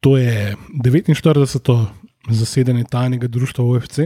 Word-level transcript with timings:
To 0.00 0.16
je 0.16 0.56
49. 0.84 1.86
zasedanje 2.30 2.84
tajnega 2.90 3.28
društva 3.28 3.64
OFC, 3.64 3.98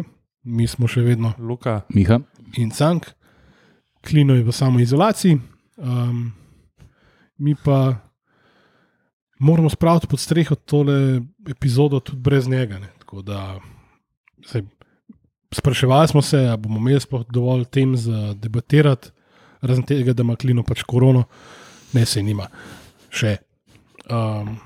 mi 0.43 0.67
smo 0.67 0.89
še 0.89 1.03
vedno 1.05 1.33
Luka, 1.39 1.81
Miha, 1.95 2.21
in 2.57 2.71
Cank, 2.71 3.11
Klino 4.03 4.35
je 4.35 4.43
v 4.43 4.53
samoizolaciji, 4.53 5.39
um, 5.77 6.33
mi 7.39 7.55
pa 7.55 7.97
moramo 9.39 9.71
spraviti 9.71 10.07
pod 10.07 10.21
streho 10.21 10.55
tole 10.55 11.21
epizodo 11.49 12.01
tudi 12.01 12.19
brez 12.19 12.49
njega. 12.49 12.79
Ne? 12.79 12.89
Tako 12.99 13.23
da, 13.23 13.61
saj, 14.47 14.63
spraševali 15.55 16.09
smo 16.09 16.23
se, 16.23 16.39
ali 16.39 16.59
bomo 16.59 16.79
imeli 16.79 17.01
sploh 17.01 17.25
dovolj 17.31 17.65
tem 17.65 17.97
za 17.97 18.35
debatirati, 18.35 19.11
razen 19.61 19.87
tega, 19.87 20.13
da 20.13 20.23
ima 20.23 20.37
Klino 20.37 20.63
pač 20.63 20.83
korono, 20.83 21.25
ne 21.93 22.07
se 22.07 22.23
nima 22.23 22.49
še. 23.11 23.37
Um, 24.11 24.57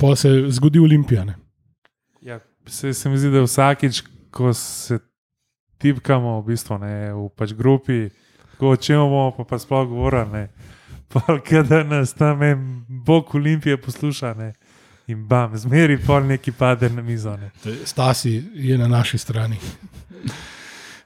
pa 0.00 0.16
se 0.16 0.28
zgodi 0.50 0.78
Olimpija. 0.78 1.24
Ne? 1.24 1.34
ja, 2.22 2.40
se, 2.66 2.94
se 2.94 3.08
mi 3.08 3.18
zdi, 3.18 3.30
da 3.30 3.42
vsakič, 3.42 4.02
ko 4.30 4.52
se 4.54 4.98
tipkamo 5.78 6.40
v, 6.40 6.46
bistvu, 6.50 6.78
ne, 6.82 7.12
v 7.14 7.28
pač 7.36 7.54
grupi, 7.56 8.08
ko 8.58 8.74
o 8.74 8.76
čem 8.76 9.00
bomo 9.00 9.30
pa, 9.36 9.44
pa 9.44 9.58
sploh 9.58 9.86
govorili, 9.88 10.48
da 11.68 11.82
nas 11.84 12.12
tam 12.14 12.42
en 12.42 12.84
bog 12.88 13.34
Olimpije 13.34 13.76
posluša 13.80 14.34
ne, 14.34 14.52
in 15.08 15.24
bam, 15.28 15.56
zmeri 15.56 15.96
pol 16.06 16.26
neki 16.26 16.52
pade 16.52 16.90
na 16.90 17.02
mizo. 17.02 17.36
Ne. 17.36 17.50
Stasi 17.84 18.42
je 18.54 18.78
na 18.78 18.88
naši 18.88 19.18
strani. 19.18 19.56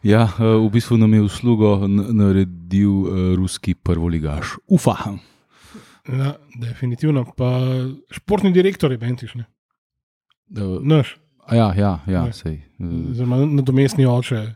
ja, 0.03 0.25
eh, 0.27 0.43
v 0.43 0.71
bistvu 0.73 0.99
nam 0.99 1.15
je 1.15 1.21
uslugo 1.23 1.87
naredil 1.89 2.91
eh, 2.91 3.37
ruski 3.37 3.75
prvoligaš. 3.75 4.57
Ufa. 4.67 4.97
Ja, 6.09 6.35
definitivno. 6.59 7.25
Pa 7.37 7.61
športni 8.11 8.53
direktor 8.53 8.93
je 8.93 8.99
Bentiš, 8.99 9.35
ne? 9.35 9.45
Naš, 10.83 11.17
a 11.47 11.55
Ja, 11.57 11.75
ja, 11.75 12.01
ja 12.07 12.25
Ne. 12.25 12.33
sej. 12.33 12.63
zelo 13.13 13.47
nadomestni 13.47 14.07
oče, 14.07 14.55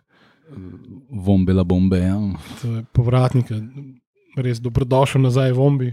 Vombela 1.11 1.65
bombe. 1.65 1.99
Ja. 1.99 2.19
povratnik, 2.93 3.51
je 3.51 3.63
res 4.37 4.61
dobrodošel 4.61 5.21
nazaj 5.21 5.53
v 5.53 5.61
Ombi. 5.61 5.91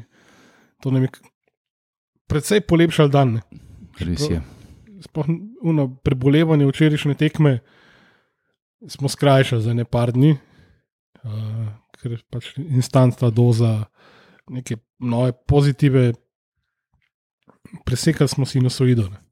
To 0.84 0.92
nam 0.92 1.04
je 1.04 1.10
predvsej 2.28 2.62
polepšal 2.62 3.10
dan. 3.10 3.34
Ne? 3.34 3.42
Res 4.00 4.30
je. 4.30 4.42
Sploh 5.02 5.28
uno 5.62 5.88
prebolevanje 6.04 6.68
včerajšnje 6.68 7.16
tekme 7.16 7.60
smo 8.88 9.10
skrajšali 9.10 9.62
za 9.64 9.74
ne 9.74 9.86
par 9.86 10.12
dni, 10.12 10.36
uh, 10.36 11.68
ker 11.98 12.20
pač 12.30 12.54
instantna 12.60 13.32
doza 13.32 13.88
neke 14.52 14.78
nove 15.04 15.32
pozitive. 15.48 16.14
Presekali 17.86 18.28
smo 18.28 18.46
sinusoido. 18.46 19.10
ne. 19.10 19.24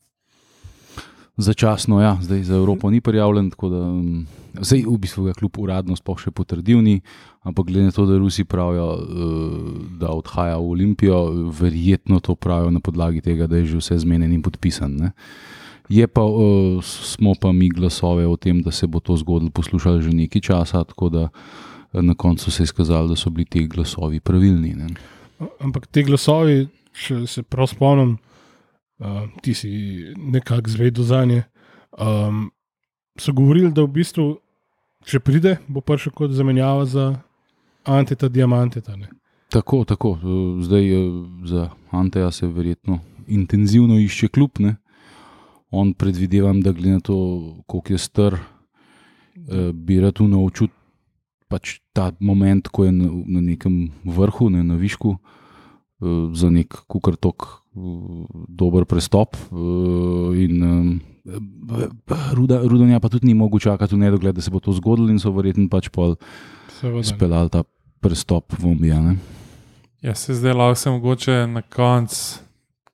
Začasno, 1.37 2.01
ja, 2.01 2.17
zdaj 2.21 2.43
za 2.43 2.55
Evropo 2.55 2.89
ni 2.89 3.01
prijavljen, 3.01 3.49
tako 3.49 3.69
da 3.69 3.77
um, 3.81 4.27
zdaj 4.61 4.83
v 4.85 4.97
bistvu 4.97 5.23
ga 5.23 5.33
kljub 5.33 5.57
uradno 5.63 5.95
sploh 5.95 6.19
še 6.19 6.31
potrdil 6.35 6.83
ni, 6.83 6.99
ampak 7.47 7.71
glede 7.71 7.87
na 7.87 7.95
to, 7.95 8.05
da 8.05 8.19
Rusi 8.19 8.43
pravijo, 8.43 8.89
uh, 8.91 9.79
da 9.97 10.11
odhaja 10.11 10.59
v 10.59 10.75
Olimpijo, 10.75 11.21
verjetno 11.55 12.19
to 12.19 12.35
pravijo 12.35 12.73
na 12.75 12.83
podlagi 12.83 13.23
tega, 13.23 13.47
da 13.47 13.57
je 13.61 13.71
že 13.71 13.79
vse 13.79 14.01
zmenjen 14.03 14.35
in 14.35 14.43
podpisan. 14.43 14.93
Ne. 14.99 15.11
Je 15.89 16.05
pa, 16.07 16.21
uh, 16.21 16.83
smo 16.83 17.33
pa 17.39 17.55
mi 17.55 17.71
glasove 17.71 18.27
o 18.27 18.35
tem, 18.35 18.61
da 18.61 18.71
se 18.71 18.87
bo 18.87 18.99
to 18.99 19.15
zgodilo, 19.17 19.55
poslušali 19.55 20.03
že 20.03 20.11
nekaj 20.11 20.41
časa, 20.51 20.83
tako 20.83 21.09
da 21.09 21.23
eh, 21.31 22.01
na 22.03 22.13
koncu 22.13 22.51
se 22.51 22.63
je 22.63 22.69
izkazalo, 22.69 23.07
da 23.07 23.15
so 23.15 23.31
bili 23.31 23.47
ti 23.47 23.65
glasovi 23.71 24.19
pravilni. 24.19 24.75
Ne. 24.75 24.93
Ampak 25.59 25.87
te 25.87 26.03
glasovi, 26.03 26.67
če 26.93 27.25
se 27.27 27.43
prav 27.43 27.67
spomnim, 27.71 28.17
uh, 28.99 29.23
ti 29.41 29.53
si 29.53 29.69
nekako 30.17 30.69
zvedel 30.69 31.03
za 31.03 31.25
nje. 31.25 31.43
Um, 31.97 32.51
so 33.19 33.33
govorili, 33.33 33.71
da 33.71 33.83
v 33.83 33.91
bistvu, 33.97 34.27
če 35.05 35.19
pride, 35.19 35.57
bo 35.67 35.81
prišel 35.81 36.13
kot 36.13 36.31
zamenjava 36.31 36.85
za 36.85 37.05
Anteta 37.85 38.29
Diamanteta. 38.29 38.95
Ne? 38.95 39.09
Tako, 39.51 39.83
tako. 39.85 40.17
eh, 40.21 40.63
Zdaj 40.63 40.85
eh, 40.93 41.09
za 41.45 41.69
Anteja 41.91 42.31
se 42.31 42.47
verjetno 42.47 42.99
intenzivno 43.27 43.99
išče 43.99 44.27
kljub. 44.27 44.59
Ne? 44.59 44.75
On 45.71 45.93
predvidevam, 45.93 46.61
da 46.61 46.71
glede 46.71 46.91
na 46.91 46.99
to, 46.99 47.15
koliko 47.67 47.93
je 47.93 47.97
star, 47.97 48.33
eh, 48.33 49.71
bi 49.73 49.99
rad 50.01 50.21
naučil 50.21 50.67
pač 51.51 51.81
ta 51.93 52.11
moment, 52.23 52.63
ko 52.71 52.87
je 52.87 52.91
na, 52.95 53.11
na 53.27 53.41
nekem 53.43 53.91
vrhu, 54.07 54.47
ne, 54.49 54.63
na 54.63 54.79
višku, 54.79 55.17
eh, 55.19 56.31
za 56.31 56.49
nek 56.49 56.71
kukartok 56.87 57.59
dober 58.47 58.85
prestop. 58.87 59.35
eh, 59.35 60.43
In, 60.43 60.63
eh, 60.63 61.11
Ruda, 62.33 62.63
Rudonja 62.65 62.99
pa 62.99 63.09
tudi 63.09 63.27
ni 63.27 63.33
mogel 63.37 63.59
čakati 63.59 63.95
v 63.95 63.99
nedogled, 64.07 64.35
da 64.35 64.41
se 64.41 64.49
bo 64.49 64.59
to 64.59 64.73
zgodilo, 64.73 65.11
in 65.11 65.19
so 65.19 65.29
verjetno 65.31 65.69
pač 65.69 65.91
pol 65.93 66.15
speljali 67.03 67.49
ta 67.53 67.61
prestop 68.01 68.57
v 68.57 68.71
Ombija. 68.71 68.99
ne. 69.01 69.17
Ja, 70.01 70.15
se 70.15 70.33
zdaj 70.33 70.53
lahko 70.53 70.75
se 70.75 70.89
mogoče 70.89 71.47
na 71.47 71.61
koncu, 71.61 72.41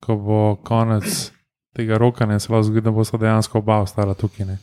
ko 0.04 0.16
bo 0.16 0.56
konec 0.64 1.32
tega 1.72 1.98
roka, 1.98 2.26
ne 2.26 2.40
se 2.40 2.52
lahko 2.52 2.68
zgodi, 2.68 2.82
da 2.84 2.92
bo 2.92 3.04
sta 3.08 3.18
dejansko 3.18 3.58
oba 3.64 3.80
ostala 3.88 4.14
tukaj. 4.14 4.46
Ne. 4.46 4.58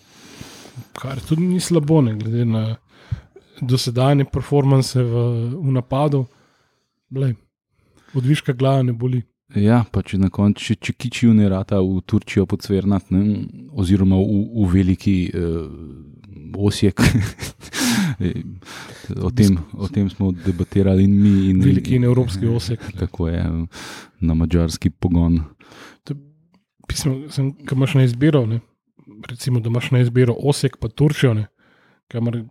Kar 0.92 1.20
tudi 1.24 1.46
ni 1.48 1.60
slabo, 1.60 2.02
ne 2.04 2.14
glede 2.14 2.44
na 2.44 2.76
dosedanje 3.60 4.24
performance 4.24 5.02
v, 5.02 5.24
v 5.54 5.72
napadu. 5.72 6.24
Blej, 7.10 7.34
odviška 8.14 8.52
glava 8.52 8.82
ne 8.82 8.92
boli. 8.92 9.22
Ja, 9.54 9.84
pa 9.92 10.02
če 10.02 10.18
na 10.18 10.30
koncu, 10.34 10.64
če, 10.64 10.74
če 10.82 10.92
kičijo 10.98 11.34
ne 11.36 11.48
rata 11.52 11.78
v 11.78 12.00
Turčijo 12.08 12.46
podsvernat, 12.50 13.10
ne, 13.14 13.44
oziroma 13.76 14.16
v, 14.18 14.40
v 14.50 14.68
veliki 14.72 15.16
uh, 15.30 15.68
osjek. 16.58 17.02
o, 19.26 19.30
tem, 19.30 19.58
o 19.76 19.88
tem 19.92 20.08
smo 20.10 20.32
debatirali 20.32 21.04
in 21.06 21.14
mi. 21.20 21.34
In, 21.52 21.62
Veliki 21.62 21.98
in 22.00 22.08
evropski 22.08 22.48
osek. 22.50 22.82
Tako 23.02 23.28
je 23.30 23.44
na 24.24 24.34
mačarski 24.34 24.90
pogon. 24.90 25.42
Pismo, 26.88 27.30
sem, 27.32 27.54
imaš 27.72 27.94
na 27.96 28.02
izbiro, 28.04 28.42
ne, 28.46 28.58
recimo, 29.30 29.60
da 29.60 29.70
imaš 29.72 29.90
na 29.90 30.02
izbiro 30.04 30.34
Osek 30.36 30.76
pa 30.76 30.88
Turčijo, 30.88 31.32
ne, 31.34 31.46
kamor, 32.12 32.42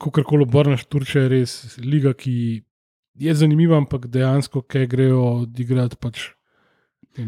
kakorkoli 0.00 0.46
obrneš, 0.46 0.84
Turčija 0.88 1.24
je 1.24 1.32
res 1.32 1.56
liga, 1.78 2.14
ki 2.14 2.62
je 3.20 3.34
zanimiva, 3.34 3.76
ampak 3.76 4.06
dejansko, 4.12 4.62
kaj 4.62 4.86
grejo 4.86 5.24
odigrati 5.42 5.98
pač 6.00 6.30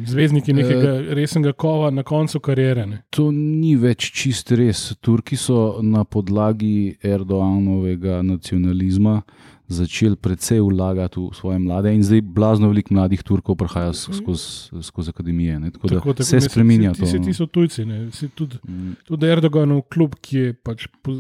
zvezdniki 0.07 0.53
nekega 0.53 0.93
resnega 1.11 1.53
kova 1.53 1.91
na 1.91 2.03
koncu 2.03 2.41
kariere. 2.41 2.87
Ne. 2.87 3.03
To 3.11 3.31
ni 3.31 3.77
več 3.77 4.11
čist 4.13 4.51
res. 4.51 4.95
Turki 4.97 5.37
so 5.37 5.81
na 5.83 6.05
podlagi 6.05 6.97
Erdoanovega 7.03 8.23
nacionalizma 8.23 9.23
začeli 9.67 10.15
precej 10.15 10.61
vlagati 10.61 11.17
v 11.19 11.33
svoje 11.33 11.59
mlade, 11.59 11.89
in 11.89 12.03
zdaj 12.03 12.21
blazno 12.23 12.69
veliko 12.69 12.95
mladih 12.95 13.23
Turkov 13.23 13.57
prihaja 13.57 13.93
s- 13.93 14.11
skozi, 14.13 14.45
skozi 14.83 15.09
akademije. 15.09 15.59
Ne? 15.59 15.71
Tako, 15.71 15.89
tako, 15.89 16.13
da 16.13 16.23
se 16.23 16.37
mislim, 16.37 16.51
spremenja 16.51 16.91
vsi- 16.91 16.99
to. 16.99 17.07
Vsi 17.07 17.19
no. 17.19 17.25
ti 17.25 17.33
so 17.33 17.47
tujci, 17.47 17.83
tudi, 18.31 18.57
Mm. 18.63 18.93
tudi 19.05 19.27
Erdoganov 19.27 19.83
klub, 19.85 20.15
ki 20.17 20.37
je 20.39 20.53
pač 20.55 20.85
uh, 20.87 21.15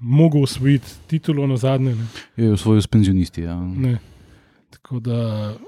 mogel 0.00 0.42
osvojiti 0.42 0.86
titulo 1.08 1.46
na 1.46 1.56
zadnje. 1.56 1.94
Ne. 1.94 2.06
Je 2.38 2.52
osvojil 2.52 2.80
s 2.80 2.86
penzionisti. 2.86 3.42
Ja. 3.42 3.58
Ne. 3.58 3.98
Tako 4.70 5.00
da, 5.00 5.18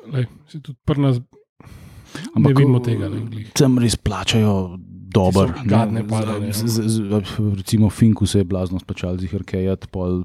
lej, 0.06 0.26
se 0.48 0.60
tudi 0.60 0.78
pri 0.84 1.00
nas 1.00 1.20
ne 2.14 2.30
Ampak, 2.36 2.52
vidimo 2.52 2.80
tega. 2.80 3.08
Ne. 3.08 3.44
Tam 3.52 3.78
res 3.78 3.96
plačajo 3.96 4.78
so 5.14 5.46
gadne 5.64 6.02
ne. 6.02 6.50
Z- 6.50 7.06
Recimo 7.54 7.88
Finku 7.88 8.26
se 8.26 8.38
je 8.38 8.44
blazno 8.44 8.78
spačal 8.78 9.14
z 9.16 9.26
Hrkejat, 9.26 9.86
pol 9.88 10.24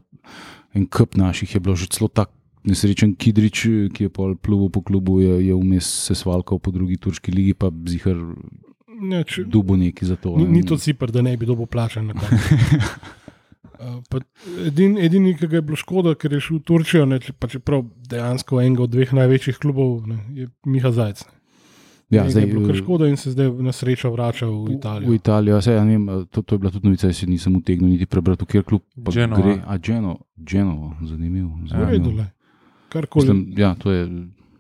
en 0.72 0.86
kup 0.86 1.16
naših 1.16 1.50
je 1.50 1.60
bilo 1.60 1.76
že 1.76 1.88
celo 1.88 2.08
tako. 2.08 2.34
Nesrečen 2.60 3.16
Kidrič, 3.16 3.64
ki 3.90 4.04
je 4.04 4.10
pol 4.10 4.36
pluval 4.36 4.68
po 4.68 4.82
klubu, 4.82 5.22
je, 5.22 5.48
je 5.48 5.54
vmes 5.54 5.80
se 5.86 6.12
svalkal 6.12 6.60
po 6.60 6.72
drugi 6.72 6.98
turški 6.98 7.32
ligi, 7.32 7.54
pa 7.54 7.72
zihar 7.86 8.18
Ne, 9.00 9.24
če, 9.24 9.46
dubo 9.46 9.78
neki 9.78 10.04
za 10.04 10.18
to. 10.18 10.36
ni, 10.36 10.44
ne. 10.44 10.52
ni 10.52 10.62
to 10.62 10.76
cipr, 10.76 11.08
da 11.08 11.22
ne 11.22 11.38
bi 11.38 11.46
dobil 11.46 11.66
plačan 11.66 12.08
na 12.08 12.14
koncu. 12.14 12.36
Uh, 13.80 14.04
pa 14.12 14.20
Edini, 14.60 15.32
ki 15.34 15.48
ga 15.48 15.56
je 15.56 15.64
bilo 15.64 15.78
škoda, 15.78 16.12
ker 16.12 16.34
je 16.34 16.42
šel 16.42 16.58
v 16.58 16.64
Turčijo, 16.64 17.06
ne, 17.08 17.16
če- 17.18 17.32
pa 17.32 17.48
čeprav 17.48 17.86
dejansko 18.12 18.60
enega 18.60 18.84
od 18.84 18.92
dveh 18.92 19.14
največjih 19.16 19.56
klubov 19.56 20.04
ne, 20.04 20.18
je 20.36 20.50
Miha 20.68 20.92
Zajec. 20.92 21.24
ne. 21.24 21.39
Ja, 22.10 22.22
Njega 22.22 22.32
zdaj, 22.32 22.44
je 22.44 22.48
bilo 22.54 22.70
eh, 22.70 22.74
škoda 22.74 23.08
in 23.08 23.18
se 23.18 23.32
zdaj 23.32 23.52
na 23.52 23.72
srečo 23.72 24.12
vrača 24.12 24.46
v 24.46 24.64
V 24.66 24.74
Italijo. 24.74 25.14
Italijo, 25.14 25.62
saj, 25.62 25.76
ja, 25.76 25.84
ne 25.86 25.98
vem, 25.98 26.26
to, 26.32 26.42
to 26.42 26.56
je 26.56 26.60
bila 26.60 26.72
tudi 26.72 26.88
novica, 26.88 27.08
jaz 27.08 27.24
nisem 27.28 27.56
utegnil 27.56 27.90
niti 27.90 28.06
prebrati, 28.06 28.46
kjer 28.46 28.64
klub 28.64 28.82
pa 29.06 29.12
Genova. 29.12 29.42
gre. 29.42 29.62
A 29.66 29.78
Geno, 29.78 30.18
Genovo, 30.36 30.96
zanimivo. 31.02 31.60
Zanimivo. 31.70 32.26
Mislim, 33.16 33.54
ja, 33.58 33.76
to 33.76 33.92
je 33.92 34.08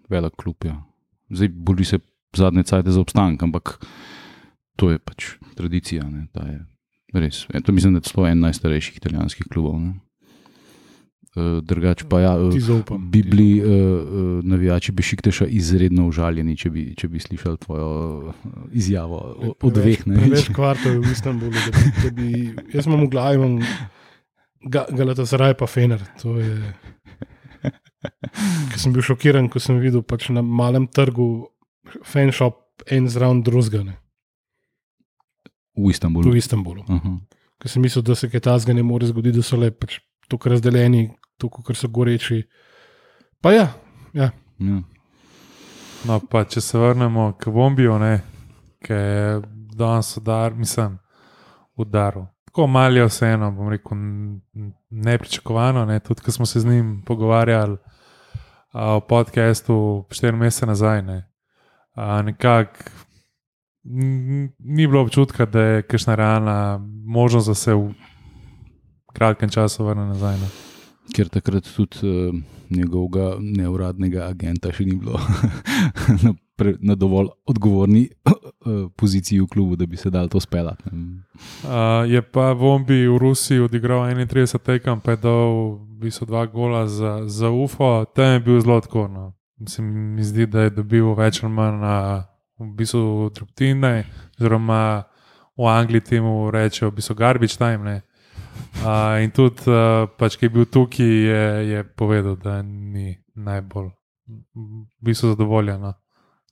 velik 0.09 0.35
klub. 0.35 0.55
Ja. 0.65 0.83
Zdaj 1.29 1.47
bori 1.47 1.85
se 1.85 1.99
zadnje 2.33 2.63
cajte 2.63 2.91
za 2.91 3.01
obstanek, 3.01 3.43
ampak 3.43 3.85
to 4.75 4.91
je 4.91 4.99
pač 4.99 5.25
tradicija. 5.55 6.03
Ne, 6.09 6.27
ta 6.33 6.45
je 6.45 6.65
res. 7.13 7.45
E, 7.53 7.61
to 7.61 7.71
mislim, 7.71 7.93
da 7.93 7.97
je 7.97 8.09
celo 8.11 8.27
en 8.27 8.39
najstarejših 8.39 8.97
italijanskih 8.97 9.47
klubov. 9.49 9.79
Ne. 9.81 9.93
Uh, 11.39 11.59
drugače 11.63 12.05
pa 12.09 12.19
ja, 12.19 12.33
uh, 12.35 12.51
zaupam. 12.59 13.03
bi 13.11 13.21
bili 13.23 13.61
uh, 13.61 13.69
uh, 13.69 14.43
navijači 14.43 14.91
Bešikteša 14.91 15.45
izredno 15.47 16.07
užaljeni, 16.09 16.57
če 16.57 16.69
bi, 16.69 16.83
če 16.99 17.07
bi 17.07 17.19
slišali 17.23 17.57
tvojo 17.63 17.89
uh, 18.27 18.33
izjavo 18.75 19.15
o, 19.15 19.53
o 19.61 19.71
dveh. 19.71 20.03
ne. 20.07 20.17
Preveč 20.19 20.49
kvartov 20.55 20.99
v 20.99 21.11
Istanbulu, 21.13 21.51
da 21.53 21.71
bi, 21.77 21.93
da 22.03 22.11
bi 22.17 22.27
jaz 22.75 22.89
imam 22.89 23.05
v 23.05 23.09
glavi, 23.13 23.39
imam 23.39 23.55
ga, 24.67 24.83
Galatasaray 24.91 25.55
pa 25.55 25.67
Fener. 25.67 26.03
To 26.23 26.35
je. 26.41 26.57
Ker 28.73 28.79
sem 28.79 28.93
bil 28.95 29.03
šokiran, 29.05 29.47
ko 29.51 29.59
sem 29.63 29.79
videl 29.79 30.03
pač 30.03 30.29
na 30.35 30.41
malem 30.43 30.87
trgu 30.87 31.47
fanshop 32.07 32.83
en 32.91 33.07
zraven 33.11 33.41
drugega 33.43 33.95
V 35.79 35.89
Istanbulu. 35.91 36.31
v 36.31 36.37
Istanbulu. 36.39 36.83
Aha. 36.91 37.15
Ker 37.59 37.71
sem 37.71 37.83
mislil, 37.83 38.03
da 38.03 38.15
se 38.15 38.27
kaj 38.31 38.43
tasga 38.47 38.73
ne 38.75 38.83
more 38.83 39.07
zgoditi, 39.07 39.39
da 39.39 39.43
so 39.43 39.55
le 39.59 39.71
pač 39.71 39.99
tako 40.31 40.51
razdeljeni, 40.53 41.09
tako 41.39 41.63
kot 41.63 41.77
so 41.77 41.87
goreči. 41.87 42.43
Pa 43.41 43.51
ja, 43.51 43.67
ja. 44.13 44.29
Ja. 44.59 44.81
No, 46.05 46.19
pa 46.31 46.43
če 46.43 46.61
se 46.61 46.79
vrnemo 46.79 47.33
k 47.39 47.49
bombiju, 47.51 47.95
ki 48.83 48.93
je 48.93 49.39
danes 49.75 50.17
udar, 50.17 50.53
mislim, 50.55 50.97
udaril. 51.75 52.25
Tako 52.45 52.67
malo 52.67 53.05
vseeno, 53.05 53.51
bom 53.51 53.69
rekel, 53.69 53.97
nepričakovano. 54.89 55.85
Ne? 55.85 55.99
Tudi, 55.99 56.21
ko 56.21 56.31
smo 56.31 56.45
se 56.45 56.59
z 56.59 56.65
njim 56.65 57.03
pogovarjali 57.05 57.77
a, 58.71 58.95
o 58.95 58.99
podkastu 59.01 60.05
štiri 60.11 60.37
mesece 60.37 60.65
nazaj, 60.65 61.01
ne? 61.01 61.19
a, 61.95 62.21
nekako 62.21 62.89
n- 63.85 64.49
ni 64.59 64.87
bilo 64.87 65.01
občutka, 65.01 65.45
da 65.45 65.61
je 65.61 65.81
kakšna 65.81 66.15
realna 66.15 66.79
možnost, 67.05 67.47
da 67.47 67.55
se 67.55 67.73
v 67.73 67.93
kratkem 69.13 69.49
času 69.49 69.85
vrne 69.85 70.05
nazaj. 70.05 70.37
Ne? 70.37 70.49
Ker 71.15 71.29
takrat 71.29 71.67
tudi 71.75 71.97
uh, 72.03 72.35
njegovega 72.69 73.37
neuradnega 73.39 74.27
agenta 74.29 74.71
še 74.73 74.85
ni 74.85 74.95
bilo 74.99 75.17
na, 76.23 76.33
pre, 76.55 76.75
na 76.81 76.95
dovolj 76.95 77.31
odgovorni 77.49 78.07
uh, 78.09 78.87
poziciji 78.95 79.41
v 79.41 79.47
klubu, 79.49 79.75
da 79.75 79.85
bi 79.85 79.97
se 79.97 80.09
dal 80.09 80.29
to 80.29 80.39
speljati. 80.39 80.83
Uh, 80.89 82.05
je 82.09 82.21
pa 82.21 82.51
Vombi 82.53 83.07
v 83.07 83.17
Rusiji 83.17 83.65
odigral 83.65 84.05
31 84.05 84.59
tekem, 84.65 85.01
pa 85.01 85.17
je 85.17 85.23
dal 85.23 85.53
v 85.75 86.05
bistvu 86.05 86.29
dva 86.29 86.45
gola 86.45 86.87
za, 86.87 87.23
za 87.27 87.49
UFO, 87.49 88.05
tam 88.15 88.37
je 88.37 88.39
bil 88.39 88.61
zelo 88.61 88.77
odkorno. 88.77 89.33
Mislim, 89.59 90.15
mi 90.15 90.23
zdi, 90.23 90.45
da 90.47 90.67
je 90.67 90.77
dobil 90.77 91.13
več 91.17 91.43
ali 91.43 91.51
manj 91.51 91.81
na 91.81 91.95
v 92.59 92.73
bistvu 92.75 93.31
drobtine, 93.35 94.05
oziroma 94.39 95.03
v 95.59 95.67
Angliji 95.67 96.01
temu 96.01 96.51
rečejo, 96.51 96.91
v 96.91 96.99
bistvu 96.99 97.15
garbage 97.15 97.57
time. 97.57 97.83
Ne? 97.83 97.95
Uh, 98.79 99.19
in 99.23 99.31
tudi, 99.35 99.67
uh, 99.67 100.07
pač, 100.19 100.37
ki 100.39 100.47
je 100.47 100.53
bil 100.55 100.65
tukaj, 100.65 101.05
je, 101.05 101.45
je 101.67 101.83
povedal, 101.99 102.37
da 102.39 102.61
ni 102.63 103.17
najbolj 103.35 103.89
v 104.29 104.85
bistvu 105.03 105.33
zadovoljen. 105.33 105.81
No. 105.81 105.93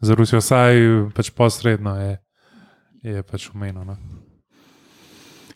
Za 0.01 0.15
Rusijo, 0.15 0.41
vsaj 0.41 0.81
pač 1.15 1.31
posredno 1.31 1.95
je, 1.97 2.17
je 3.03 3.23
pač 3.23 3.49
umenjeno. 3.53 3.85
No. 3.85 3.97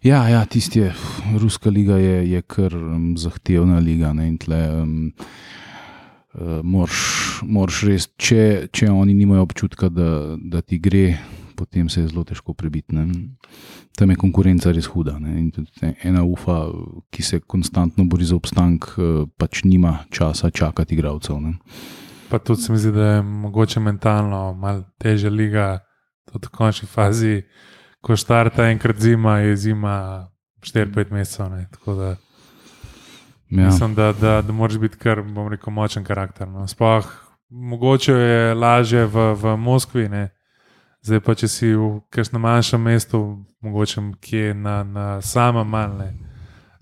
Ja, 0.02 0.26
ja 0.30 0.46
tisti 0.46 0.80
je, 0.80 0.94
ruska 1.38 1.70
liga 1.70 1.98
je, 2.02 2.32
je 2.32 2.42
kar 2.42 2.74
um, 2.74 3.14
zahtevna 3.18 3.80
liga. 3.80 4.14
Ne, 4.18 4.32
tle, 4.42 4.62
um, 4.82 5.12
uh, 6.34 6.62
moraš, 6.64 7.42
moraš 7.46 7.84
res, 7.86 8.08
če, 8.18 8.72
če 8.74 8.90
oni 8.90 9.14
nimajo 9.14 9.46
občutka, 9.46 9.92
da, 9.94 10.38
da 10.42 10.64
ti 10.66 10.80
gre, 10.82 11.20
potem 11.62 11.90
se 11.90 12.02
je 12.02 12.10
zelo 12.10 12.24
težko 12.26 12.56
prebiti. 12.58 12.96
Ne. 12.96 13.06
Tam 13.94 14.10
je 14.10 14.18
konkurenca 14.18 14.74
res 14.74 14.90
huda. 14.90 15.20
Ena 16.02 16.24
ufa, 16.26 16.64
ki 17.14 17.22
se 17.24 17.40
konstantno 17.40 18.06
bori 18.10 18.26
za 18.26 18.36
obstanek, 18.36 18.88
uh, 18.98 19.28
pač 19.38 19.62
nima 19.64 20.00
časa 20.10 20.50
čakati 20.50 20.98
igralcev. 20.98 21.38
Pa 22.32 22.40
tudi 22.42 22.66
se 22.66 22.74
mi 22.74 22.80
zdi, 22.82 22.92
da 22.96 23.06
je 23.06 23.22
mogoče 23.22 23.80
mentalno 23.80 24.54
malo 24.58 24.88
težja 24.98 25.30
liga, 25.30 25.84
tudi 26.32 26.50
v 26.50 26.56
končni 26.58 26.90
fazi, 26.90 27.44
ko 28.02 28.18
štarta 28.18 28.72
enkrat 28.72 28.98
zima, 28.98 29.38
je 29.46 29.56
zima 29.70 30.28
4-5 30.66 31.14
mesecev. 31.14 31.54
ne. 31.54 31.68
Da 31.86 32.16
Ja. 33.52 33.66
mislim, 33.68 33.96
da, 33.96 34.14
da, 34.14 34.42
da 34.42 34.54
moraš 34.54 34.78
biti 34.80 34.98
kar, 34.98 35.22
bom 35.22 35.48
rekel, 35.52 35.74
močen 35.74 36.04
karakter. 36.04 36.48
No. 36.48 36.68
Sploh 36.68 37.06
mogoče 37.50 38.14
je 38.14 38.54
lažje 38.56 39.06
v, 39.06 39.34
v 39.36 39.58
Moskvi, 39.58 40.10
ne. 40.10 40.30
Zdaj 41.02 41.20
pa 41.26 41.36
če 41.36 41.48
si 41.48 41.72
v 41.74 42.02
kakšnem 42.10 42.42
manjšem 42.42 42.82
mestu, 42.82 43.22
mogoče 43.62 44.04
kje 44.22 44.54
na, 44.54 44.84
na 44.84 45.08
samem 45.22 45.68
malne. 45.68 46.14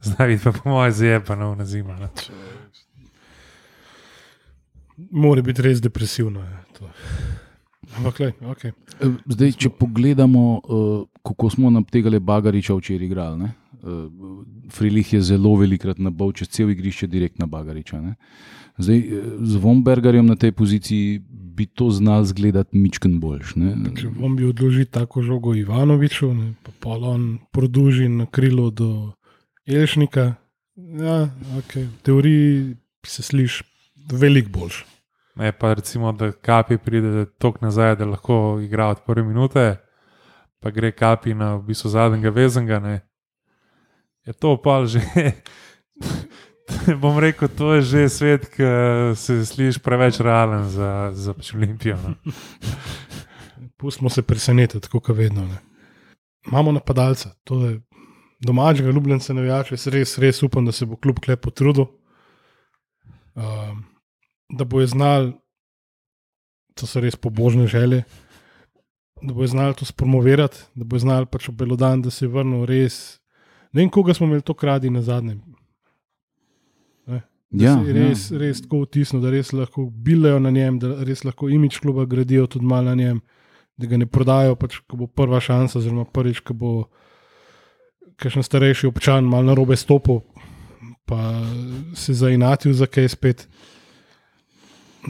Zdaj 0.04 0.40
pa 0.44 0.52
po 0.52 0.70
mojem 0.70 0.94
zjepano 0.94 1.56
na 1.56 1.66
zima. 1.66 1.96
Ne. 2.00 2.08
Mora 5.12 5.42
biti 5.42 5.62
res 5.62 5.82
depresivno. 5.82 6.44
Ampak, 7.98 8.20
le, 8.20 8.34
okay. 8.52 8.72
Eh, 9.02 9.16
Zdaj, 9.26 9.56
če 9.58 9.72
pogledamo, 9.74 10.44
uh, 10.60 11.08
kako 11.26 11.50
smo 11.50 11.72
nam 11.74 11.84
tega 11.84 12.20
Bagariča 12.20 12.76
včeraj 12.76 13.06
igrali. 13.06 13.40
ne. 13.40 13.52
Uh, 13.82 14.44
Frilih 14.72 15.14
je 15.14 15.22
zelo 15.22 15.56
velikrat 15.56 16.00
nabal 16.00 16.32
čez 16.32 16.50
cel 16.50 16.70
igrišče, 16.70 17.08
direkt 17.08 17.40
na 17.40 17.46
Bagariča. 17.46 18.02
Ne. 18.02 18.16
Zdaj, 18.78 18.98
eh, 18.98 19.24
z 19.42 19.56
Vombergarjem 19.56 20.26
na 20.26 20.36
tej 20.36 20.52
poziciji 20.52 21.20
bi 21.60 21.66
to 21.66 21.90
znal 21.92 22.24
zgledati 22.24 22.78
mičken 22.78 23.20
boljš. 23.20 23.56
ne. 23.60 23.74
Če 24.00 24.08
bom 24.16 24.36
bi 24.40 24.48
odložil 24.48 24.88
tako 24.88 25.22
žogo 25.22 25.52
Ivanoviču, 25.60 26.30
ne, 26.34 26.54
pa 26.64 26.72
polon 26.80 27.26
produži 27.52 28.08
na 28.08 28.26
krilo 28.26 28.70
do 28.72 29.12
Elšnika. 29.68 30.34
Ja, 30.80 31.18
okay. 31.60 31.84
V 31.84 32.06
teoriji 32.08 32.78
se 33.06 33.24
sliši 33.24 33.66
veliko 34.12 34.54
boljš. 34.56 34.86
Ne, 35.36 35.52
pa 35.52 35.74
recimo, 35.76 36.14
da 36.16 36.32
kapi 36.32 36.78
pride 36.78 37.26
tok 37.40 37.60
nazaj, 37.62 37.98
da 38.00 38.08
lahko 38.08 38.60
igra 38.64 38.88
od 38.96 39.04
prve 39.08 39.28
minute, 39.28 39.66
pa 40.60 40.72
gre 40.72 40.92
kapi 40.96 41.36
na 41.36 41.58
v 41.58 41.66
bistvu 41.72 41.92
zadnjega 41.92 42.32
vezanga. 42.36 42.80
Ne. 42.80 43.00
Je 44.28 44.34
to 44.34 44.56
pa 44.64 44.86
že. 44.86 45.04
Bom 47.02 47.20
rekel, 47.20 47.48
to 47.48 47.74
je 47.74 47.82
že 47.82 48.10
svet, 48.10 48.50
ki 48.54 48.64
se 49.16 49.46
sliši 49.46 49.80
preveč 49.80 50.20
realen 50.20 50.70
za, 50.70 51.12
za 51.14 51.34
pač 51.34 51.54
Olimpijo. 51.54 51.98
No. 51.98 52.16
Pustimo 53.80 54.10
se 54.10 54.22
presenetiti, 54.22 54.90
kot 54.90 55.10
vedno. 55.10 55.46
Ne. 55.48 55.60
Imamo 56.48 56.72
napadalca, 56.72 57.32
to 57.44 57.66
je 57.66 57.80
domačega 58.40 58.92
ljubljenca, 58.92 59.34
navijača. 59.34 59.76
Jaz 59.76 59.88
res, 59.88 60.18
res 60.18 60.44
upam, 60.44 60.66
da 60.66 60.72
se 60.72 60.86
bo 60.86 60.98
kljub 60.98 61.20
klep 61.24 61.42
potrudil, 61.44 61.88
um, 63.36 63.84
da 64.50 64.66
bo 64.66 64.82
je 64.82 64.88
znal, 64.88 65.32
to 66.76 66.88
so 66.88 67.04
res 67.04 67.16
pobožne 67.16 67.68
želje, 67.68 68.04
da 69.22 69.34
bo 69.34 69.44
je 69.44 69.52
znal 69.52 69.74
to 69.74 69.86
spromovirati, 69.86 70.64
da 70.76 70.88
bo 70.88 70.96
je 70.96 71.06
znal 71.08 71.26
pač 71.26 71.50
obelodan, 71.50 72.02
da 72.02 72.12
se 72.12 72.26
je 72.26 72.32
vrnil 72.32 72.66
res. 72.66 73.20
Ne 73.74 73.84
vem, 73.84 73.90
koga 73.92 74.14
smo 74.14 74.28
imeli 74.28 74.42
to 74.42 74.54
kradi 74.54 74.90
na 74.90 75.02
zadnjem. 75.02 75.42
Ja, 77.52 77.80
se 77.82 77.90
je 77.90 77.94
res, 77.94 78.28
ja. 78.30 78.38
res 78.38 78.62
tako 78.62 78.84
vtisnil, 78.84 79.24
da 79.24 79.32
res 79.34 79.50
lahko 79.58 79.88
bilejo 79.90 80.38
na 80.44 80.52
njem, 80.54 80.78
da 80.82 81.00
res 81.06 81.24
lahko 81.26 81.50
imič 81.50 81.80
kluba 81.82 82.06
gradijo 82.06 82.46
tudi 82.48 82.66
malo 82.70 82.92
na 82.92 82.96
njem, 82.96 83.22
da 83.78 83.90
ga 83.90 83.98
ne 83.98 84.06
prodajo, 84.06 84.58
pač, 84.60 84.78
ko 84.86 85.00
bo 85.00 85.08
prva 85.08 85.40
šansa, 85.42 85.80
oziroma 85.80 86.06
prvič, 86.06 86.44
ko 86.46 86.54
bo 86.54 86.74
kakšen 88.20 88.46
starejši 88.46 88.90
občan 88.92 89.26
malo 89.26 89.50
na 89.50 89.56
robe 89.58 89.78
stopil, 89.80 90.22
pa 91.10 91.18
se 91.98 92.14
zainatil 92.14 92.76
za 92.78 92.86
kaj 92.86 93.10
spet. 93.16 93.48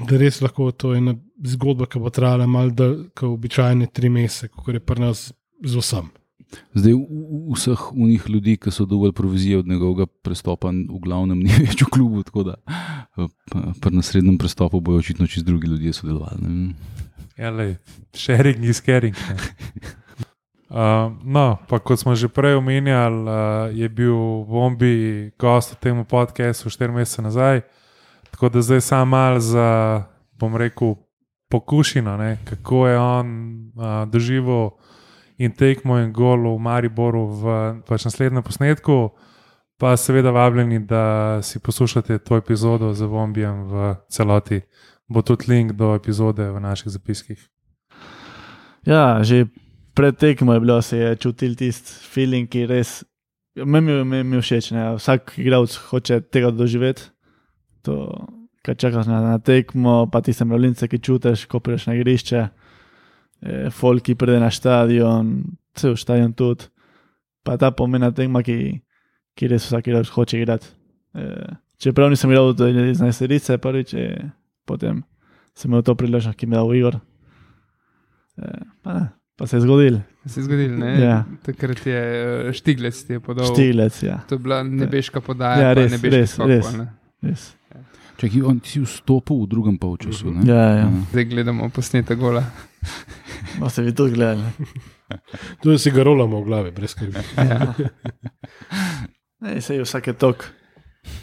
Da 0.07 0.19
res 0.21 0.39
lahko 0.39 0.69
to 0.71 0.93
je 0.93 1.01
ena 1.01 1.15
zgodba, 1.43 1.89
ki 1.89 1.99
bo 1.99 2.13
trajala 2.13 2.47
malo 2.47 2.71
dlje, 2.71 3.09
kot 3.17 3.33
običajne 3.33 3.89
tri 3.91 4.07
mesece, 4.13 4.47
kot 4.53 4.77
je 4.77 4.79
pri 4.79 5.09
nas 5.09 5.31
z 5.65 5.75
vsem. 5.75 6.07
Zdaj, 6.73 6.93
v- 6.93 7.53
vseh 7.55 7.81
unih 7.93 8.23
ljudi, 8.29 8.57
ki 8.57 8.71
so 8.71 8.85
dobili 8.85 9.13
provizije 9.13 9.57
od 9.57 9.67
njegovega 9.67 10.05
prestopa, 10.23 10.69
v 10.69 10.99
glavnem 11.03 11.39
ni 11.39 11.51
več 11.67 11.81
v 11.81 11.89
klubu, 11.93 12.23
tako 12.23 12.43
da 12.43 12.55
pri 13.81 13.95
naslednjem 13.95 14.37
prestopu 14.37 14.81
bojo 14.81 14.99
očitno 14.99 15.27
čez 15.27 15.43
drugi 15.43 15.67
ljudje 15.67 15.93
sodelovali. 15.93 16.41
ne. 16.41 16.73
Ja, 17.37 17.49
lej, 17.49 17.77
sharing 18.13 18.65
is 18.65 18.81
caring. 18.81 19.15
Uh, 20.69 21.09
no, 21.25 21.57
pa 21.65 21.79
kot 21.81 21.97
smo 21.97 22.13
že 22.13 22.29
prej 22.29 22.61
omenjali, 22.61 23.25
uh, 23.25 23.73
je 23.73 23.89
bil 23.89 24.45
Bombi 24.45 25.31
gost 25.33 25.73
v 25.73 25.75
tem 25.81 26.05
podkastu 26.05 26.69
4 26.69 26.93
mesece 26.93 27.25
nazaj. 27.25 27.61
Tako 28.29 28.53
da 28.53 28.61
zdaj 28.61 28.81
sam 28.81 29.09
mal 29.09 29.41
za, 29.41 30.05
bom 30.37 30.53
rekel, 30.53 30.93
pokušino, 31.49 32.13
ne, 32.21 32.37
kako 32.45 32.85
je 32.87 32.99
on 33.01 33.27
uh, 33.73 34.05
doživel 34.05 34.77
in 35.39 35.55
tekmo 35.55 35.97
in 36.03 36.11
gol 36.13 36.43
v 36.55 36.59
Mariboru 36.59 37.23
v 37.31 37.43
pač 37.87 38.05
naslednjem 38.05 38.43
posnetku. 38.43 39.15
Pa 39.79 39.95
seveda 39.95 40.33
vabljeni, 40.35 40.81
da 40.83 41.39
si 41.41 41.59
poslušate 41.63 42.19
to 42.19 42.35
epizodo 42.35 42.91
z 42.93 43.07
Bombijem 43.07 43.63
v 43.71 43.95
celoti. 44.11 44.61
Bo 45.07 45.23
tudi 45.23 45.47
link 45.47 45.71
do 45.79 45.95
epizode 45.95 46.43
v 46.51 46.59
naših 46.59 46.91
zapiskih. 46.91 47.39
Ja, 48.83 49.23
že 49.23 49.47
pred 49.95 50.19
tekmo 50.19 50.53
je 50.53 50.59
bilo, 50.59 50.81
se 50.81 50.97
je 50.97 51.15
čutil 51.15 51.55
tisti 51.55 51.95
feeling, 52.11 52.49
ki 52.51 52.67
res. 52.67 53.03
Meni 53.55 53.91
je, 53.91 54.03
je 54.35 54.41
všeč, 54.41 54.71
ne? 54.75 54.83
vsak 54.99 55.39
igralec 55.39 55.75
hoče 55.89 56.21
tega 56.27 56.51
doživeti. 56.51 57.09
To, 57.87 58.27
kaj 58.63 58.75
čakaš 58.75 59.07
na, 59.07 59.21
na 59.23 59.39
tekmo, 59.39 60.07
pa 60.11 60.21
ti 60.21 60.35
se 60.35 60.45
mravljince, 60.45 60.87
ki 60.87 60.99
čutiš, 60.99 61.47
ko 61.47 61.59
prideš 61.59 61.87
na 61.87 61.95
igrišče, 61.95 62.47
e, 63.41 63.69
folki 63.71 64.15
pride 64.15 64.39
na 64.39 64.49
stadion, 64.51 65.43
cel 65.75 65.95
stadion 65.97 66.33
tudi. 66.33 66.67
Pa 67.43 67.57
ta 67.57 67.71
pomena 67.71 68.11
tekma, 68.11 68.43
ki, 68.43 68.81
ki 69.35 69.47
res 69.47 69.65
vsak 69.69 69.87
igrač 69.87 70.09
hoče 70.11 70.39
igrati. 70.41 70.67
E, 71.15 71.27
čeprav 71.79 72.09
nisem 72.11 72.31
igral 72.31 72.53
do 72.53 72.67
11 72.67 73.27
rice, 73.31 73.57
prvič, 73.57 73.93
e, 73.93 74.09
potem 74.67 75.03
sem 75.55 75.71
imel 75.71 75.83
to 75.83 75.95
priložnost, 75.95 76.37
ki 76.39 76.47
mi 76.47 76.55
je 76.55 76.59
dal 76.59 76.75
Igor. 76.75 76.99
E, 78.39 78.51
pa, 78.83 78.93
ne, 78.93 79.05
pa 79.35 79.47
se 79.47 79.57
je 79.57 79.61
zgodil, 79.61 79.99
Se 80.25 80.39
je 80.39 80.43
zgodil, 80.43 80.75
ne? 80.77 80.91
Ja. 81.01 81.23
Takrat 81.43 81.85
je 81.87 81.99
eh, 82.49 82.53
Štiglec 82.53 83.03
ti 83.07 83.13
je 83.13 83.19
podal. 83.19 83.47
štilec, 83.49 84.03
ja. 84.03 84.19
To 84.29 84.35
je 84.35 84.39
bila 84.39 84.63
nebeška 84.63 85.21
podaja. 85.21 85.69
Ja, 85.69 85.73
pa 85.73 85.79
res, 85.81 85.91
nebeški 85.95 86.15
res, 86.15 86.33
skok, 86.35 86.47
res. 86.47 86.65
pa, 86.67 86.71
ne. 86.77 86.87
Res. 87.23 87.43
Čakaj, 88.19 88.41
on 88.43 88.59
si 88.63 88.81
vstopil 88.83 89.39
v 89.43 89.47
drugem 89.47 89.77
polčasu. 89.79 90.31
ne? 90.35 90.43
Ja, 90.43 90.83
ja. 90.83 90.87
Zdaj 91.11 91.25
gledamo 91.31 91.69
posnete 91.71 92.15
gola. 92.19 92.43
No, 93.59 93.69
se 93.69 93.81
vi 93.81 93.91
tudi 93.91 94.13
gledali. 94.13 94.43
Tu 95.61 95.77
si 95.77 95.91
ga 95.91 96.03
rolamo 96.03 96.39
v 96.39 96.45
glavi, 96.45 96.71
brez 96.71 96.91
skrbi. 96.91 97.19
Ja. 97.39 97.73
Ne, 99.41 99.61
se 99.61 99.75
je 99.75 99.83
vsake 99.83 100.13
tok. 100.13 100.45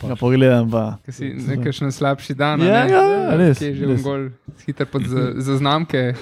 Ga 0.00 0.16
pogledam 0.16 0.70
pa. 0.70 0.96
Ker 1.04 1.12
si 1.12 1.28
nekakšen 1.36 1.92
slabši 1.92 2.34
dan. 2.34 2.60
a 2.60 2.64
Ja, 2.64 2.84
ne? 2.84 2.90
ja, 2.90 3.02
ja, 3.04 3.34
res, 3.36 3.58
Ki 3.58 3.66
je 3.66 3.74
že 3.74 3.86
res. 3.86 4.02
gol, 4.02 4.22
hiter 4.64 4.86
pod 4.86 5.04
za- 5.04 5.34
zaznamke. 5.46 6.14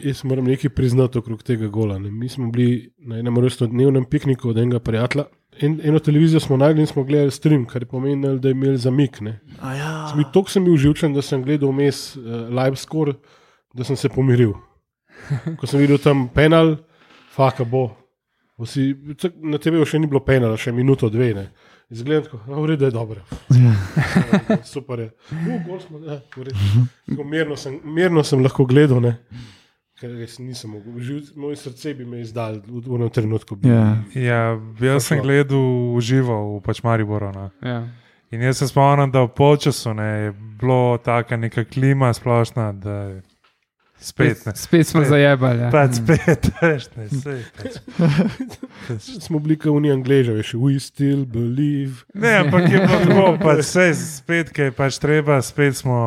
Jaz 0.00 0.24
moram 0.24 0.44
nekaj 0.46 0.70
priznati 0.70 1.18
okrog 1.18 1.42
tega 1.42 1.68
gola. 1.68 1.98
Ne. 1.98 2.10
Mi 2.10 2.28
smo 2.28 2.48
bili 2.48 2.88
na 2.98 3.18
enem 3.18 3.36
rojstnodnevnem 3.36 4.04
pikniku 4.06 4.48
od 4.48 4.58
enega 4.58 4.80
prijatelja. 4.80 5.24
En, 5.60 5.76
eno 5.84 5.98
televizijo 6.00 6.40
smo 6.40 6.56
najdli 6.56 6.80
in 6.80 6.88
smo 6.88 7.04
gledali 7.04 7.30
stream, 7.30 7.66
kar 7.66 7.82
je 7.82 7.86
pomenilo, 7.86 8.38
da 8.38 8.48
je 8.48 8.52
imel 8.52 8.76
zamik. 8.76 9.20
Ne. 9.20 9.36
A 9.60 9.74
ja. 9.74 9.92
Tako 10.24 10.48
sem 10.48 10.64
bil 10.64 10.76
živčen, 10.78 11.12
da 11.12 11.22
sem 11.22 11.44
gledal 11.44 11.68
vmes 11.70 12.16
uh, 12.16 12.22
live 12.50 12.76
score, 12.76 13.12
da 13.74 13.84
sem 13.84 13.96
se 13.96 14.08
pomiril. 14.08 14.52
Ko 15.58 15.66
sem 15.66 15.80
videl 15.80 15.98
tam 15.98 16.28
penal, 16.28 16.76
faka 17.34 17.64
bo. 17.64 17.90
Vsi, 18.60 18.90
na 19.40 19.56
tebi 19.58 19.80
še 19.88 19.98
ni 19.98 20.06
bilo 20.10 20.20
penala, 20.20 20.56
še 20.60 20.72
minuto, 20.72 21.08
dve. 21.08 21.30
Ne. 21.34 21.46
Izgledam 21.90 22.24
tako, 22.26 22.40
"A, 22.46 22.60
v 22.60 22.66
redu 22.66 22.84
je 22.84 22.90
dobro. 22.90 23.20
Ja. 23.56 23.72
Super 24.74 25.00
je. 25.00 25.08
U, 25.32 25.56
gol 25.66 25.80
smo, 25.80 25.98
ja, 26.04 26.20
v 26.36 26.44
redu. 26.50 26.84
Tako 27.08 27.24
Mirno 27.24 27.56
sem, 27.56 27.80
mirno 27.84 28.22
sem 28.22 28.42
lahko 28.42 28.64
gledal, 28.64 29.00
ne. 29.00 29.16
ker 30.00 30.12
res 30.16 30.38
nisem 30.40 30.70
mogel. 30.70 30.96
Živ, 31.00 31.32
moje 31.36 31.56
srce 31.60 31.92
bi 31.94 32.04
me 32.08 32.20
izdal 32.20 32.60
v 32.64 32.94
enem 32.96 33.10
trenutku. 33.12 33.56
Bi, 33.56 33.68
Ja. 33.68 34.00
Ja, 34.14 34.56
jaz 34.80 35.04
sem 35.10 35.20
gledal 35.20 35.96
v 35.96 36.00
živo 36.00 36.56
v 36.56 36.62
pač 36.64 36.80
Mariboru. 36.82 37.32
No. 37.32 37.50
Ja. 37.60 37.82
In 38.32 38.40
jaz 38.40 38.58
se 38.62 38.68
spomnim, 38.68 39.10
da 39.10 39.26
v 39.26 39.34
polčasu 39.34 39.92
ne, 39.94 40.08
je 40.22 40.32
bilo 40.60 40.96
taka 41.04 41.36
neka 41.36 41.64
klima 41.64 42.12
splošna, 42.14 42.72
da 42.72 42.94
je 43.10 43.22
spet 44.00 44.46
ne. 44.46 44.52
spet 44.56 44.86
smo 44.86 45.00
Spet. 45.00 45.08
zajebali. 45.08 45.60
Ja. 45.60 45.70
Pač 45.70 45.98
spet, 46.00 46.48
veš, 46.62 46.86
ne, 46.96 47.08
sej, 47.08 47.42
pač. 47.56 49.00
Smo 49.20 49.38
bili 49.38 49.56
kot 49.60 49.72
oni 49.76 49.92
angliži, 49.92 50.32
veš, 50.38 50.54
we 50.58 50.78
still 50.80 51.26
believe. 51.28 52.04
Ne, 52.14 52.38
ampak 52.44 52.66
je 52.70 52.80
bilo 52.80 53.00
tako, 53.04 53.26
pač 53.46 53.64
sej, 53.68 53.92
spet, 53.98 54.54
kaj 54.56 54.70
je 54.70 54.76
pač 54.78 54.98
treba, 55.02 55.40
spet 55.44 55.76
smo 55.82 55.98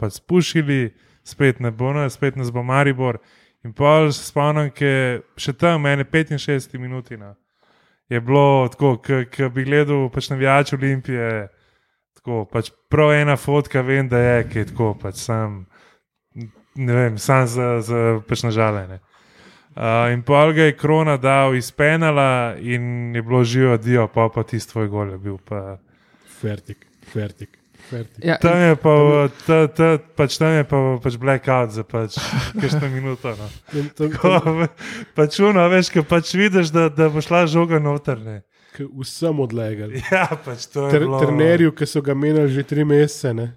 pač 0.00 0.18
spušili, 0.18 0.90
spet 1.24 1.62
ne 1.62 1.70
bo 1.70 1.92
nas, 1.94 2.18
spet 2.18 2.36
nas 2.36 2.50
bo 2.50 2.62
Maribor. 2.66 3.20
In 3.62 3.70
pa 3.72 4.10
se 4.10 4.26
spomnim, 4.26 4.72
ker 4.74 5.22
še 5.38 5.54
tam, 5.54 5.84
mene 5.86 6.02
65 6.02 6.74
minutina, 6.82 7.36
je 8.10 8.20
bilo 8.20 8.66
tako, 8.68 8.96
ki 9.02 9.48
bi 9.54 9.64
gledal 9.64 10.08
pač 10.10 10.32
navijač 10.32 10.72
Olimpije, 10.74 11.46
tako 12.18 12.42
pač 12.50 12.72
prav 12.90 13.14
ena 13.14 13.36
fotka, 13.38 13.82
vem, 13.86 14.08
da 14.10 14.18
je, 14.18 14.48
ki 14.50 14.58
je 14.58 14.66
tako, 14.72 14.88
pač 14.98 15.22
sam, 15.22 15.62
ne 16.74 16.94
vem, 16.94 17.18
sam 17.18 17.46
za, 17.46 17.80
za 17.80 18.20
pač 18.28 18.42
nažalene. 18.42 19.00
Uh, 19.72 20.12
in 20.12 20.20
pol 20.20 20.52
ga 20.52 20.66
je 20.68 20.76
krona 20.76 21.16
dal 21.16 21.54
iz 21.56 21.70
penala, 21.72 22.54
in 22.60 23.14
je 23.16 23.22
bilo 23.24 23.40
živo, 23.44 23.78
dio, 23.80 24.04
pa 24.12 24.28
pa 24.28 24.42
tisti 24.44 24.72
tvoj 24.72 24.88
gol 24.92 25.10
je 25.14 25.18
bil. 25.18 25.38
Pa. 25.48 25.78
Fertik, 26.42 26.84
fertik, 27.08 27.56
fertik. 27.88 28.20
Ja, 28.24 28.36
Tam 28.36 28.58
je 28.60 28.76
pa, 28.76 28.92
ta, 29.46 29.58
ta, 29.72 29.88
pač 30.16 30.36
tam 30.36 30.52
je 30.58 30.64
pa 30.68 30.80
pač 31.00 31.16
blackout 31.16 31.72
za 31.72 31.84
pač 31.88 32.18
kakšno 32.60 32.90
minuto. 32.92 33.32
No. 33.32 33.48
Ko, 34.20 34.36
pač 35.16 35.40
uno, 35.40 35.64
veš, 35.72 35.88
ko 35.94 36.04
pač 36.04 36.34
vidiš, 36.36 36.68
da, 36.74 36.90
da 36.92 37.08
bo 37.08 37.24
šla 37.24 37.46
žoga 37.48 37.80
noter. 37.80 38.20
Ne. 38.20 38.42
K 38.76 38.84
vsem 39.00 39.40
odlegali. 39.40 40.04
Ja, 40.12 40.28
pač 40.36 40.68
to 40.68 40.86
je 40.88 40.98
Ter, 40.98 41.06
bilo. 41.08 41.16
trenerju, 41.20 41.72
ki 41.76 41.88
so 41.88 42.04
ga 42.04 42.12
menili 42.16 42.52
že 42.52 42.64
tri 42.64 42.84
mesece, 42.84 43.32
ne? 43.32 43.54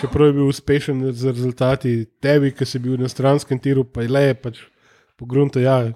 Čeprav 0.00 0.26
je 0.26 0.32
bil 0.32 0.48
uspešen 0.48 1.12
z 1.12 1.32
rezultati, 1.32 1.96
tebi, 2.20 2.52
ki 2.54 2.66
si 2.66 2.78
bil 2.78 3.00
na 3.00 3.08
stranskem 3.08 3.58
tiru, 3.58 3.84
pa 3.84 4.04
je 4.04 4.12
le 4.12 4.34
pač 4.34 4.62
pogrunto, 5.18 5.60
ja, 5.60 5.92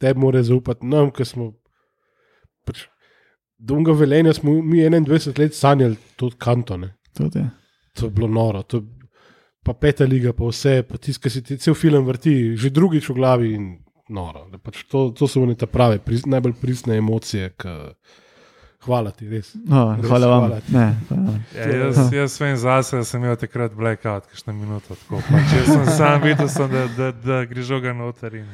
tebi 0.00 0.20
mora 0.20 0.42
zaupati 0.42 0.86
nam, 0.86 1.12
ki 1.14 1.24
smo. 1.24 1.52
Pač, 2.66 2.86
Dolga 3.56 3.94
velenja 3.96 4.34
smo 4.36 4.52
mi 4.60 4.82
21 4.84 5.38
let 5.38 5.54
sanjali 5.56 5.96
to 6.16 6.28
kanto. 6.38 6.76
Ne? 6.76 6.92
Tudi, 7.16 7.40
ja. 7.40 7.48
To 7.96 8.06
je 8.06 8.12
bilo 8.12 8.28
noro. 8.28 8.60
To, 8.68 8.82
pa 9.64 9.72
peta 9.72 10.04
liga, 10.04 10.34
pa 10.36 10.50
vse, 10.50 10.82
pa 10.84 10.98
tisti, 11.00 11.22
ki 11.22 11.32
si 11.32 11.42
ti 11.42 11.56
cel 11.58 11.74
film 11.74 12.04
vrti, 12.04 12.52
že 12.58 12.70
drugič 12.70 13.08
v 13.08 13.16
glavi 13.16 13.54
in 13.56 13.70
noro. 14.12 14.44
Pač 14.62 14.84
to, 14.90 15.08
to 15.16 15.28
so 15.30 15.40
one 15.42 15.56
ta 15.56 15.66
prave, 15.70 16.02
priz, 16.04 16.26
najbolj 16.28 16.58
pristne 16.60 16.98
emocije. 17.00 17.54
K, 17.56 17.72
hvala 18.86 19.10
ti, 19.10 19.26
res. 19.28 19.52
no, 19.66 19.96
Res 19.98 20.06
hvala 20.08 20.26
vam. 20.30 20.46
hvala 20.46 20.60
ti. 20.62 20.72
Ne, 20.72 20.86
hvala 21.08 21.22
vam. 21.26 21.40
Ja, 21.56 21.66
jaz, 21.82 22.00
jaz 22.14 22.38
vem 22.40 22.56
zase, 22.56 22.96
da 22.96 23.04
sem 23.04 23.22
imel 23.24 23.36
takrat 23.36 23.74
blackout, 23.74 24.26
kakšno 24.30 24.54
minuto. 24.54 24.94
Tako, 25.02 25.20
pač, 25.26 25.52
jaz 25.58 25.68
sem 25.74 25.86
sam 25.98 26.22
videl, 26.22 26.48
sem, 26.48 26.70
da, 26.72 26.86
da, 26.96 27.10
da 27.12 27.42
gre 27.50 27.62
žoga 27.66 27.92
noter. 27.92 28.38
In, 28.40 28.48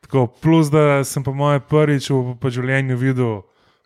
tako, 0.00 0.26
plus, 0.42 0.72
da 0.72 1.04
sem 1.04 1.22
po 1.22 1.34
mojem 1.36 1.62
prvič 1.68 2.10
v 2.10 2.34
pa 2.40 2.50
življenju 2.50 2.98
videl, 2.98 3.38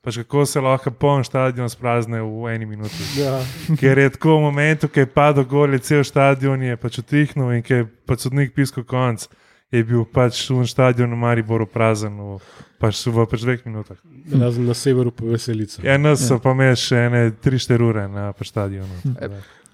pač, 0.04 0.18
kako 0.22 0.46
se 0.46 0.60
lahko 0.60 0.90
poln 0.90 1.24
stadion 1.24 1.68
sprazne 1.72 2.20
v 2.22 2.50
eni 2.54 2.66
minuti. 2.68 3.04
Ja, 3.18 3.38
Ker 3.80 3.98
je 3.98 4.10
tako 4.16 4.38
v 4.38 4.46
momentu, 4.48 4.88
ko 4.88 5.00
je 5.00 5.08
padel 5.08 5.44
gor, 5.48 5.72
je 5.72 5.80
cel 5.80 6.04
stadion 6.04 6.62
je 6.62 6.76
pač 6.76 7.00
utihnil 7.02 7.54
in 7.56 7.64
ko 7.64 7.80
je 7.82 7.86
pač 8.06 8.26
sodnik 8.28 8.52
piskal 8.56 8.84
konc, 8.84 9.26
je 9.74 9.82
bil 9.84 10.04
pač 10.06 10.44
v 10.50 10.66
stadionu 10.68 11.16
v 11.16 11.22
Mariboru 11.24 11.66
prazen 11.66 12.14
v, 12.14 12.38
pač, 12.78 13.02
v 13.06 13.26
pač 13.26 13.42
dveh 13.42 13.66
minutah. 13.66 13.98
razen 14.30 14.66
na 14.66 14.74
severu 14.74 15.10
pa 15.10 15.26
veselica. 15.26 15.82
Ja, 15.82 15.98
nas 15.98 16.22
so 16.22 16.38
pa 16.38 16.54
imeli 16.54 16.78
še 16.78 17.06
ene 17.08 17.22
3-4 17.34 17.82
ure 17.82 18.06
na 18.08 18.30
pač 18.32 18.52
stadionu. 18.52 18.94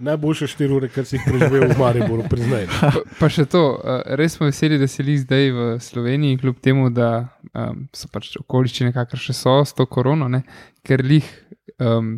Najboljše 0.00 0.46
štiri 0.48 0.72
ure, 0.72 0.88
kar 0.88 1.04
si 1.04 1.18
jih 1.18 1.26
preživel 1.28 1.66
v 1.68 1.76
Mariboru, 1.76 2.24
priznaj. 2.24 2.64
Pa, 2.80 3.02
pa 3.18 3.28
še 3.28 3.44
to, 3.44 3.60
res 4.16 4.38
smo 4.38 4.48
veseli, 4.48 4.78
da 4.80 4.88
si 4.88 5.04
jih 5.04 5.18
zdaj 5.26 5.52
v 5.52 5.66
Sloveniji, 5.84 6.38
kljub 6.40 6.56
temu, 6.64 6.88
da 6.88 7.28
um, 7.52 7.82
so 7.92 8.08
pač 8.08 8.30
okoliščine, 8.40 8.94
kakršne 8.96 9.36
so 9.36 9.58
s 9.60 9.76
to 9.76 9.84
korono, 9.84 10.30
ne? 10.32 10.40
ker 10.88 11.04
jih 11.04 11.28
um, 11.76 12.14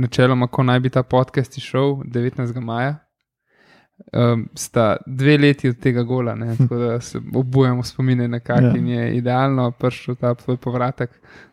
načeloma, 0.00 0.48
ko 0.48 0.64
naj 0.64 0.80
bi 0.80 0.94
ta 0.94 1.04
podcast 1.04 1.60
išel 1.60 2.00
19. 2.08 2.56
maja. 2.64 2.96
Um, 4.12 4.48
sta 4.54 4.96
dve 5.06 5.38
leti 5.38 5.68
od 5.68 5.76
tega 5.78 6.02
gola, 6.02 6.34
ne, 6.34 6.56
tako 6.56 6.76
da 6.76 7.00
se 7.00 7.20
obujamo 7.34 7.82
spomine 7.82 8.28
na 8.28 8.40
kak 8.40 8.62
Ja. 8.62 8.76
in 8.76 8.88
je 8.88 9.16
idealno 9.16 9.70
prišel 9.70 10.14
ta 10.14 10.34
tvoj 10.34 10.56
povratek, 10.56 11.10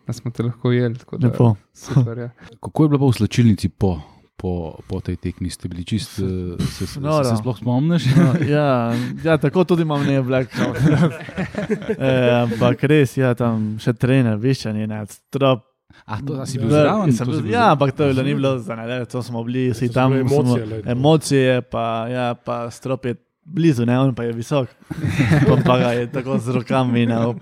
da 0.08 0.14
smo 0.14 0.32
te 0.32 0.44
lahko 0.44 0.70
tako 1.00 1.18
da 1.18 1.28
Lepo. 1.28 1.56
Super, 1.74 2.18
ja. 2.18 2.30
Kako 2.64 2.84
je 2.84 2.90
bilo 2.90 3.00
pa 3.00 3.06
v 3.06 3.14
slačilnici 3.14 3.70
po, 3.70 4.00
po, 4.38 4.78
po 4.88 5.02
tej 5.02 5.16
tekmi? 5.16 5.50
Ste 5.50 5.68
bili 5.68 5.84
čist, 5.84 6.20
eh, 6.20 6.64
se, 6.64 6.88
se, 6.88 7.00
Noro. 7.00 7.24
se, 7.24 7.30
se 7.30 7.38
sploh 7.38 7.58
spomniš? 7.58 8.06
No, 8.16 8.34
ja, 8.48 8.94
ja, 9.24 9.38
tako 9.38 9.64
tudi 9.64 9.82
imam 9.82 10.06
ne 10.06 10.22
blackout. 10.22 10.78
e, 11.98 12.32
ampak 12.44 12.84
res, 12.84 13.18
ja, 13.18 13.34
tam 13.34 13.76
še 13.80 13.94
trener, 13.94 14.38
viščanje, 14.38 14.88
ne, 14.88 15.06
strop. 15.10 15.66
A, 16.06 16.22
to, 16.22 16.38
a 16.38 16.46
si 16.46 16.60
bil 16.60 16.70
zraven? 16.70 17.10
si 17.10 17.26
bil- 17.26 17.50
Ja, 17.50 17.72
ampak 17.72 17.92
to 17.92 18.04
je 18.04 18.14
bilo, 18.14 18.24
ni 18.24 18.36
bilo 18.36 18.58
za 18.60 18.76
ne, 18.76 19.06
to 19.06 19.24
smo 19.24 19.44
bili 19.44 19.70
vsi 19.72 19.90
tam. 19.90 20.12
smo- 20.12 20.20
emocije, 20.22 20.66
lej, 20.66 20.82
to. 20.84 20.90
emocije, 20.92 21.62
pa, 21.62 22.08
ja, 22.08 22.36
pa 22.36 22.70
strop 22.72 23.06
je 23.06 23.16
blizu, 23.44 23.86
ne, 23.86 24.00
on 24.00 24.16
pa 24.16 24.24
je 24.24 24.34
visok. 24.34 24.70
Pa, 25.48 25.56
pa 25.66 25.78
ga 25.78 25.90
je 25.92 26.12
tako 26.12 26.38
z 26.38 26.50
rokami 26.50 27.06
na 27.06 27.34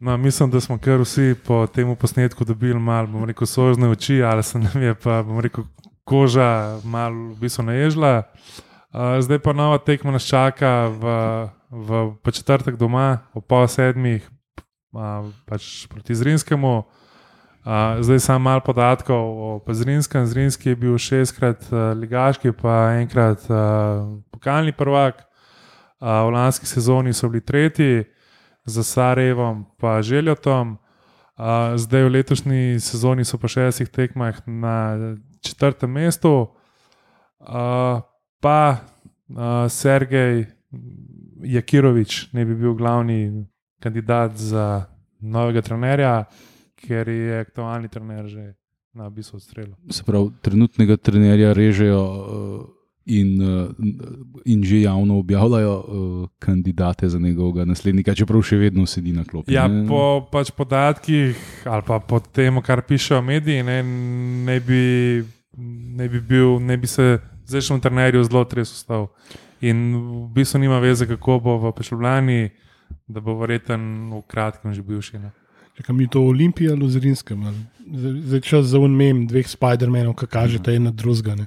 No, 0.00 0.16
mislim, 0.16 0.50
da 0.50 0.60
smo 0.60 0.78
kar 0.78 1.00
vsi 1.00 1.34
po 1.46 1.66
tem 1.66 1.96
posnetku 1.96 2.44
dobili 2.44 2.80
malo, 2.80 3.06
bomo 3.06 3.26
rekel, 3.26 3.46
sožne 3.46 3.88
oči, 3.88 4.22
ali 4.22 4.42
se 4.42 4.58
nam 4.58 4.82
je 4.82 4.94
pa, 4.94 5.22
bomo 5.22 5.40
rekel, 5.40 5.64
koža 6.04 6.80
malo 6.84 7.14
v 7.28 7.36
bistvu 7.36 7.62
naježila. 7.62 8.22
Uh, 8.90 9.20
zdaj 9.20 9.38
pa 9.38 9.52
nova 9.52 9.78
tekma 9.78 10.10
nas 10.10 10.24
čaka 10.24 10.88
v, 10.88 11.02
v 11.70 11.88
pa 12.22 12.30
četrtek 12.30 12.76
doma, 12.76 13.18
ob 13.34 13.44
pol 13.46 13.68
sedmih, 13.68 14.24
uh, 14.92 15.28
pač 15.46 15.86
proti 15.86 16.14
Zrinskemu. 16.14 16.82
Uh, 17.60 18.00
zdaj 18.00 18.20
samo 18.20 18.38
malo 18.38 18.60
podatkov 18.60 19.20
o 19.20 19.58
pa 19.58 19.74
Zrinskem. 19.74 20.26
Zrinski 20.26 20.68
je 20.68 20.76
bil 20.76 20.98
šestkrat 20.98 21.66
uh, 21.68 21.92
ligaški, 21.92 22.52
pa 22.52 22.96
enkrat 22.96 23.44
uh, 23.50 24.20
pokalni 24.32 24.72
prvak. 24.72 25.26
Uh, 26.00 26.24
v 26.24 26.30
lanski 26.32 26.66
sezoni 26.66 27.12
so 27.12 27.28
bili 27.28 27.44
tretji 27.44 28.04
za 28.64 28.82
Sarajevom, 28.82 29.66
pa 29.76 30.02
Željotom. 30.02 30.78
Uh, 31.36 31.76
zdaj 31.76 32.04
v 32.04 32.08
letošnji 32.08 32.80
sezoni 32.80 33.24
so 33.24 33.38
po 33.38 33.48
šestih 33.48 33.88
tekmah 33.88 34.40
na 34.46 34.96
četrtem 35.40 35.90
mestu, 35.90 36.48
uh, 36.48 38.00
pa 38.40 38.76
uh, 38.76 39.68
Sergej 39.68 40.46
Jakirovič 41.44 42.32
ne 42.32 42.44
bi 42.44 42.54
bil 42.54 42.74
glavni 42.74 43.46
kandidat 43.80 44.36
za 44.36 44.84
novega 45.20 45.60
trenerja, 45.60 46.24
ker 46.86 47.08
je 47.08 47.40
aktualni 47.40 47.88
trener 47.88 48.26
že 48.26 48.54
na 48.94 49.10
bisu 49.10 49.36
odstrelil. 49.36 49.74
Se 49.90 50.02
pravi, 50.04 50.30
trenutnega 50.42 50.96
trenerja 50.96 51.52
režejo 51.54 52.02
uh, 52.02 52.80
in, 53.06 53.38
uh, 53.42 53.70
in 54.44 54.64
že 54.64 54.80
javno 54.80 55.18
objavljajo 55.18 55.74
uh, 55.78 56.28
kandidate 56.38 57.08
za 57.08 57.18
njegovega 57.18 57.64
naslednika, 57.64 58.14
čeprav 58.14 58.42
še 58.42 58.58
vedno 58.58 58.86
sedi 58.86 59.12
na 59.12 59.24
klopi. 59.24 59.54
Ja, 59.54 59.68
ne? 59.68 59.86
po 59.88 60.26
pač 60.32 60.50
podatkih 60.50 61.38
ali 61.64 61.86
pa 61.86 62.00
po 62.00 62.20
tem, 62.20 62.62
kar 62.62 62.82
pišejo 62.82 63.22
mediji, 63.22 63.62
ne, 63.62 63.82
ne, 64.46 64.60
bi, 64.60 64.82
ne, 65.96 66.08
bi 66.08 66.20
bil, 66.20 66.58
ne 66.58 66.76
bi 66.76 66.90
se 66.90 67.20
zdajšnjemu 67.46 67.80
trenerju 67.80 68.24
zelo 68.24 68.44
tresel. 68.44 69.06
In 69.60 69.92
v 69.94 70.26
bistvu 70.34 70.58
nima 70.62 70.78
veze, 70.80 71.06
kako 71.06 71.38
bo 71.44 71.58
v 71.60 71.72
Pešljani, 71.76 72.48
da 73.06 73.20
bo 73.20 73.36
verjeten 73.36 74.08
v 74.08 74.22
kratkem 74.26 74.72
že 74.72 74.82
bil 74.82 75.02
še. 75.04 75.20
Ne. 75.20 75.30
Čakaj, 75.76 75.96
mi 75.96 76.08
to 76.08 76.20
Olimpija 76.20 76.72
ali 76.72 76.90
Zrinskem. 76.90 77.44
Zdaj 78.26 78.40
čas 78.40 78.66
za 78.66 78.78
unmem 78.78 79.26
dveh 79.26 79.46
Spider-Manov, 79.46 80.14
ki 80.18 80.26
kažete 80.26 80.76
ena 80.76 80.90
drugega. 80.90 81.46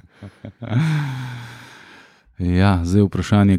Ja, 2.38 2.80
zdaj 2.84 3.00
je 3.00 3.04
vprašanje. 3.04 3.58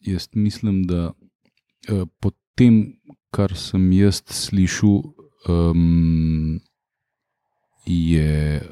jaz 0.00 0.28
mislim, 0.34 0.82
da 0.82 1.12
uh, 1.12 2.08
po 2.20 2.30
tem, 2.54 2.96
kar 3.30 3.54
sem 3.56 3.92
jaz 3.92 4.22
slišal, 4.26 5.02
um, 5.48 6.60
je 7.86 8.62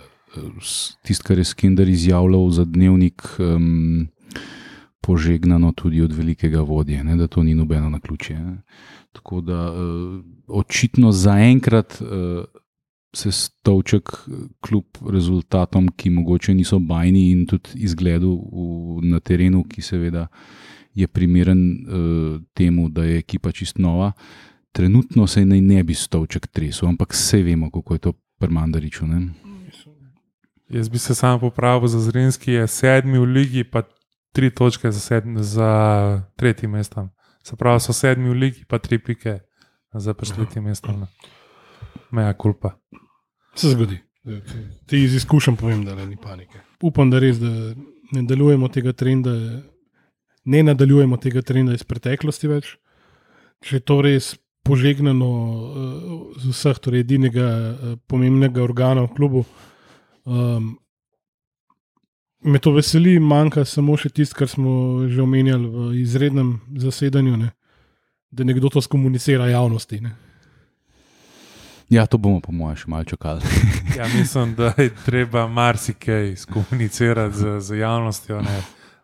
tisto, 1.03 1.25
kar 1.27 1.39
je 1.39 1.45
Skender 1.45 1.89
izjavljal 1.89 2.51
za 2.51 2.65
dnevnik, 2.65 3.23
um, 3.39 4.09
požegnano 5.01 5.73
tudi 5.73 6.03
od 6.03 6.13
velikega 6.13 6.61
vodje, 6.61 7.05
ne, 7.05 7.17
da 7.17 7.27
to 7.27 7.43
ni 7.43 7.55
nobeno 7.55 7.91
na 7.91 8.01
ključje. 8.01 8.39
Ne. 8.41 8.63
Tako 9.13 9.41
da 9.41 9.73
uh, 9.73 10.25
očitno 10.49 11.13
zaenkrat. 11.13 12.01
Uh, 12.01 12.45
se 13.15 13.33
Stovček, 13.33 14.09
kljub 14.61 14.85
rezultatom, 15.11 15.89
ki 15.97 16.11
mogoče 16.11 16.55
niso 16.55 16.79
bajni, 16.79 17.31
in 17.31 17.47
tudi 17.47 17.71
izgledu 17.85 18.33
v, 18.33 19.03
na 19.05 19.21
terenu, 19.21 19.65
ki 19.69 19.83
seveda 19.83 20.27
je 20.95 21.07
primeren 21.07 21.61
uh, 21.61 22.41
temu, 22.55 22.89
da 22.89 23.05
je 23.05 23.19
ekipa 23.19 23.53
čist 23.53 23.79
nova, 23.79 24.13
trenutno 24.73 25.27
se 25.27 25.45
naj 25.45 25.61
ne 25.61 25.85
bi 25.85 25.95
Stovček 25.95 26.47
tresel, 26.47 26.89
ampak 26.89 27.13
vse 27.13 27.43
vemo, 27.43 27.71
kako 27.71 27.95
je 27.95 27.99
to 28.09 28.13
pri 28.39 28.53
Mandariču. 28.53 29.07
Ne? 29.07 29.29
Jaz 30.73 30.89
bi 30.89 30.99
se 30.99 31.15
samo 31.15 31.39
popravil 31.39 31.89
za 31.89 32.01
Zrinski, 32.01 32.53
je 32.53 32.67
sedmi 32.67 33.19
v 33.19 33.25
ligi, 33.25 33.65
pa 33.65 33.83
tri 34.33 34.51
točke 34.51 34.91
za, 34.93 35.01
sedmi, 35.01 35.45
za 35.45 36.23
tretjim 36.37 36.71
mestom. 36.71 37.11
Se 37.43 37.57
pravi, 37.57 37.81
so 37.81 37.93
sedmi 37.93 38.31
v 38.31 38.39
ligi, 38.39 38.65
pa 38.69 38.79
tri 38.79 38.99
pike 38.99 39.41
za 39.95 40.15
mestom. 40.61 41.01
ne. 41.01 41.07
Meja 42.11 42.33
kulpa. 42.35 42.79
Se 43.55 43.71
zgodi. 43.71 43.99
Ti 44.87 45.03
iz 45.05 45.15
izkušenj 45.15 45.57
povem, 45.57 45.85
da 45.85 45.95
ne 45.95 46.07
ni 46.07 46.17
panike. 46.17 46.61
Upam, 46.83 47.11
da 47.11 47.19
res 47.19 47.41
da 47.41 47.51
ne 48.13 48.23
nadaljujemo 48.23 48.69
tega 48.69 48.93
trenda, 48.93 49.33
ne 50.45 50.63
nadaljujemo 50.63 51.17
tega 51.17 51.43
trenda 51.43 51.75
iz 51.75 51.83
preteklosti 51.83 52.49
več. 52.49 52.77
Če 53.63 53.77
je 53.77 53.85
to 53.87 54.01
res 54.03 54.35
požegnano 54.63 55.31
uh, 55.31 56.39
z 56.39 56.53
vseh, 56.55 56.79
torej 56.79 57.03
edinega 57.03 57.49
uh, 57.49 57.97
pomembnega 58.07 58.63
organa 58.63 59.07
v 59.09 59.15
klubu. 59.17 59.45
Um, 60.23 60.77
me 62.43 62.59
to 62.59 62.73
veseli, 62.73 63.19
manjka 63.21 63.65
samo 63.65 63.97
še 63.97 64.11
tisto, 64.11 64.37
kar 64.39 64.51
smo 64.51 65.07
že 65.09 65.23
omenjali 65.23 65.69
v 65.69 65.89
izrednem 66.03 66.61
zasedanju, 66.77 67.37
ne? 67.37 67.51
da 68.33 68.45
nekdo 68.45 68.71
to 68.73 68.81
skomunicira 68.81 69.47
javnosti. 69.51 70.01
Ne? 70.01 70.15
Ja, 71.93 72.07
to 72.07 72.17
bomo, 72.17 72.41
po 72.41 72.53
mojem, 72.57 72.79
še 72.81 72.89
malo 72.89 73.05
čakali. 73.05 73.45
Ja, 73.99 74.07
mislim, 74.09 74.55
da 74.57 74.73
je 74.79 74.89
treba 75.05 75.45
marsikaj 75.47 76.37
skomunicirati 76.41 77.37
z, 77.37 77.59
z 77.61 77.83
javnostjo, 77.83 78.41
ne, 78.41 78.63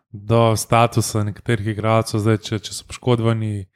do 0.09 0.55
statusa 0.57 1.21
nekaterih 1.27 1.75
igralcev, 1.75 2.23
zdaj, 2.23 2.39
če, 2.41 2.59
če 2.65 2.73
so 2.73 2.87
poškodovani, 2.89 3.67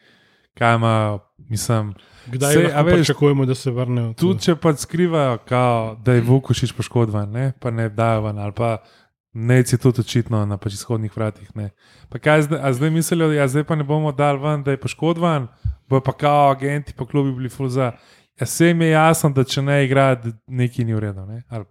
kaj 0.58 0.80
ima, 0.80 0.96
mislim. 1.38 1.94
Kdaj 2.34 2.72
a 2.74 2.82
veš, 2.82 3.04
pričakujemo, 3.04 3.46
da 3.46 3.54
se 3.56 3.72
vrnejo? 3.72 4.16
Tudi 4.18 4.48
če 4.48 4.56
pa 4.58 4.74
skrivajo, 4.74 5.38
kao, 5.46 5.94
da 6.02 6.18
je 6.18 6.26
Vukošič 6.26 6.74
poškodovan, 6.74 7.30
ne, 7.30 7.52
pa 7.62 7.70
ne 7.70 7.92
dajo 7.94 8.26
ven, 8.26 8.42
ali 8.42 8.58
pa 8.58 8.80
neci 9.34 9.78
tudi 9.78 10.02
očitno 10.02 10.46
na 10.46 10.58
pač 10.58 10.74
izhodnih 10.74 11.14
vratih. 11.16 11.50
Ne. 11.56 11.70
Pa 12.10 12.20
kaj 12.20 12.48
zdaj, 12.48 12.74
zdaj 12.74 12.90
mislijo, 12.90 13.28
da 13.28 13.34
ja, 13.34 13.48
zdaj 13.48 13.64
pa 13.64 13.76
ne 13.76 13.84
bomo 13.84 14.12
dal 14.12 14.38
ven, 14.42 14.64
da 14.64 14.72
je 14.72 14.82
poškodovan, 14.82 15.48
bo 15.90 16.02
pa 16.02 16.14
kao 16.14 16.52
agenti 16.52 16.94
po 16.94 17.06
klubi 17.06 17.34
bili 17.34 17.50
fulza. 17.50 17.92
Ja, 18.40 18.46
se 18.46 18.68
jim 18.68 18.82
je 18.82 18.90
jasno, 18.90 19.30
da 19.30 19.44
če 19.44 19.62
ne 19.62 19.84
igra, 19.86 20.08
nekaj 20.48 20.86
ni 20.86 20.94
v 20.94 21.00
redu. 21.00 21.26
Ne? 21.26 21.44
Ali 21.50 21.66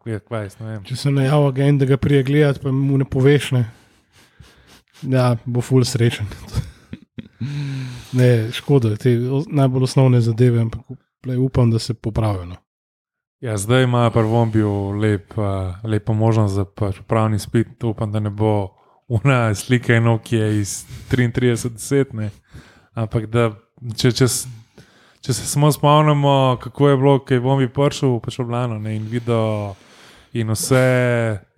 ne 0.61 0.67
vem. 0.67 0.83
Če 0.87 0.97
se 0.97 1.11
najavi 1.11 1.49
agent, 1.49 1.81
da 1.81 1.87
ga 1.87 1.97
prije 1.97 2.23
gledati, 2.23 2.61
pa 2.63 2.73
mu 2.73 2.99
ne 2.99 3.05
poveš, 3.05 3.51
ne. 3.57 3.65
Ja, 5.03 5.37
bo 5.45 5.61
ful 5.61 5.85
srečen. 5.85 6.27
Ne, 8.13 8.53
škoda, 8.55 8.93
te 9.01 9.17
najbolj 9.51 9.89
osnovne 9.89 10.21
zadeve, 10.23 10.61
ampak 10.63 10.85
upam, 11.43 11.73
da 11.73 11.81
se 11.83 11.95
popravijo. 11.95 12.45
No. 12.47 12.57
Ja, 13.43 13.57
zdaj 13.59 13.83
ima 13.83 14.11
prvo 14.11 14.45
bil 14.47 14.71
lep, 15.03 15.39
uh, 15.39 15.45
lepo 15.85 16.15
možnost 16.15 16.55
za 16.55 16.65
pač 16.65 17.01
pravni 17.07 17.39
spit. 17.39 17.85
Upam, 17.85 18.13
da 18.13 18.21
ne 18.21 18.31
bo 18.31 18.69
una 19.09 19.55
slika 19.55 19.95
eno, 19.95 20.19
ki 20.19 20.37
je 20.37 20.61
iz 20.61 20.85
33-10, 21.11 22.15
ne. 22.15 22.31
ampak 22.95 23.27
da 23.27 23.49
če, 23.97 24.13
če, 24.13 24.29
če 25.21 25.35
se 25.35 25.47
samo 25.47 25.73
spomnimo, 25.73 26.57
kako 26.63 26.89
je 26.89 26.97
bilo, 26.97 27.15
kaj 27.19 27.41
bom 27.43 27.59
bi 27.59 27.67
prišel 27.69 28.13
v 28.15 28.21
Pečoblano 28.23 28.79
ne, 28.79 28.95
in 28.97 29.09
videl 29.11 29.75
in 30.39 30.53
vse. 30.55 30.85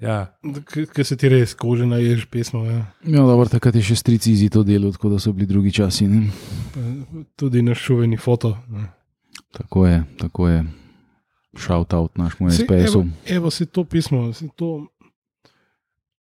Ja. 0.01 0.16
Ker 0.73 1.05
se 1.05 1.18
ti 1.20 1.29
res 1.29 1.53
kože 1.55 1.85
naješ 1.87 2.25
pesmo. 2.33 2.62
Ja. 2.64 2.79
Ja, 3.05 3.27
dobro, 3.29 3.44
takrat 3.53 3.77
je 3.77 3.83
še 3.90 3.99
strici 4.01 4.33
izi 4.33 4.49
to 4.49 4.64
delo, 4.64 4.88
tako 4.94 5.12
da 5.12 5.20
so 5.20 5.35
bili 5.37 5.51
drugi 5.53 5.75
časi. 5.83 6.09
Ne? 6.09 6.25
Tudi 7.37 7.62
naš 7.62 7.85
šuveni 7.90 8.16
foto. 8.16 8.55
Ne. 8.73 8.88
Tako 9.53 9.85
je, 9.87 10.01
tako 10.18 10.49
je. 10.49 10.64
Shout 11.56 11.94
out 11.94 12.18
našemu 12.18 12.50
Saj, 12.50 12.66
SPS-u. 12.66 13.00
Evo, 13.00 13.08
evo 13.26 13.50
se 13.50 13.66
to 13.66 13.84
pismo. 13.84 14.32
Se 14.32 14.48
to, 14.56 14.86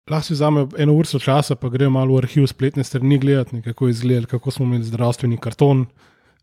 lahko 0.10 0.26
si 0.26 0.34
vzame 0.34 0.68
eno 0.78 0.94
uro 0.94 1.20
časa, 1.20 1.56
pa 1.56 1.70
grejo 1.70 1.90
malo 1.90 2.16
v 2.16 2.24
arhiv 2.24 2.48
spletne 2.48 2.84
strani 2.84 3.18
gledati, 3.18 3.62
kako 3.62 3.88
je 3.88 3.92
izgledalo, 3.92 4.28
kako 4.28 4.52
smo 4.52 4.66
imeli 4.66 4.84
zdravstveni 4.84 5.38
karton, 5.38 5.86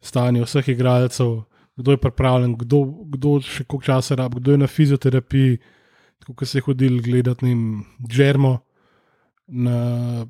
stanje 0.00 0.44
vseh 0.44 0.68
igralcev, 0.68 1.42
kdo 1.76 1.90
je 1.90 2.00
pripravljen, 2.00 2.54
kdo, 2.56 2.84
kdo 3.16 3.40
še 3.40 3.64
koliko 3.64 3.84
časa 3.84 4.14
rabi, 4.14 4.40
kdo 4.40 4.52
je 4.54 4.58
na 4.58 4.66
fizioterapiji, 4.66 5.58
kako 6.26 6.46
se 6.46 6.58
je 6.58 6.62
hodil 6.62 7.02
gledati 7.02 7.46
vem, 7.46 7.84
Džermo 8.08 8.58
na, 9.46 10.26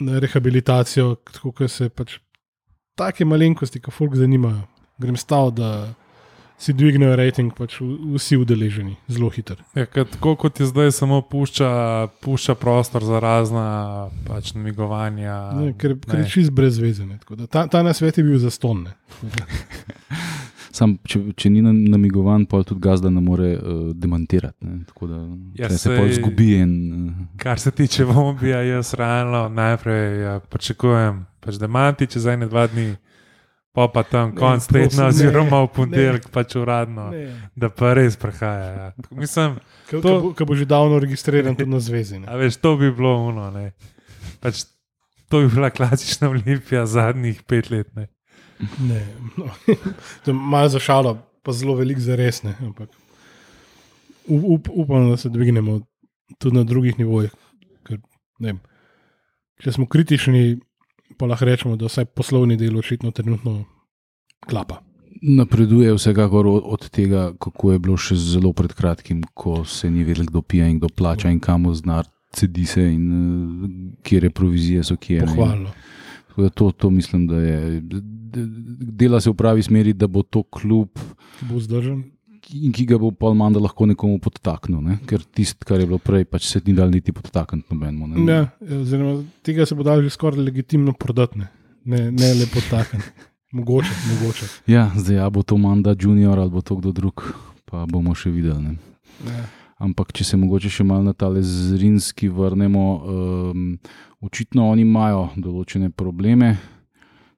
na 0.00 0.18
rehabilitacijo, 0.18 1.14
tako 1.32 1.52
da 1.58 1.68
se 1.68 1.88
pač 1.88 2.18
take 2.94 3.24
malenkosti, 3.24 3.80
ki 3.80 3.92
folk 3.92 4.16
zanimajo. 4.16 4.62
Grem 5.00 5.16
stav, 5.16 5.50
da 5.56 5.94
si 6.60 6.72
dvignejo 6.72 7.16
rejting, 7.16 7.50
pač 7.50 7.78
vsi 8.12 8.36
udeleženi, 8.36 8.96
zelo 9.08 9.28
hiter. 9.28 9.56
Ja, 9.72 9.86
tako 9.86 10.34
kot 10.36 10.60
je 10.60 10.66
zdaj, 10.66 10.92
samo 10.92 11.22
pušča, 11.22 11.70
pušča 12.20 12.54
prostor 12.54 13.00
za 13.02 13.16
razna 13.18 13.66
pač, 14.22 14.52
namigovanja. 14.52 15.38
Ne, 15.52 15.72
ker, 15.72 15.96
ker 15.98 16.14
ne. 16.14 16.20
je 16.20 16.30
čist 16.30 16.52
brez 16.52 16.76
veze. 16.76 17.02
ne, 17.02 17.16
tako 17.18 17.36
da 17.36 17.46
Ta, 17.48 17.64
ta 17.66 17.80
nasvet 17.82 18.12
je 18.14 18.24
bil 18.24 18.36
zaston. 18.38 18.84
ne. 18.84 18.92
Sam, 20.72 20.98
če, 21.02 21.18
če 21.34 21.50
ni 21.50 21.60
nam- 21.60 21.80
namigovan, 21.84 22.44
pa 22.46 22.60
tudi 22.62 22.80
gazda 22.80 23.10
ne 23.10 23.20
more 23.20 23.48
uh, 23.52 23.62
demantirati. 23.92 24.54
Ne? 24.60 24.84
Tako 24.86 25.06
da 25.06 25.18
Ja, 25.56 25.68
se 25.68 25.80
sej- 25.80 25.96
pol 25.98 26.12
zgubi. 26.12 26.52
In, 26.56 26.70
uh, 26.92 27.26
Kar 27.36 27.58
se 27.58 27.70
tiče 27.72 28.04
bombija, 28.12 28.60
jaz 28.62 28.94
realno 28.94 29.48
najprej 29.50 30.20
ja, 30.20 30.36
pričakujem, 30.42 31.24
pač 31.40 31.54
da 31.56 31.66
manti 31.68 32.06
čez 32.06 32.26
ene 32.26 32.46
dva 32.46 32.68
dni, 32.68 32.92
pa 33.80 33.88
pa 33.88 34.02
tam 34.02 34.28
Ne, 34.28 34.36
konc 34.36 34.66
tedna, 34.66 35.02
ne, 35.02 35.08
oziroma 35.08 35.58
v 35.58 35.62
ne. 35.62 35.72
ponedeljek 35.72 36.28
pač 36.28 36.54
uradno, 36.54 37.08
da 37.56 37.68
pa 37.68 37.94
res 37.94 38.16
prehaja. 38.16 38.68
Ja. 38.70 38.88
Mislim, 39.10 39.56
To- 39.90 40.00
bo, 40.00 40.34
ko 40.34 40.44
bo 40.44 40.54
že 40.54 40.64
davno 40.64 40.98
registriran 40.98 41.56
tudi 41.56 41.70
na 41.70 41.80
zvezi. 41.80 42.18
ne. 42.18 42.26
a 42.26 42.36
veš, 42.36 42.56
to 42.56 42.76
bi 42.76 42.90
bilo 42.90 43.16
uno. 43.24 43.50
Ne. 43.50 43.72
Pač, 44.40 44.64
to 45.28 45.40
bi 45.40 45.48
bila 45.48 45.70
klasična 45.70 46.28
olimpija 46.28 46.86
zadnjih 46.86 47.42
pet 47.42 47.70
let. 47.70 47.88
Ne. 47.96 48.08
Ne, 48.78 49.00
no. 49.36 49.48
To 50.22 50.30
je 50.30 50.36
Malo 50.36 50.68
za 50.68 50.78
šalo, 50.78 51.16
pa 51.42 51.52
zelo 51.52 51.74
velik 51.74 51.98
za 51.98 52.12
resne. 52.14 52.54
Ampak 52.60 52.88
up, 54.26 54.42
up, 54.44 54.68
upam, 54.68 55.10
da 55.10 55.16
se 55.16 55.28
dvignemo 55.28 55.80
tudi 56.38 56.56
na 56.56 56.64
drugih 56.64 56.98
nivojih. 56.98 57.32
Ker, 57.82 57.98
ne 58.38 58.54
če 59.60 59.72
smo 59.72 59.84
kritični, 59.84 60.56
pa 61.20 61.28
lahko 61.28 61.44
rečemo, 61.44 61.76
da 61.76 61.88
vsaj 61.88 62.08
poslovni 62.16 62.56
del 62.56 62.78
očitno 62.80 63.10
trenutno 63.12 63.64
klapa. 64.48 64.80
Napreduje 65.22 65.92
vsekakor 65.92 66.46
od, 66.48 66.88
tega, 66.88 67.32
kako 67.36 67.74
je 67.74 67.78
bilo 67.78 67.96
še 68.00 68.16
zelo 68.16 68.54
pred 68.56 68.72
kratkim, 68.72 69.20
ko 69.36 69.60
se 69.68 69.90
ni 69.92 70.04
vedel, 70.06 70.24
kdo 70.30 70.40
pije 70.40 70.70
in 70.70 70.78
kdo 70.80 70.88
plača 70.88 71.28
in 71.28 71.40
kam 71.44 71.68
znar, 71.76 72.08
cedi 72.32 72.64
se 72.64 72.86
in 72.94 73.04
uh, 73.12 73.68
kje 74.06 74.30
provizije 74.32 74.84
so 74.86 74.96
kje. 74.96 75.26
Pohvalno. 75.26 75.74
Da 76.36 76.48
To, 76.54 76.70
to 76.72 76.88
mislim, 76.90 77.26
da 77.28 77.36
je. 77.36 77.82
Dela 78.96 79.20
se 79.20 79.28
v 79.30 79.34
pravi 79.36 79.62
smeri, 79.62 79.92
da 79.92 80.06
bo 80.06 80.22
to 80.22 80.42
klub, 80.42 80.88
Ki 81.40 81.48
bo 81.50 81.60
zdržen. 81.60 82.04
Ki, 82.50 82.70
ki 82.74 82.86
ga 82.90 82.98
bo 82.98 83.10
pa 83.14 83.30
Manda 83.36 83.62
lahko 83.62 83.86
nekomu 83.86 84.18
podtaknil. 84.22 84.82
Ne? 84.82 84.98
Ker 85.08 85.22
tisto, 85.22 85.64
kar 85.66 85.80
je 85.80 85.86
bilo 85.86 86.00
prej, 86.02 86.26
pač 86.28 86.48
se 86.50 86.62
ni 86.66 86.74
dal 86.76 86.90
niti 86.90 87.14
podtakniti 87.14 87.70
nobenemu. 87.70 88.10
ne. 88.10 88.26
Ja, 88.26 88.42
oziroma, 88.80 89.20
tega 89.46 89.66
se 89.66 89.78
bo 89.78 89.86
dal 89.86 90.02
že 90.02 90.10
skoraj 90.10 90.42
legitimno 90.42 90.92
prodati, 90.92 91.38
ne, 91.38 91.50
ne, 91.84 92.10
ne 92.10 92.32
le 92.42 92.50
potaknjen. 92.50 93.02
Mogoče, 93.56 93.94
mogoče. 94.06 94.46
Ja, 94.70 94.92
zdaj 94.94 95.16
ja, 95.16 95.30
bo 95.30 95.42
to 95.42 95.56
Manda 95.58 95.94
Junior 95.98 96.38
ali 96.38 96.50
bo 96.50 96.62
to 96.62 96.76
kdo 96.78 96.92
drug, 96.94 97.24
pa 97.66 97.82
bomo 97.86 98.14
še 98.14 98.30
videli. 98.30 98.62
Ne? 98.62 98.76
Ja. 99.26 99.42
Ampak, 99.82 100.12
če 100.14 100.22
se 100.28 100.38
mogoče 100.38 100.70
še 100.70 100.86
malo 100.86 101.02
na 101.08 101.14
tale 101.16 101.42
zrinski 101.42 102.28
vrnemo, 102.30 102.84
um, 103.00 103.64
očitno 104.22 104.68
oni 104.70 104.84
imajo 104.86 105.32
določene 105.40 105.90
probleme, 105.90 106.52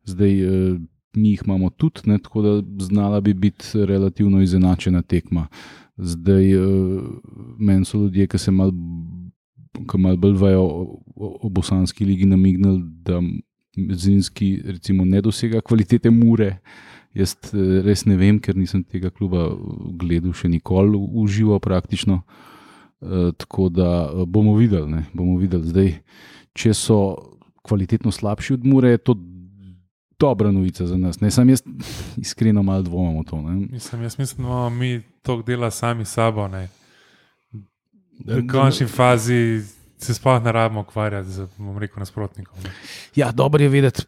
zdaj 0.05 0.37
uh, 0.45 0.77
mi 1.15 1.35
jih 1.35 1.43
imamo 1.45 1.71
tudi, 1.71 2.01
ne, 2.07 2.19
tako 2.19 2.43
da 2.43 2.53
znala 2.85 3.21
bi 3.21 3.35
biti 3.35 3.65
relativno 3.75 4.43
izenačena 4.43 5.03
tekma. 5.03 5.47
Zdaj, 5.97 6.55
uh, 6.57 7.03
meni 7.59 7.85
so 7.85 7.99
ljudje, 7.99 8.27
ki 8.27 8.39
se 8.39 8.51
malo 8.51 8.73
mal 9.99 10.17
bolj 10.17 10.37
vajo 10.37 10.63
o, 11.17 11.49
bosanski 11.49 12.05
ligi, 12.05 12.27
namignili, 12.27 12.83
da 13.05 13.21
zrinski 13.77 14.63
recimo 14.65 15.05
ne 15.05 15.21
dosega 15.21 15.61
kvalitete 15.61 16.11
mure. 16.11 16.59
Jaz 17.15 17.37
eh, 17.53 17.81
res 17.85 18.07
ne 18.07 18.17
vem, 18.17 18.39
ker 18.41 18.57
nisem 18.57 18.85
tega 18.85 19.11
kluba 19.11 19.51
gledal 20.01 20.33
še 20.37 20.49
nikoli 20.49 20.97
v 20.97 21.27
živo, 21.29 21.59
praktično. 21.61 22.23
E, 23.03 23.33
tako 23.37 23.69
da 23.69 23.89
eh, 24.07 24.25
bomo 24.27 24.55
videli, 24.57 25.03
bomo 25.13 25.37
videli. 25.41 25.69
Zdaj, 25.69 25.93
če 26.57 26.73
so 26.77 26.99
kvalitetno 27.63 28.13
slabši 28.13 28.57
od 28.57 28.65
Mure, 28.67 28.95
je 28.95 29.03
to 29.05 29.17
dobra 30.23 30.51
novica 30.51 30.87
za 30.87 30.97
nas. 30.97 31.19
Ne, 31.21 31.31
sam 31.31 31.49
jaz 31.49 31.63
iskreno 32.17 32.63
malo 32.63 32.83
dvomim 32.83 33.19
v 33.19 33.25
to. 33.25 33.43
Ne. 33.43 33.67
Mislim, 33.69 34.03
jaz 34.03 34.19
mislim, 34.19 34.39
da 34.39 34.49
imamo 34.49 34.71
mi 34.73 34.93
to 35.23 35.43
dela 35.43 35.71
sami 35.73 36.05
sabo. 36.07 36.47
Ne. 36.49 36.69
V 38.25 38.47
končni 38.47 38.87
fazi 38.89 39.61
se 39.99 40.15
sploh 40.15 40.39
ne 40.39 40.53
rabimo 40.53 40.81
ukvarjati 40.81 41.31
z 41.31 41.47
bom 41.59 41.79
rekel, 41.79 41.99
nasprotnikom. 41.99 42.59
ne. 42.63 42.71
Ja, 43.17 43.33
dobro 43.33 43.63
je 43.63 43.69
vedeti, 43.71 44.03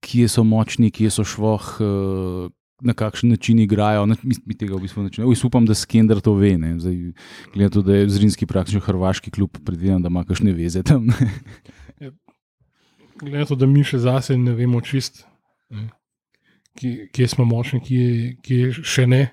kje 0.00 0.28
so 0.28 0.44
močni, 0.44 0.90
kje 0.90 1.10
so 1.12 1.24
švoh. 1.24 1.78
eh, 1.80 2.50
Na 2.80 2.92
kakšen 2.92 3.30
način 3.30 3.58
igrajo, 3.58 4.02
Ne, 4.06 4.16
mi, 4.22 4.34
mi 4.44 4.54
tega 4.54 4.74
v 4.74 4.80
bistvu 4.80 5.02
ne 5.02 5.10
Jaz 5.14 5.44
upam, 5.44 5.64
da 5.64 5.74
Skender 5.74 6.20
to 6.20 6.34
ve. 6.34 6.58
ne. 6.58 6.74
Zdaj, 6.76 6.96
Glede 7.46 7.64
na 7.64 7.70
to, 7.70 7.82
da 7.82 7.94
je 7.94 8.08
Zrinski 8.10 8.46
praktično 8.46 8.80
hrvaški 8.80 9.30
klub, 9.30 9.56
predvidevam, 9.64 10.02
da 10.02 10.08
ima 10.08 10.24
kakšne 10.24 10.52
veze 10.52 10.82
tam. 10.82 11.06
ne. 11.06 12.10
Glede 13.14 13.38
na 13.38 13.44
to, 13.44 13.54
da 13.54 13.66
mi 13.66 13.84
še 13.84 13.98
zase 14.00 14.36
ne 14.36 14.52
vemo 14.52 14.80
čist, 14.80 15.22
ne, 15.74 15.88
kje, 16.78 17.08
kje 17.12 17.28
smo 17.28 17.44
močni, 17.44 17.80
kje, 17.84 18.06
kje 18.42 18.72
še 18.82 19.06
ne. 19.06 19.24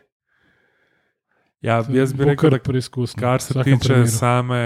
Ja, 1.61 1.83
jaz 1.93 2.13
bi 2.13 2.25
rekel, 2.25 2.49
kar 2.49 2.57
da 2.57 2.63
preizkus. 2.65 3.15
no, 3.15 3.21
kar 3.21 3.39
v 3.39 3.43
se 3.43 3.53
tiče 3.53 3.93
primeru. 3.93 4.07
same 4.09 4.61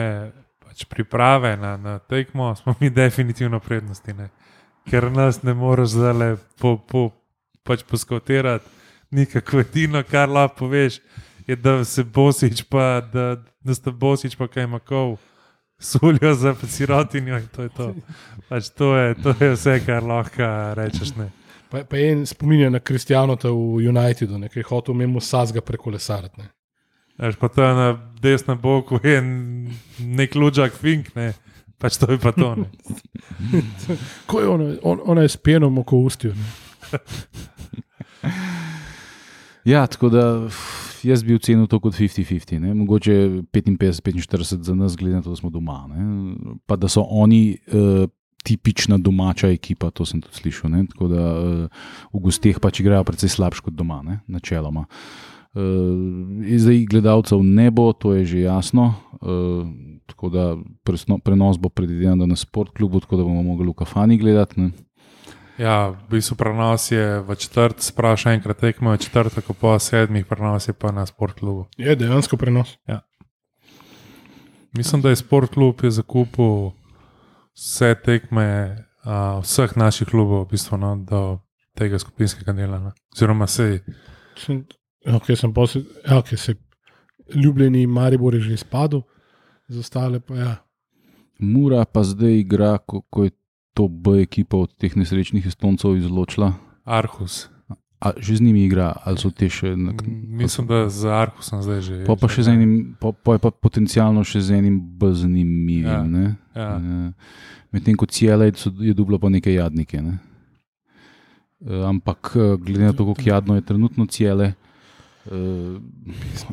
pač 0.63 0.85
priprave 0.91 1.57
na, 1.57 1.77
na 1.77 1.99
tekmo, 1.99 2.55
smo 2.55 2.75
mi 2.79 2.89
definitivno 2.89 3.59
prednosti. 3.59 4.13
Ne. 4.13 4.29
Ker 4.89 5.11
nas 5.11 5.41
ne 5.43 5.53
moreš 5.53 5.95
zdaj 5.95 6.35
po, 6.59 6.77
po, 6.77 7.09
pač 7.63 7.83
poskautirati, 7.83 8.67
nikako 9.11 9.63
edino, 9.63 10.03
kar 10.03 10.29
lahko 10.29 10.65
poveš, 10.65 10.99
je, 11.47 11.55
da 11.55 11.83
se 11.85 12.03
bosič, 12.03 12.63
pa 12.69 13.01
da, 13.13 13.35
da 13.63 13.75
sta 13.75 13.91
bosič, 13.91 14.35
pa 14.35 14.47
kaj 14.47 14.67
makov. 14.67 15.17
Suljo 15.79 16.31
za 16.39 16.53
sirotinjo 16.55 17.35
in 17.35 17.47
to 17.51 17.65
je 17.65 17.69
to. 17.75 17.88
Pač 18.47 18.69
to, 18.71 18.95
je, 18.95 19.15
to 19.19 19.33
je 19.39 19.49
vse, 19.57 19.73
kar 19.85 20.03
lahko 20.03 20.47
rečeš. 20.75 21.11
Ne. 21.19 21.27
Pa, 21.75 21.83
pa 21.83 21.97
en 21.99 22.25
spominja 22.25 22.69
na 22.69 22.79
Kristijanota 22.79 23.49
v 23.51 23.89
Unitedu, 23.89 24.39
ki 24.47 24.59
je 24.59 24.67
hotel 24.69 24.95
mimo 24.95 25.19
Sazga 25.19 25.61
prekolesariti. 25.61 26.39
ne. 26.39 26.47
Veš, 27.17 27.35
pa 27.35 27.47
to 27.47 27.63
je 27.63 27.73
na 27.75 28.11
desnem 28.21 28.59
boku 28.61 28.99
en 29.03 29.27
nek 29.99 30.35
luđak 30.35 30.71
fink, 30.71 31.15
ne. 31.15 31.33
pač 31.77 31.97
to 31.97 32.11
je 32.11 32.17
pa 32.17 32.31
to. 32.31 32.55
Ne. 32.55 32.65
Ko 34.29 34.39
je 34.39 34.47
ona, 34.47 34.75
on, 34.83 34.99
ona 35.03 35.21
je 35.21 35.29
s 35.29 35.38
penom 35.38 35.77
oko 35.77 36.07
ne. 36.23 36.33
Ja, 39.65 39.88
tako 39.88 40.09
da 40.09 40.47
jaz 41.03 41.23
bi 41.23 41.35
ocenil 41.35 41.67
to 41.67 41.79
kot 41.79 41.93
50-50, 41.93 42.59
ne. 42.59 42.73
mogoče 42.73 43.11
55-45 43.51 44.61
za 44.61 44.75
nas, 44.75 44.95
glede 44.95 45.15
na 45.15 45.21
to, 45.21 45.29
da 45.29 45.35
smo 45.35 45.49
doma. 45.49 45.88
Ne. 45.88 46.35
Pa 46.65 46.75
da 46.75 46.88
so 46.88 47.01
oni 47.09 47.57
uh, 47.67 48.09
tipična 48.45 48.99
domača 49.01 49.49
ekipa, 49.53 49.89
to 49.91 50.05
sem 50.05 50.21
tudi 50.21 50.38
slišal. 50.38 50.71
Ne. 50.71 50.86
Tako 50.91 51.10
da 51.12 51.23
uh, 51.34 51.86
v 52.13 52.23
gosteh 52.27 52.60
pač 52.62 52.84
igrajo 52.84 53.05
precej 53.08 53.34
slabše 53.34 53.65
kot 53.65 53.77
doma, 53.77 54.01
ne. 54.05 54.21
načeloma. 54.27 54.86
Uh, 55.55 56.45
zdaj, 56.45 56.84
gledalcev 56.91 57.43
ne 57.43 57.69
bo, 57.71 57.89
to 57.93 58.13
je 58.13 58.25
že 58.25 58.45
jasno. 58.45 58.93
Uh, 59.21 59.65
tako 60.05 60.29
da 60.29 60.43
presno, 60.84 61.17
prenos 61.17 61.58
bo 61.58 61.69
predviden 61.69 62.21
na 62.29 62.36
sportklubu, 62.38 63.01
tako 63.01 63.17
da 63.17 63.23
bomo 63.23 63.43
mogli 63.43 63.69
v 63.69 63.79
kafani 63.81 64.17
gledati. 64.21 64.62
Ne. 64.62 64.71
Ja, 65.58 65.95
v 65.95 66.19
bistvu 66.19 66.36
prenos 66.36 66.91
je 66.91 67.23
v 67.23 67.36
četrt, 67.39 67.79
sprašaj 67.79 68.36
enkrat 68.36 68.60
tekmo, 68.60 68.91
je 68.91 69.08
četrtek 69.08 69.47
po 69.55 69.79
sedmih, 69.79 70.25
prenos 70.27 70.67
je 70.67 70.73
pa 70.75 70.91
na 70.91 71.05
sportklubu. 71.08 71.71
Je 71.77 71.95
dejansko 71.95 72.38
prenos. 72.38 72.75
Mislim, 74.75 75.01
da 75.01 75.10
je 75.10 75.15
sportklub 75.15 75.84
je 75.84 75.91
zakupil 75.91 76.75
vse 77.55 77.95
tekme 78.03 78.47
uh, 79.05 79.39
vseh 79.41 79.75
naših 79.79 80.07
klubov, 80.11 80.45
v 80.45 80.55
bistvu, 80.55 80.77
no, 80.77 80.95
do 80.99 81.21
tega 81.75 81.99
skupinskega 81.99 82.53
dela. 82.53 82.79
Ne. 82.79 82.91
Oziroma, 83.15 83.47
sej, 83.47 83.79
okay, 85.07 85.35
sem 85.39 85.53
posl, 85.53 85.85
ja, 86.03 86.19
okay, 86.19 86.39
se 86.39 86.55
ljubljeni 87.33 87.87
Maribor 87.87 88.35
je 88.35 88.41
že 88.41 88.53
izpadel, 88.53 89.01
za 89.67 89.79
ostale 89.79 90.19
pa 90.19 90.35
ja. 90.35 90.55
Mura 91.39 91.85
pa 91.85 92.03
zdaj 92.03 92.39
igra, 92.39 92.77
ko, 92.77 93.01
ko 93.09 93.23
je 93.23 93.31
to 93.75 93.87
B 93.87 94.21
ekipa 94.23 94.57
od 94.57 94.71
teh 94.79 94.95
nesrečnih 94.95 95.45
Estoncev 95.45 95.97
izločila. 95.97 96.53
Arhus. 96.85 97.49
A 97.99 98.12
že 98.19 98.36
z 98.36 98.41
njimi 98.41 98.65
igra, 98.65 98.93
ali 99.03 99.17
so 99.17 99.31
te 99.31 99.47
še 99.49 99.71
na 99.79 99.95
M, 99.95 100.38
Mislim, 100.43 100.67
da 100.67 100.89
z 100.91 101.08
Arhusom 101.08 101.63
zdaj 101.63 101.81
že. 101.81 101.95
Pa, 102.05 102.17
pa 102.19 102.27
še 102.27 102.43
z 102.43 102.53
enim, 102.53 102.73
pa, 102.99 103.15
pa 103.15 103.38
je 103.38 103.41
pa 103.41 103.49
potencialno 103.55 104.23
še 104.27 104.43
z 104.43 104.60
enim 104.60 104.77
bolj 104.99 105.23
zanimivim. 105.23 105.88
Ja. 105.88 106.03
ne. 106.03 106.36
Ja. 106.55 106.75
Eh, 106.75 107.10
Medtem 107.71 107.95
ko 107.99 108.08
Ciele 108.08 108.51
je 108.51 108.93
dublo 108.95 109.19
pa 109.19 109.31
neke 109.31 109.51
jadnike. 109.51 110.03
Ne? 110.03 110.19
Eh, 111.63 111.88
Ampak 111.88 112.36
eh, 112.36 112.55
glede 112.60 112.91
na 112.91 112.93
to, 112.93 113.08
kako 113.08 113.25
jadno 113.25 113.55
je 113.55 113.65
trenutno 113.65 114.05
Ciele, 114.12 114.53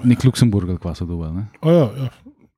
nek 0.00 0.24
Luksemburg 0.24 0.70
ali 0.72 0.80
kva 0.80 0.94
so 0.96 1.04
dovolj. 1.04 1.42
O, 1.60 1.68
ja, 1.68 1.86
ja. 2.06 2.08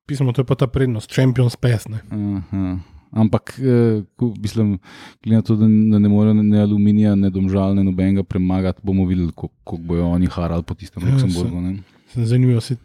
Pismo, 0.07 0.31
to 0.31 0.45
je 0.45 0.47
pa 0.47 0.55
ta 0.55 0.69
prednost, 0.69 1.11
Champions 1.11 1.57
Pass. 1.59 1.89
Ne. 1.91 1.99
Aha. 2.13 2.94
Ampak, 3.15 3.53
eh, 3.59 4.01
mislim, 4.43 4.77
glede 5.23 5.35
na 5.35 5.41
to, 5.41 5.55
da 5.55 5.67
ne, 5.67 5.99
ne 5.99 6.09
morejo 6.09 6.33
ne 6.33 6.59
aluminija, 6.61 7.13
ne 7.15 7.29
domžal, 7.31 7.75
ne 7.75 7.83
nobenega 7.83 8.23
premagati, 8.23 8.81
bomo 8.83 9.05
videli, 9.07 9.31
kako 9.31 9.77
bojo 9.77 10.09
oni 10.17 10.27
harali 10.27 10.63
po 10.63 10.75
tistem 10.75 11.03
Ja, 11.07 11.13
Luksemburgu. 11.13 11.61
ne. 11.61 11.77
Se 12.11 12.25
Zanimivo 12.25 12.61
se. 12.61 12.75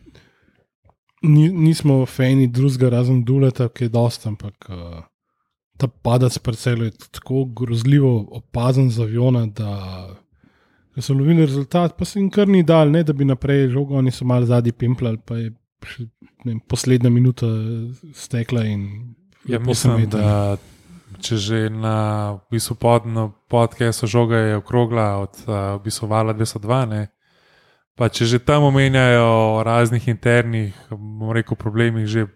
Ni, 1.22 1.48
nismo 1.48 2.06
fani 2.06 2.46
drugega, 2.46 2.88
razen 2.88 3.24
Duleta, 3.24 3.68
ki 3.68 3.84
je 3.84 3.88
dost, 3.92 4.26
ampak 4.26 4.70
uh, 4.70 5.02
ta 5.76 5.88
padac 5.88 6.38
parcelo 6.38 6.84
je 6.84 6.94
tako 7.10 7.44
grozljivo 7.44 8.28
opazen 8.30 8.90
z 8.90 9.02
aviona, 9.02 9.46
da 9.46 10.16
ko 10.94 11.02
so 11.02 11.14
lovili 11.14 11.44
rezultat, 11.46 11.96
pa 11.98 12.04
se 12.04 12.20
jim 12.20 12.30
kar 12.30 12.48
ni 12.48 12.62
dal, 12.62 12.90
ne 12.90 13.02
da 13.02 13.12
bi 13.12 13.24
naprej 13.24 13.68
žogo, 13.74 13.98
oni 13.98 14.10
so 14.10 14.24
malo 14.24 14.46
zadnji 14.46 14.72
pimplali, 14.72 15.18
pa 15.26 15.36
je 15.36 15.52
ne, 16.44 16.58
poslednja 16.68 17.10
minuta 17.10 17.46
stekla 18.14 18.64
in 18.64 18.88
Ja, 19.48 19.58
mislim, 19.58 20.08
da 20.10 20.56
če 21.20 21.36
že 21.36 21.58
na 21.70 22.32
v 22.32 22.56
bistvu 22.56 22.74
podno 22.80 23.32
podcastu 23.48 24.06
žoga 24.06 24.36
je 24.36 24.56
okrogla 24.56 25.20
od 25.20 25.34
uh, 25.44 25.54
v 25.80 25.84
bistvu 25.84 26.08
vala 26.08 26.34
202, 26.34 26.84
ne, 26.88 27.02
pa 27.96 28.08
če 28.08 28.24
že 28.24 28.38
tam 28.38 28.68
omenjajo 28.68 29.56
o 29.56 29.62
raznih 29.64 30.08
internih, 30.08 30.76
bom 30.90 31.32
rekel, 31.32 31.56
problemih, 31.56 32.06
že, 32.06 32.28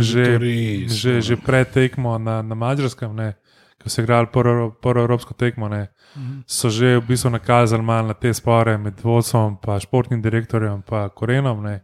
že, 0.00 0.24
res, 0.38 0.92
že, 0.92 1.12
no. 1.18 1.24
že 1.24 1.34
pred 1.40 1.68
tekmo 1.70 2.18
na, 2.18 2.42
na 2.42 2.54
Mačarskem, 2.54 3.14
ne, 3.16 3.36
ko 3.80 3.88
so 3.88 4.04
igrali 4.04 4.28
prvo, 4.32 4.72
prvo 4.76 5.04
evropsko 5.04 5.32
tekmo, 5.36 5.68
ne, 5.68 5.88
Mhm. 6.16 6.46
so 6.46 6.70
že 6.70 7.02
v 7.02 7.06
bistvu 7.10 7.30
nakazali 7.30 7.82
malo 7.82 8.08
na 8.08 8.14
te 8.14 8.34
spore 8.34 8.78
med 8.78 9.02
vodstvom, 9.02 9.58
pa 9.58 9.80
športnim 9.80 10.22
direktorjem, 10.22 10.82
pa 10.86 11.08
Korenom. 11.08 11.62
Ne. 11.62 11.82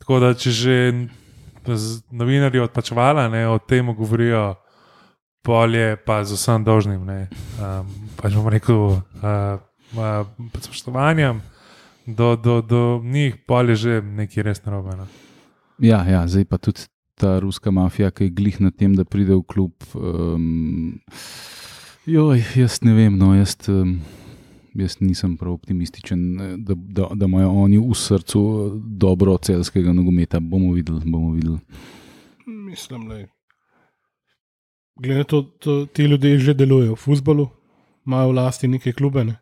Tako 0.00 0.20
da, 0.20 0.34
če 0.34 0.50
že 0.50 0.76
novinarji 2.10 2.60
odpačvala, 2.60 3.28
ne, 3.28 3.46
o 3.48 3.58
tem 3.58 3.94
govorijo, 3.94 4.54
polje 5.42 5.96
pa 6.06 6.24
z 6.24 6.36
vsem 6.36 6.64
dolžnim. 6.64 7.04
Ne. 7.06 7.28
Um, 7.60 7.88
pač 8.16 8.34
bom 8.36 8.48
rekel, 8.48 9.00
uh, 9.22 9.60
pod 10.52 10.62
spoštovanjem 10.62 11.40
do, 12.06 12.36
do, 12.36 12.60
do 12.62 13.00
njih, 13.04 13.36
pa 13.46 13.62
je 13.62 13.76
že 13.76 14.00
nekaj 14.02 14.42
res 14.42 14.64
narobe. 14.64 14.96
No. 14.96 15.06
Ja, 15.78 16.04
ja, 16.08 16.26
zdaj 16.26 16.44
pa 16.44 16.58
tudi 16.58 16.88
ta 17.18 17.38
ruska 17.38 17.70
mafija, 17.70 18.10
ki 18.10 18.28
je 18.28 18.34
glih 18.34 18.60
na 18.60 18.70
tem, 18.70 18.94
da 18.94 19.04
pride 19.04 19.34
v 19.34 19.42
klub. 19.42 19.74
Um, 19.94 21.00
joj, 22.06 22.42
jaz 22.56 22.80
ne 22.82 22.94
vem, 22.94 23.18
no, 23.18 23.34
jaz, 23.34 23.56
um, 23.68 23.98
jaz 24.78 24.96
nisem 25.00 25.36
prav 25.36 25.52
optimističen, 25.52 26.40
eh, 26.40 26.56
da, 26.56 26.74
da, 26.76 27.08
da 27.14 27.26
imajo 27.26 27.50
oni 27.50 27.78
v 27.78 27.94
srcu 27.94 28.42
dobro 28.86 29.36
celskega 29.38 29.92
nogometa. 29.92 30.40
Bomo 30.40 30.72
videli, 30.72 31.00
bomo 31.04 31.32
videli. 31.32 31.58
Mislim, 32.46 33.08
da 33.08 33.18
glede 35.02 35.24
to, 35.24 35.42
da 35.64 35.86
ti 35.86 36.02
ljudje 36.04 36.38
že 36.38 36.54
delujejo 36.54 36.92
v 36.94 36.96
futbalu, 36.96 37.48
imajo 38.06 38.28
v 38.28 38.34
lasti 38.34 38.68
neke 38.68 38.92
klube. 38.92 39.24
Ne? 39.24 39.36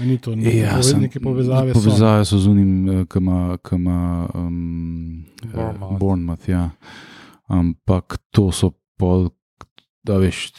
Ni 0.00 0.18
to 0.18 0.34
ne, 0.36 0.56
Ja, 0.56 0.70
poved, 0.70 0.84
sem- 0.84 1.00
neke 1.00 1.20
povezave. 1.20 1.74
so. 1.74 1.80
Povezave 1.80 2.24
so 2.24 2.38
z 2.38 2.46
unim, 2.48 3.06
ki 3.06 3.18
ima, 3.18 3.58
ki 3.58 3.74
ima 3.76 4.28
um, 4.34 5.24
eh, 5.44 5.48
Bournemouth. 5.54 5.98
Bournemouth. 5.98 6.48
Ja. 6.48 6.70
Ampak 7.48 8.18
to 8.30 8.50
so 8.52 8.72
pol, 8.98 9.30
da 10.02 10.18
veš, 10.18 10.50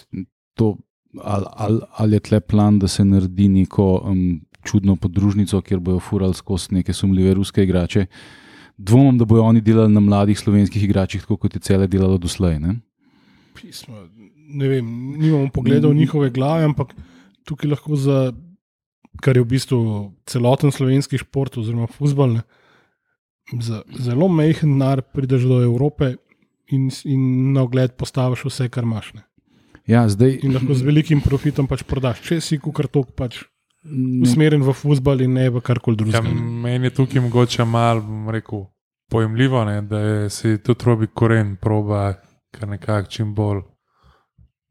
to, 0.55 0.77
ali, 1.17 1.45
ali, 1.51 1.79
ali 1.97 2.15
je 2.15 2.19
tle 2.19 2.39
plan, 2.39 2.79
da 2.79 2.87
se 2.87 3.05
naredi 3.05 3.47
neko 3.49 4.01
um, 4.05 4.41
čudno 4.63 4.95
podružnico, 4.95 5.61
kjer 5.61 5.79
bojo 5.79 5.99
furali 5.99 6.33
skozi 6.33 6.75
neke 6.75 6.93
sumljive 6.93 7.33
ruske 7.33 7.63
igrače. 7.63 8.05
Dvomim, 8.77 9.17
da 9.17 9.25
bojo 9.25 9.43
oni 9.43 9.61
delali 9.61 9.93
na 9.93 9.99
mladih 9.99 10.39
slovenskih 10.39 10.83
igračih, 10.83 11.21
tako 11.21 11.37
kot 11.37 11.55
je 11.55 11.61
cele 11.61 11.87
delalo 11.87 12.17
doslej. 12.17 12.59
Ne? 12.59 12.75
Pismo, 13.55 14.07
ne 14.47 14.67
vem, 14.67 14.87
nimamo 15.19 15.49
pogleda 15.53 15.87
v 15.87 15.95
njihove 15.95 16.29
glave, 16.29 16.65
ampak 16.65 16.95
tukaj 17.45 17.69
lahko 17.69 17.95
za, 17.95 18.31
kar 19.21 19.37
je 19.37 19.43
v 19.43 19.51
bistvu 19.53 19.79
celoten 20.25 20.71
slovenski 20.71 21.19
šport, 21.21 21.57
oziroma 21.57 21.87
futbol, 21.91 22.39
za 23.59 23.81
zelo 23.99 24.27
majhen 24.31 24.77
denar 24.77 25.01
prideš 25.01 25.43
do 25.49 25.61
Evrope 25.63 26.15
in, 26.71 26.89
in 27.05 27.51
na 27.53 27.65
ogled 27.67 27.97
postaviš 27.99 28.45
vse, 28.47 28.69
kar 28.69 28.87
imaš. 28.87 29.13
Ne. 29.17 29.25
Ja, 29.91 30.05
zdaj, 30.07 30.37
In 30.41 30.53
lahko 30.53 30.73
z 30.73 30.83
velikim 30.83 31.19
profitom 31.21 31.67
pač 31.67 31.83
prodaš, 31.83 32.21
če 32.21 32.39
si 32.39 32.57
kukar 32.57 32.87
tok 32.87 33.09
pač 33.13 33.41
ne, 33.83 34.21
usmerjen 34.23 34.61
v 34.61 34.71
futbol 34.73 35.19
in 35.21 35.33
ne 35.33 35.49
v 35.49 35.59
karkoli 35.61 35.95
Ja, 35.95 35.99
drugega. 35.99 36.21
ne. 36.23 36.45
meni 36.61 36.85
je 36.85 36.93
tukaj 36.93 37.21
mogoče 37.21 37.65
malo, 37.67 38.01
bom 38.01 38.29
rekel, 38.29 38.67
pojemljivo, 39.09 39.65
ne, 39.65 39.81
da 39.83 39.99
je, 39.99 40.29
se 40.31 40.57
tudi 40.59 40.85
robi 40.85 41.07
koren, 41.09 41.57
proba 41.57 42.13
kar 42.49 42.69
nekako 42.69 43.09
čim 43.09 43.33
bolj 43.33 43.61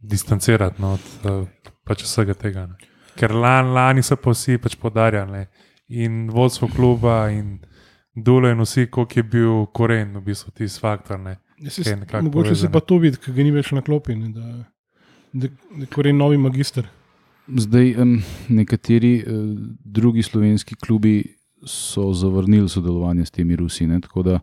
distancirati 0.01 0.81
no, 0.81 0.93
od 0.93 1.01
eh, 1.25 1.47
pač 1.85 2.03
vsega 2.03 2.35
tega. 2.35 2.67
Ne. 2.67 2.77
Ker 3.15 3.35
lan, 3.35 3.73
lani 3.73 4.03
so 4.03 4.17
pa 4.17 4.31
vsi 4.31 4.57
pač 4.59 4.77
podarjali 4.77 5.45
in 5.91 6.31
vodstvo 6.31 6.69
kluba 6.69 7.29
in 7.31 7.59
dole 8.17 8.53
in 8.53 8.61
vsi, 8.61 8.87
koliko 8.89 9.13
je 9.17 9.25
bil 9.25 9.53
koren, 9.69 10.17
v 10.17 10.23
bistvu 10.23 10.53
tisti 10.53 10.81
faktor. 10.81 11.21
Ne. 11.21 11.37
Ja, 11.59 11.71
se- 11.71 11.85
je 11.85 11.97
nekako 11.99 12.25
Mogoče 12.25 12.49
se 12.49 12.67
povezano. 12.67 12.73
pa 12.73 12.81
to 12.83 12.99
vidi, 12.99 13.17
ker 13.19 13.35
ga 13.35 13.43
ni 13.43 13.51
več 13.53 13.73
na 13.73 13.83
klopi. 13.83 14.15
Ne, 14.15 14.31
da, 14.31 14.65
da, 15.33 15.49
da 15.49 15.81
je 15.85 15.87
koren 15.87 16.17
novi 16.17 16.39
magister. 16.39 16.89
Zdaj, 17.57 17.95
um, 18.03 18.19
nekateri 18.49 19.25
uh, 19.27 19.59
drugi 19.85 20.23
slovenski 20.23 20.75
klubi 20.75 21.37
so 21.67 22.13
zavrnili 22.13 22.69
sodelovanje 22.69 23.25
s 23.25 23.31
temi 23.31 23.57
Rusi, 23.57 23.87
ne? 23.87 24.01
tako 24.01 24.23
da 24.23 24.39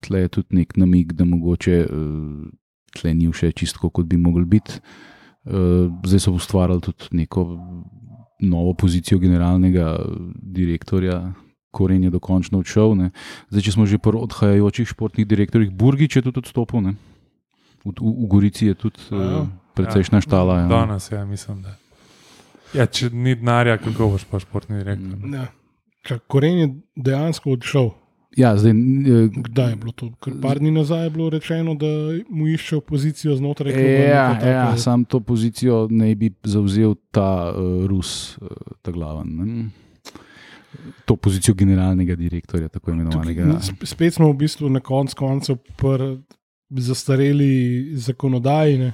tle 0.00 0.20
je 0.20 0.28
tudi 0.28 0.56
nek 0.56 0.76
namig, 0.76 1.12
da 1.12 1.24
mogoče 1.24 1.86
uh, 1.90 2.48
tle 3.00 3.14
ni 3.14 3.28
vse 3.28 3.52
čisto, 3.52 3.90
kot 3.90 4.06
bi 4.06 4.16
mogli 4.16 4.44
biti. 4.44 4.80
Uh, 5.44 5.92
zdaj 6.04 6.20
so 6.20 6.32
ustvarjali 6.32 6.80
tudi 6.80 7.04
neko 7.10 7.58
novo 8.40 8.74
pozicijo 8.74 9.18
generalnega 9.18 9.98
direktorja. 10.42 11.32
Koren 11.70 12.04
je 12.04 12.10
dokončno 12.10 12.58
odšel. 12.58 12.94
Ne. 12.96 13.10
Zdaj, 13.50 13.62
če 13.62 13.72
smo 13.72 13.86
že 13.86 13.98
pri 14.00 14.16
odhajajočih 14.16 14.88
športnih 14.88 15.26
direktorjih, 15.28 15.70
Burgič 15.70 16.16
je 16.16 16.22
tudi 16.24 16.40
odstopil. 16.40 16.80
Ne. 16.80 16.94
V, 17.84 17.92
v, 17.92 18.12
v 18.24 18.28
Gorici 18.30 18.70
je 18.70 18.74
tudi 18.74 19.04
A 19.78 19.98
ja. 19.98 20.20
štala. 20.20 20.58
Ja. 20.60 20.66
Danes, 20.66 21.12
ja, 21.12 21.24
mislim, 21.24 21.62
da. 21.62 21.76
Ja, 22.74 22.86
če 22.86 23.10
ni 23.12 23.34
denarja, 23.34 23.78
kako 23.78 24.08
boš 24.08 24.24
pa 24.24 24.38
športni 24.38 24.78
direktor? 24.78 25.18
Ja. 25.32 25.46
Koren 26.26 26.58
je 26.58 26.68
dejansko 26.96 27.52
odšel. 27.56 27.90
Ja, 28.36 28.52
zdaj, 28.56 28.70
eh, 28.70 29.28
Kdaj 29.34 29.70
je 29.72 29.76
bilo 29.76 29.92
to? 29.92 30.10
Ker 30.22 30.36
par 30.42 30.58
dni 30.60 30.70
nazaj 30.70 31.04
je 31.04 31.10
bilo 31.10 31.30
rečeno, 31.30 31.74
da 31.74 31.88
mu 32.28 32.46
iščejo 32.48 32.80
pozicijo 32.80 33.36
znotraj 33.36 33.72
kluba. 33.72 33.88
Ja, 34.04 34.26
neka 34.34 34.46
ja, 34.46 34.64
taka- 34.66 34.78
sam 34.78 35.04
to 35.04 35.20
pozicijo 35.20 35.86
naj 35.90 36.14
bi 36.14 36.30
zauzel 36.44 36.94
ta 37.10 37.50
uh, 37.50 37.86
Rus, 37.88 38.36
uh, 38.40 38.48
ta 38.82 38.92
glaven. 38.92 39.28
Ne? 39.36 39.70
To 41.04 41.16
pozicijo 41.16 41.54
generalnega 41.54 42.14
direktorja, 42.14 42.68
tako 42.68 42.90
imenovanega. 42.92 43.42
Tukaj, 43.48 43.64
sp- 43.72 43.86
spet 43.86 44.14
smo 44.14 44.28
v 44.32 44.36
bistvu 44.44 44.68
na 44.68 44.80
koncu 44.80 45.16
koncev 45.16 45.56
zastareli 46.70 47.90
zakonodaji. 47.96 48.78
Ne? 48.78 48.92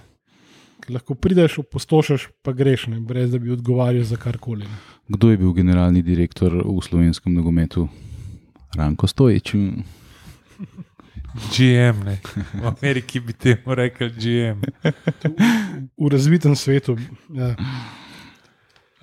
Lahko 0.91 1.15
prideš, 1.15 1.59
opustošiš, 1.65 2.29
pa 2.43 2.53
greš, 2.53 2.87
ne? 2.93 3.01
brez 3.01 3.31
da 3.33 3.39
bi 3.39 3.53
odgovarjal 3.53 4.05
za 4.05 4.17
karkoli. 4.17 4.65
ne. 4.65 4.77
Kdo 5.09 5.31
je 5.31 5.37
bil 5.37 5.53
generalni 5.53 6.03
direktor 6.03 6.53
v 6.53 6.81
slovenskem 6.83 7.35
nogometu? 7.35 7.89
Ranko 8.77 9.07
Stojič. 9.07 9.55
GM, 11.35 12.05
ne. 12.05 12.19
v 12.55 12.67
Ameriki 12.67 13.21
bi 13.21 13.33
temu 13.33 13.75
rekel 13.75 14.11
GM. 14.11 14.63
V 15.99 16.09
razvitem 16.11 16.57
svetu. 16.57 16.97
Ja. 17.35 17.55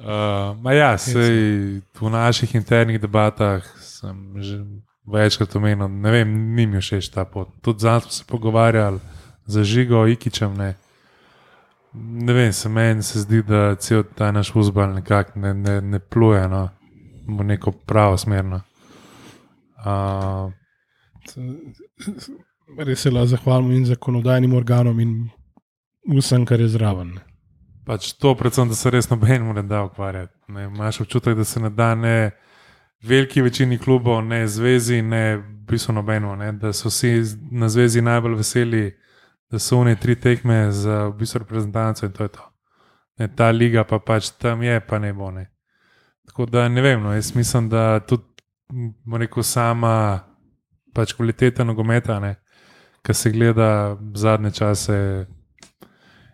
Uh, 0.01 0.57
ma 0.63 0.73
ja, 0.73 0.97
sej 0.97 1.81
v 1.85 2.09
naših 2.09 2.55
internih 2.57 2.97
debatah 2.97 3.61
sem 3.77 4.17
že 4.41 4.57
večkrat 5.05 5.53
omenil, 5.55 5.85
ne 5.85 6.09
vem, 6.09 6.29
ni 6.55 6.65
mi 6.65 6.81
všeč 6.81 7.13
ta 7.13 7.21
pot. 7.21 7.53
Tudi 7.61 7.85
zdaj 7.85 8.07
smo 8.07 8.11
se 8.11 8.23
pogovarjali 8.25 8.97
za 9.45 9.63
žigo 9.63 10.07
Ikičem. 10.07 10.57
Ne, 10.57 10.73
ne 11.93 12.33
vem, 12.33 12.53
se 12.53 12.69
meni 12.69 13.03
se 13.03 13.19
zdi, 13.19 13.41
da 13.43 13.75
cel 13.75 14.03
ta 14.15 14.31
naš 14.31 14.53
vzbal 14.55 14.93
nekako 14.93 15.39
ne, 15.39 15.53
ne, 15.53 15.81
ne 15.81 15.99
pluje 15.99 16.47
no, 16.47 16.69
v 17.27 17.43
neko 17.43 17.71
pravo 17.71 18.17
smerno. 18.17 18.61
Uh, 19.85 20.51
Res 22.77 23.01
se 23.01 23.11
lahko 23.11 23.27
zahvalimo 23.27 23.73
in 23.73 23.85
zakonodajnim 23.85 24.53
organom 24.53 24.99
in 24.99 25.15
vsem, 26.17 26.45
kar 26.45 26.61
je 26.61 26.69
zraven. 26.71 27.17
Pač 27.85 28.13
to, 28.13 28.35
predvsem, 28.37 28.69
da 28.69 28.75
se 28.75 28.91
res 28.93 29.09
nobenemu 29.09 29.53
ne 29.53 29.63
da 29.67 29.83
ukvarjati. 29.83 30.33
Ne. 30.47 30.69
Imaš 30.69 31.01
občutek, 31.01 31.35
da 31.37 31.43
se 31.43 31.59
ne 31.59 31.69
da 31.69 31.95
ne 31.95 32.31
veliki 33.03 33.41
večini 33.41 33.77
klubov, 33.77 34.21
ne 34.25 34.47
zvezi, 34.47 35.01
ne 35.01 35.37
v 35.37 35.43
bistvu 35.67 35.93
nobeno. 35.93 36.35
Ne. 36.35 36.51
Da 36.51 36.73
so 36.73 36.89
vsi 36.89 37.17
na 37.51 37.69
zvezi 37.69 38.01
najbolj 38.01 38.37
veseli, 38.39 38.85
da 39.51 39.59
so 39.59 39.77
one 39.77 39.95
tri 39.95 40.15
tekme 40.15 40.71
za 40.71 41.07
v 41.07 41.17
bistvu 41.19 41.43
reprezentanco 41.43 42.05
in 42.05 42.11
to 42.11 42.23
je 42.23 42.29
to. 42.29 42.47
Ne, 43.19 43.27
ta 43.35 43.49
liga 43.51 43.83
pa 43.83 43.99
pač 43.99 44.31
tam 44.39 44.63
je, 44.63 44.79
pa 44.79 44.99
ne 44.99 45.13
bo. 45.13 45.31
Ne. 45.31 45.49
Tako 46.27 46.45
da 46.45 46.67
ne 46.69 46.81
vem, 46.81 47.01
no, 47.03 47.13
jaz 47.13 47.35
mislim, 47.35 47.69
da 47.69 47.99
tudi 47.99 48.23
bom 49.05 49.19
rekel, 49.19 49.43
sama 49.43 50.23
pač 50.95 51.13
kvaliteta 51.13 51.63
nogometa, 51.63 52.19
ne, 52.19 52.35
ki 53.03 53.13
se 53.13 53.31
gleda 53.31 53.97
zadnje 54.15 54.51
čase, 54.51 54.97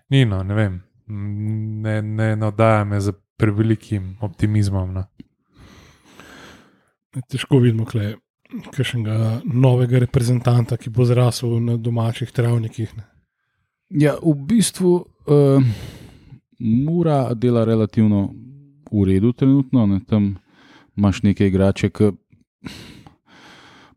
ni 0.10 0.26
no, 0.26 0.44
ne 0.44 0.54
vem 0.54 0.84
ne, 1.08 2.02
ne 2.02 2.36
navdaja 2.36 2.84
me 2.84 3.00
z 3.02 3.12
prevelikim 3.38 4.18
optimizmom. 4.22 4.94
No. 4.94 5.04
Težko 7.30 7.60
vidimo, 7.60 7.86
kaj 7.86 8.16
kakšnega 8.48 9.42
novega 9.46 10.00
reprezentanta, 10.00 10.78
ki 10.78 10.90
bo 10.90 11.06
zrasel 11.06 11.60
na 11.64 11.78
domačih 11.78 12.32
travnikih. 12.32 12.94
Ne. 12.98 13.06
Ja, 13.90 14.18
v 14.22 14.36
bistvu 14.48 14.94
uh, 15.04 15.64
Mura 16.60 17.34
dela 17.34 17.66
relativno 17.66 18.34
v 18.92 19.04
redu, 19.06 19.34
trenutno. 19.34 19.86
Ne? 19.86 20.00
Tam 20.08 20.36
imaš 20.98 21.22
nekaj 21.24 21.48
igrače, 21.48 21.90
ki 21.90 22.12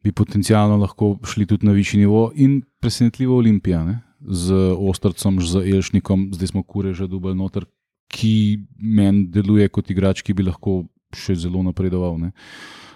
bi 0.05 0.13
potencialno 0.13 0.77
lahko 0.77 1.17
šli 1.25 1.47
tudi 1.47 1.67
na 1.67 1.73
višji 1.73 2.01
nivo, 2.01 2.31
in 2.35 2.63
presenetljivo 2.81 3.37
Olimpija 3.37 3.85
ne? 3.85 4.01
z 4.21 4.53
Ostrcem, 4.77 5.41
z 5.41 5.65
Elšnikom, 5.65 6.31
zdaj 6.37 6.53
smo 6.53 6.63
kure 6.63 6.93
že 6.95 7.09
dubaj 7.09 7.35
noter, 7.35 7.65
ki 8.13 8.61
meni 8.77 9.29
deluje 9.33 9.69
kot 9.69 9.91
igrač, 9.91 10.21
ki 10.23 10.35
bi 10.37 10.45
lahko 10.45 10.83
še 11.17 11.35
zelo 11.41 11.63
napredoval. 11.65 12.19
Ne? 12.21 12.33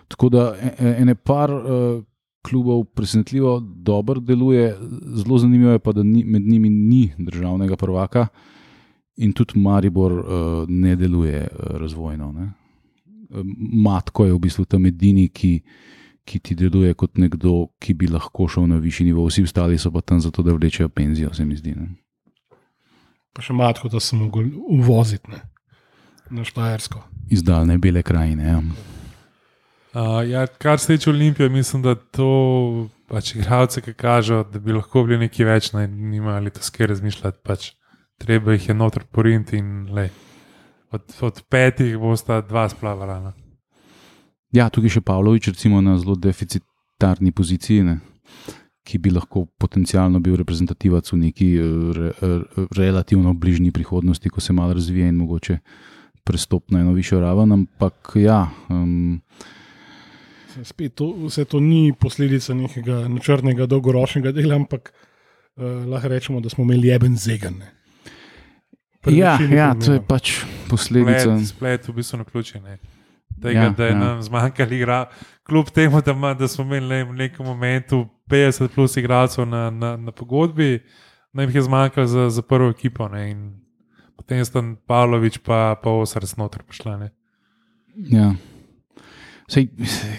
Tako 0.09 0.29
da 0.29 0.55
e- 0.61 0.75
e- 0.79 0.97
ene 1.03 1.15
par. 1.15 1.51
Uh, 1.51 2.03
klubov 2.45 2.85
presenetljivo 2.85 3.61
dobro 3.61 4.21
deluje, 4.21 4.77
zelo 5.17 5.39
zanimivo 5.39 5.71
je 5.73 5.79
pa, 5.79 5.93
da 5.93 6.03
ni, 6.03 6.25
med 6.25 6.43
njimi 6.43 6.69
ni 6.71 7.13
državnega 7.19 7.77
prvaka 7.77 8.27
in 9.17 9.33
tudi 9.33 9.59
Maribor 9.59 10.13
uh, 10.13 10.27
ne 10.69 10.97
deluje 10.97 11.41
uh, 11.41 11.77
razvojno. 11.81 12.33
Ne. 12.33 12.51
Matko 13.85 14.27
je 14.27 14.33
v 14.33 14.39
bistvu 14.39 14.65
tam 14.65 14.87
edini, 14.87 15.29
ki, 15.29 15.61
ki 16.25 16.39
ti 16.39 16.55
deluje 16.55 16.95
kot 16.95 17.17
nekdo, 17.19 17.69
ki 17.81 17.95
bi 17.95 18.11
lahko 18.13 18.49
šel 18.49 18.69
na 18.69 18.77
višji 18.77 19.07
nivo, 19.07 19.25
vsi 19.25 19.47
ostali 19.49 19.79
so 19.79 19.91
pa 19.91 20.01
tam 20.01 20.21
zato, 20.21 20.43
da 20.43 20.53
vlečejo 20.53 20.89
penzijo, 20.89 21.33
se 21.35 21.45
mi 21.45 21.57
zdi. 21.57 21.73
Ne. 21.79 21.89
Pa 23.33 23.43
še 23.43 23.57
matko, 23.57 23.89
da 23.89 24.01
se 24.01 24.21
lahko 24.21 24.45
uvoziti. 24.69 25.31
Ne. 25.31 25.41
na 26.31 26.45
Štajersko. 26.45 27.01
iz 27.31 27.43
daljne 27.43 27.79
bele 27.79 28.03
krajine. 28.03 28.45
Ja. 28.45 28.63
Uh, 29.95 30.31
ja, 30.31 30.47
kar 30.47 30.79
se 30.79 30.87
tiče 30.87 31.11
Olimpije, 31.11 31.49
mislim, 31.49 31.83
da 31.83 31.95
to 31.95 32.89
pač 33.07 33.35
igralce, 33.35 33.79
ki 33.81 33.93
kažejo, 33.95 34.43
da 34.51 34.59
bi 34.59 34.75
lahko 34.75 35.05
bili 35.07 35.29
neki 35.29 35.45
več, 35.47 35.71
naj 35.73 35.87
nimajo 35.87 36.41
ali 36.41 36.51
to 36.51 36.63
skaj 36.67 36.89
razmišljati. 36.91 37.39
Pač, 37.47 37.69
treba 38.19 38.57
jih 38.57 38.69
je 38.69 38.75
noter 38.75 39.05
porinti 39.07 39.61
in 39.63 39.87
lej, 39.95 40.11
od, 40.91 41.05
od 41.29 41.39
petih 41.47 41.95
bosta 41.99 42.41
dva 42.43 42.67
splavala. 42.73 43.21
no. 43.21 43.33
ja, 44.51 44.67
tukaj 44.67 44.97
še 44.97 45.05
Pavlović, 45.07 45.53
recimo 45.55 45.79
na 45.81 45.95
zelo 45.99 46.17
deficitarni 46.19 47.31
poziciji, 47.31 47.87
ne, 47.87 47.99
ki 48.83 48.99
bi 48.99 49.15
lahko 49.15 49.47
potencialno 49.63 50.19
bil 50.21 50.35
reprezentativac 50.43 51.13
v 51.13 51.21
neki 51.23 51.53
eh, 51.55 51.69
re, 51.95 52.11
re, 52.19 52.67
relativno 52.83 53.35
bližnji 53.35 53.71
prihodnosti, 53.71 54.31
ko 54.31 54.43
se 54.43 54.53
malo 54.53 54.75
razvije 54.75 55.15
in 55.15 55.23
mogoče 55.23 55.59
prestop 56.25 56.75
na 56.75 56.83
eno 56.83 56.99
višjo 56.99 57.21
raven. 57.21 57.53
Ampak 57.53 58.17
ja. 58.19 58.49
Um, 58.69 59.23
Spet, 60.63 60.95
to, 60.95 61.11
vse 61.27 61.45
to 61.45 61.61
ni 61.61 61.93
posledica 62.01 62.55
nekega 62.55 63.05
načrtnega, 63.09 63.67
dolgoročnega 63.67 64.33
dela, 64.33 64.59
ampak 64.61 64.93
uh, 64.93 65.87
lahko 65.91 66.09
rečemo, 66.09 66.41
da 66.41 66.49
smo 66.49 66.65
imeli 66.65 66.89
jeben 66.89 67.17
zegan. 67.17 67.63
ja, 69.07 69.39
ja, 69.51 69.75
to 69.75 69.93
je 69.93 70.03
pač 70.09 70.39
posledica. 70.71 71.39
Splet, 71.39 71.49
splet 71.49 71.89
v 71.89 71.97
bistvu 71.99 72.19
na 72.19 72.25
ključe. 72.25 72.61
Ne. 72.61 72.79
Tega, 73.43 73.61
Ja, 73.61 73.71
da 73.71 73.85
je 73.85 73.93
ja. 73.93 73.99
nam 73.99 74.23
zmanjkalo 74.23 74.73
igra, 74.73 74.99
kljub 75.47 75.71
temu, 75.75 76.01
da, 76.01 76.13
ima, 76.13 76.35
da 76.35 76.49
smo 76.49 76.65
imeli 76.65 76.87
ne, 76.89 77.05
v 77.05 77.13
nekem 77.13 77.47
momentu 77.47 78.07
50 78.31 78.69
plus 78.75 78.97
igralcev 78.97 79.47
na, 79.47 79.71
na, 79.71 79.97
na 79.97 80.13
pogodbi, 80.13 80.79
nam 81.33 81.49
jih 81.49 81.55
je 81.55 81.63
zmanjkalo 81.63 82.07
za, 82.07 82.31
za 82.31 82.43
prvo 82.43 82.71
ekipo. 82.71 83.09
Ne, 83.09 83.31
in 83.31 83.61
potem 84.17 84.45
sta 84.45 84.63
Pavlović 84.87 85.39
pa, 85.39 85.75
pa 85.83 85.91
Osar 85.91 86.25
znotraj 86.25 86.67
prišla. 86.67 86.97
Ne. 86.97 87.11
Ja. 87.97 88.35
Sej, 89.45 89.69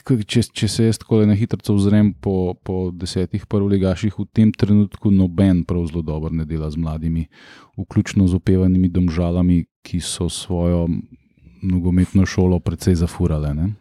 če, 0.06 0.42
če 0.54 0.68
se 0.70 0.86
jaz 0.86 1.00
tako 1.02 1.24
na 1.26 1.34
hitro 1.34 1.58
ozrem 1.74 2.14
po, 2.14 2.54
po 2.62 2.92
desetih 2.94 3.48
prvoligaših, 3.50 4.14
v 4.20 4.26
tem 4.30 4.52
trenutku 4.54 5.10
noben 5.10 5.64
prav 5.66 5.88
zelo 5.90 6.04
dobro 6.06 6.30
ne 6.30 6.46
dela 6.46 6.70
z 6.70 6.78
mladimi, 6.78 7.26
vključno 7.78 8.28
z 8.30 8.38
opevanimi 8.38 8.90
domžalami, 8.90 9.66
ki 9.82 9.98
so 10.02 10.30
svojo 10.30 10.86
nogometno 11.66 12.26
šolo 12.26 12.60
precej 12.60 13.02
zafurale. 13.02 13.54
Ne? 13.54 13.74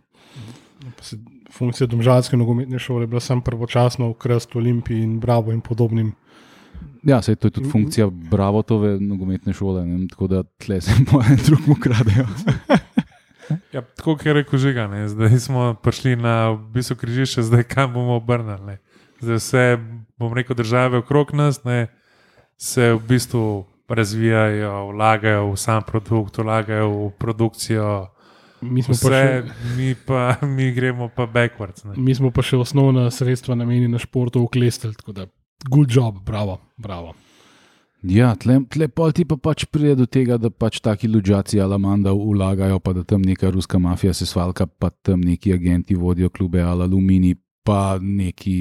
Se- 1.00 1.20
Funkcija 1.54 1.86
domžalske 1.86 2.34
nogometne 2.36 2.78
šole 2.82 3.04
je 3.04 3.06
bila 3.06 3.20
samo 3.20 3.44
pravočasno 3.44 4.08
v 4.10 4.14
Krstu, 4.18 4.58
Olimpiji 4.58 5.04
in 5.04 5.20
Bravo 5.20 5.52
in 5.52 5.60
podobnim. 5.60 6.10
Ja, 7.04 7.20
sej, 7.22 7.36
to 7.36 7.46
je 7.46 7.60
tudi 7.60 7.70
funkcija 7.70 8.08
Bravotove 8.10 8.96
nogometne 9.00 9.52
šole, 9.52 9.84
ne? 9.86 10.08
tako 10.08 10.26
da 10.26 10.42
tle 10.42 10.80
se 10.80 10.90
po 11.10 11.20
enem 11.22 11.38
drugem 11.46 11.76
ukradejo. 11.76 12.26
Ja, 13.72 13.82
tako 13.82 14.16
je 14.24 14.32
rekel 14.32 14.58
Žiga, 14.58 14.86
ne. 14.86 15.08
zdaj 15.08 15.38
smo 15.38 15.74
prišli 15.74 16.16
na 16.16 16.50
v 16.50 16.58
bistvu 16.74 16.96
križišče, 16.96 17.42
zdaj 17.42 17.64
kam 17.68 17.92
bomo 17.92 18.16
obrnili. 18.16 18.66
ne. 18.66 18.78
Zdaj 19.20 19.36
vse, 19.36 19.78
bom 20.18 20.32
rekel, 20.34 20.56
države 20.56 20.98
okrog 20.98 21.32
nas 21.32 21.64
ne, 21.64 21.86
se 22.56 22.92
v 22.92 23.00
bistvu 23.08 23.66
razvijajo, 23.88 24.86
vlagajo 24.92 25.52
v 25.52 25.56
sam 25.56 25.82
produkt, 25.82 26.38
vlagajo 26.38 26.88
v 26.90 27.10
produkcijo. 27.18 28.10
Mi 28.60 28.82
smo, 28.82 28.94
pa 29.02 29.08
Vse, 29.08 29.42
še, 29.44 29.74
mi 29.76 29.94
pa 29.94 30.36
mi 30.56 30.72
gremo 30.72 31.08
pa 31.08 31.26
backwards. 31.26 31.84
Ne. 31.84 31.94
mi 31.96 32.14
smo 32.14 32.30
pa 32.30 32.42
še 32.42 32.56
osnovna 32.56 33.10
sredstva 33.10 33.54
namenjena 33.54 33.98
športu 33.98 34.48
da 35.12 35.26
good 35.68 35.88
job, 35.90 36.24
bravo. 36.24 36.60
bravo. 36.76 37.14
Ja, 38.04 38.34
tle, 38.36 38.58
tle 38.68 38.90
pol 38.92 39.14
ti 39.16 39.24
pa 39.24 39.38
pač 39.40 39.64
pride 39.72 39.94
do 40.02 40.04
tega, 40.04 40.36
da 40.36 40.50
pač 40.52 40.82
taki 40.84 41.08
luđaci 41.08 41.60
Alamanda 41.64 42.12
vlagajo, 42.12 42.76
pa 42.84 42.92
da 42.92 43.04
tam 43.04 43.22
neka 43.24 43.48
ruska 43.50 43.78
mafija 43.80 44.12
se 44.12 44.26
svalka, 44.28 44.66
pa 44.66 44.90
tam 44.90 45.22
neki 45.24 45.54
agenti 45.54 45.96
vodijo 45.96 46.28
klube 46.28 46.60
Alalumini, 46.60 47.32
pa 47.64 47.96
neki 48.00 48.54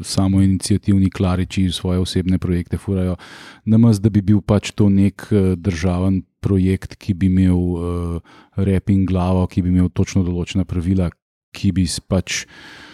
samo 0.00 0.42
inicijativni 0.42 1.10
klariči 1.10 1.72
svoje 1.74 1.98
osebne 1.98 2.38
projekte 2.38 2.78
furajo. 2.78 3.16
Namaz, 3.64 3.98
da 4.00 4.10
bi 4.14 4.22
bil 4.22 4.40
pač 4.46 4.70
to 4.70 4.86
nek 4.88 5.26
eh, 5.30 5.56
državen 5.58 6.22
projekt, 6.42 6.94
ki 6.98 7.14
bi 7.14 7.28
imel 7.30 7.54
uh, 7.54 8.38
rep 8.58 8.90
in 8.90 9.04
glavo, 9.06 9.44
ki 9.46 9.62
bi 9.62 9.70
imel 9.70 9.92
točno 9.94 10.24
določena 10.26 10.64
pravila, 10.66 11.06
ki 11.54 11.70
bi 11.70 11.84
pač 12.10 12.40
eh, 12.42 12.91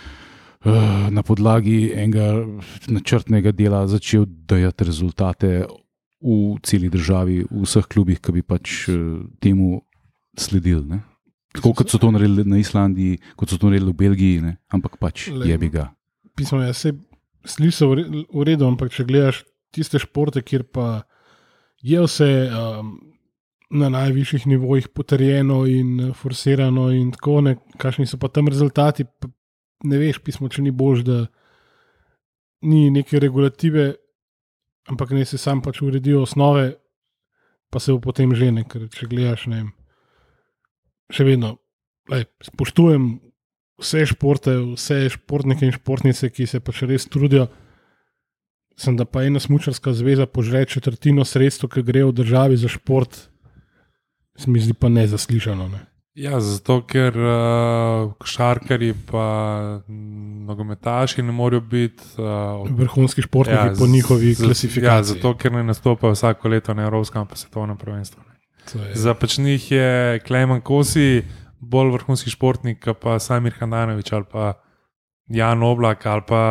na 0.64 1.22
podlagi 1.22 1.92
enega 1.94 2.44
načrtnega 2.90 3.52
dela 3.52 3.86
začel 3.86 4.26
dajati 4.26 4.84
rezultate 4.84 5.50
v 6.20 6.58
celi 6.66 6.90
državi, 6.90 7.46
v 7.46 7.62
vseh 7.62 7.86
klubih, 7.86 8.18
ki 8.18 8.34
bi 8.34 8.42
pač 8.42 8.88
eh, 8.90 9.22
temu 9.38 9.82
sledili. 10.38 10.82
Ne? 10.82 10.98
Tako 11.54 11.72
kot 11.78 11.90
so 11.90 12.00
to 12.02 12.10
naredili 12.10 12.44
na 12.46 12.58
Islandiji, 12.58 13.20
kot 13.38 13.50
so 13.50 13.58
to 13.58 13.70
naredili 13.70 13.94
v 13.94 14.00
Belgiji, 14.02 14.40
ne? 14.42 14.56
ampak 14.74 14.98
pač 14.98 15.28
je 15.30 15.58
bi 15.58 15.70
ga. 15.70 15.92
Pismo 16.34 16.62
je, 16.62 16.74
se 16.74 16.94
sliši 17.46 17.86
v 17.86 17.94
re- 17.94 18.08
v 18.26 18.46
redu, 18.46 18.66
ampak 18.66 18.90
če 18.94 19.06
gledaš 19.06 19.44
tiste 19.74 19.98
športe, 20.02 20.42
kjer 20.42 20.66
pa 20.66 21.06
je 21.86 22.02
vse 22.02 22.30
um, 22.50 22.98
na 23.70 23.88
najvišjih 23.92 24.46
nivojih 24.50 24.90
potrjeno 24.90 25.62
in 25.70 26.10
eh, 26.10 26.12
forsirano, 26.18 26.90
in 26.90 27.14
tako 27.14 27.40
ne, 27.46 27.58
kakšni 27.78 28.10
so 28.10 28.18
pa 28.18 28.26
tam 28.26 28.50
rezultati, 28.50 29.06
pa 29.06 29.30
ne 29.84 30.00
veš, 30.00 30.22
pismo, 30.24 30.48
če 30.48 30.64
ni 30.64 30.72
bož, 30.74 31.04
da 31.06 31.26
ni 32.66 32.88
neke 32.90 33.20
regulative, 33.22 33.92
ampak 34.90 35.14
ne 35.14 35.24
se 35.28 35.38
sam 35.38 35.62
pač 35.62 35.82
uredijo 35.84 36.24
osnove, 36.26 36.72
pa 37.70 37.80
se 37.80 37.92
bo 37.92 38.00
potem 38.00 38.34
že 38.34 38.50
ne, 38.52 38.64
ker 38.64 38.88
če 38.90 39.06
gledaš, 39.10 39.46
ne 39.52 39.62
vem, 39.62 39.72
še 41.12 41.26
vedno. 41.28 41.56
Lej, 42.08 42.24
spoštujem 42.40 43.18
vse 43.78 44.06
športe, 44.08 44.54
vse 44.74 45.08
športnike 45.14 45.66
in 45.68 45.74
športnice, 45.76 46.30
ki 46.32 46.48
se 46.48 46.60
pač 46.64 46.82
res 46.88 47.06
trudijo. 47.06 47.48
Sem 48.78 48.96
da 48.96 49.04
pa 49.04 49.24
ena 49.26 49.42
smočarska 49.42 49.92
zveza 49.92 50.28
požre 50.30 50.64
četrtino 50.70 51.24
sredstev, 51.26 51.70
ki 51.74 51.82
grejo 51.82 52.12
v 52.12 52.20
državi 52.22 52.56
za 52.56 52.70
šport, 52.70 53.28
se 54.38 54.50
mi 54.50 54.62
zdi 54.62 54.72
pa 54.72 54.88
nezaslišano. 54.88 55.68
Ne. 55.68 55.82
Ja, 56.18 56.40
zato 56.42 56.80
ker 56.82 57.14
uh, 57.14 58.12
košarkari 58.18 58.88
in 58.90 60.46
nogometaši 60.48 61.22
ne 61.22 61.32
morejo 61.32 61.60
biti. 61.60 62.02
Uh, 62.18 62.66
Vrhunski 62.78 63.22
športniki 63.22 63.66
ja, 63.70 63.74
po 63.78 63.86
njihovi 63.86 64.32
z- 64.34 64.44
klasifikaciji. 64.44 64.88
Ja, 64.90 65.02
zato 65.02 65.36
ker 65.38 65.52
ne 65.52 65.62
nastopajo 65.62 66.12
vsako 66.16 66.48
leto 66.48 66.74
na 66.74 66.82
Evropskem 66.88 67.26
pa 67.26 67.36
svetovnem 67.36 67.78
prvenstvu. 67.78 68.22
Za 68.94 69.14
pač 69.14 69.38
njih 69.38 69.70
je 69.72 70.18
Klemen 70.26 70.60
Kosi 70.60 71.22
bolj 71.60 71.92
vrhunski 71.92 72.30
športnik, 72.30 72.84
pa 73.00 73.18
Samir 73.18 73.54
Handanovič 73.60 74.12
ali 74.12 74.24
pa 74.32 74.52
Jan 75.28 75.62
Oblak 75.62 76.06
ali 76.06 76.22
pa 76.26 76.42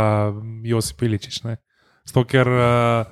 Josip 0.64 1.02
Iličič. 1.02 1.44
ne. 1.44 1.58
Zato 2.08 2.24
ker 2.24 2.48
uh, 2.48 3.06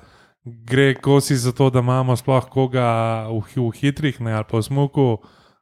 gre 0.44 0.94
Kosi 0.94 1.36
za 1.36 1.52
to, 1.52 1.70
da 1.70 1.78
imamo 1.84 2.16
sploh 2.16 2.48
koga 2.48 3.26
v, 3.28 3.42
v 3.60 3.70
hitrih 3.76 4.20
ne, 4.20 4.32
ali 4.32 4.44
pa 4.50 4.58
v 4.58 4.62
smoku, 4.62 5.18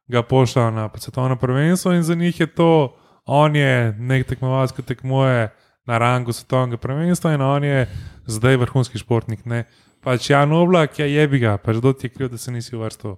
ga 0.07 0.21
pošljajo 0.23 0.71
na 0.71 0.89
svetovno 0.97 1.35
prvenstvo 1.35 1.93
in 1.93 2.03
za 2.03 2.15
njih 2.15 2.39
je 2.39 2.47
to, 2.47 2.95
on 3.25 3.55
je 3.55 3.93
nek 3.99 4.27
tekmovalec, 4.27 4.71
ki 4.71 4.81
tekmuje 4.81 5.49
na 5.85 5.97
rangu 5.97 6.33
svetovnega 6.33 6.77
prvenstva 6.77 7.33
in 7.33 7.41
on 7.41 7.63
je 7.63 7.87
zdaj 8.25 8.57
vrhunski 8.57 8.97
športnik. 8.97 9.45
Ne. 9.45 9.65
Pač 10.05 10.29
Jan 10.29 10.53
Oblak, 10.53 10.99
ja 10.99 11.05
jebi 11.05 11.39
ga, 11.41 11.57
pač 11.57 11.81
kdo 11.81 11.93
ti 11.93 12.05
je 12.05 12.13
kriv, 12.13 12.29
da 12.29 12.37
se 12.37 12.51
nisi 12.51 12.75
uvrstil 12.75 13.15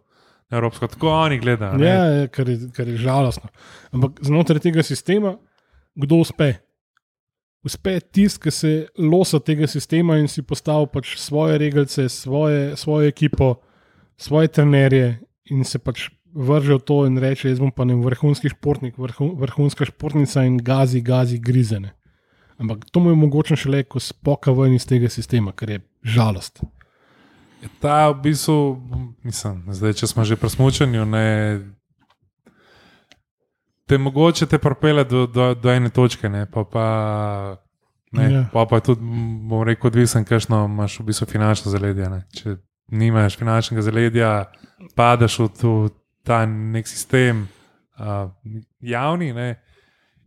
na 0.50 0.58
Evropsko. 0.58 0.88
Tako 0.88 1.12
oni 1.12 1.40
gledajo. 1.40 1.80
Ja, 1.84 2.06
ja, 2.06 2.28
kar, 2.28 2.50
je, 2.50 2.70
kar 2.76 2.88
je 2.88 2.98
žalostno. 2.98 3.50
Ampak 3.92 4.24
znotraj 4.24 4.64
tega 4.64 4.84
sistema, 4.84 5.36
kdo 5.96 6.22
uspe? 6.24 6.54
Uspe 7.68 8.00
tisti, 8.00 8.40
ki 8.40 8.52
se 8.52 8.74
losa 9.00 9.40
tega 9.44 9.68
sistema 9.68 10.16
in 10.22 10.30
si 10.32 10.44
postavi 10.46 10.88
pač 10.94 11.18
svoje 11.20 11.58
regalce, 11.60 12.08
svoje, 12.10 12.78
svojo 12.80 13.08
ekipo, 13.08 13.56
svoje 14.16 14.48
trenerje 14.48 15.18
in 15.52 15.66
se 15.68 15.80
pač 15.80 16.08
vrže 16.38 16.78
v 16.78 16.84
to 16.86 16.98
in 17.10 17.18
reče: 17.18 17.50
Jaz 17.50 17.60
bom 17.60 17.72
pa 17.74 17.86
ne 17.86 17.96
vem, 17.96 18.06
vrhunski 18.06 18.54
športnik, 18.54 18.98
vrhu, 18.98 19.34
vrhunska 19.40 19.86
športnica 19.90 20.46
in 20.46 20.58
gazi, 20.62 21.02
gazi, 21.02 21.40
grizene. 21.42 21.94
Ampak 22.58 22.86
to 22.92 23.00
mu 23.00 23.10
je 23.10 23.16
mogoče 23.16 23.56
šele, 23.56 23.84
ko 23.84 24.00
spoka 24.00 24.52
ven 24.52 24.74
iz 24.74 24.86
tega 24.86 25.10
sistema, 25.10 25.52
kar 25.52 25.70
je 25.70 25.82
žalost. 26.04 26.64
Ta 27.82 28.10
v 28.10 28.22
bistvu, 28.22 28.78
mislim, 29.26 29.66
zdaj, 29.74 29.94
če 30.02 30.08
smo 30.08 30.26
že 30.26 30.38
pri 30.38 30.50
smučanju, 30.50 31.06
ne, 31.06 31.28
te 33.86 33.98
mogoče 33.98 34.46
te 34.46 34.58
propele 34.58 35.04
do, 35.04 35.26
do, 35.28 35.54
do 35.56 35.72
ene 35.72 35.90
točke, 35.90 36.30
ne, 36.30 36.46
pa, 36.46 36.64
pa, 36.64 36.86
ne, 38.12 38.24
Ja. 38.24 38.30
ja. 38.30 38.44
pa, 38.54 38.66
pa 38.66 38.78
je 38.78 38.82
tudi, 38.82 39.02
bom 39.50 39.64
rekel, 39.68 39.90
odvisen, 39.90 40.26
kakšno 40.26 40.66
imaš 40.66 41.00
v 41.00 41.10
bistvu 41.12 41.28
finančno 41.28 41.72
zaledje. 41.72 42.10
Ne. 42.10 42.24
Če 42.34 42.58
nimaš 42.88 43.38
finančnega 43.38 43.84
zaledja, 43.84 44.32
padeš 44.96 45.40
v 45.40 45.48
tu, 45.60 45.74
ta 46.28 46.42
nek 46.46 46.84
sistem 46.86 47.48
uh, 47.96 48.28
javni 48.82 49.32
ne, 49.32 49.48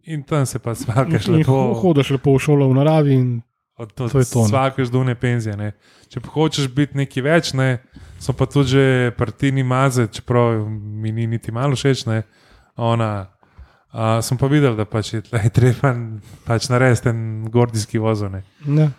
in 0.04 0.22
tam 0.22 0.42
se 0.44 0.58
pa 0.58 0.72
svalkaš 0.74 1.28
In 1.28 1.34
lepo. 1.36 1.52
ho- 1.52 1.74
Hodiš 1.76 2.10
lepo 2.10 2.32
v 2.32 2.40
šolo 2.40 2.66
v 2.66 2.74
naravi 2.74 3.14
in 3.14 3.28
od, 3.76 3.92
od 3.94 4.08
To 4.08 4.18
je 4.18 4.24
to, 4.26 4.40
ne. 4.40 4.46
vsake 4.46 4.84
ždune 4.84 5.14
penzije. 5.14 5.54
Ne. 5.54 5.72
Če 6.06 6.20
pa 6.20 6.28
hočeš 6.30 6.68
biti 6.68 6.96
nekaj 6.96 7.22
več, 7.22 7.52
ne, 7.54 7.78
so 8.18 8.32
pa 8.32 8.44
tudi 8.44 8.68
že 8.70 8.84
partijni 9.14 9.62
maze, 9.64 10.08
čeprav 10.08 10.64
mi 10.68 11.10
ni 11.10 11.26
niti 11.26 11.48
malo 11.50 11.72
všeč. 11.72 12.04
Ne, 12.04 12.22
ona, 12.76 13.28
a, 13.90 14.20
sem 14.20 14.36
pa 14.36 14.46
videl, 14.46 14.74
da 14.74 14.84
pač 14.84 15.12
je 15.12 15.22
tle 15.22 15.40
treba 15.50 15.94
pač 16.44 16.68
narediti 16.68 17.08
en 17.08 17.20
gordijski 17.46 17.98
vozone. 17.98 18.42
Ne, 18.66 18.90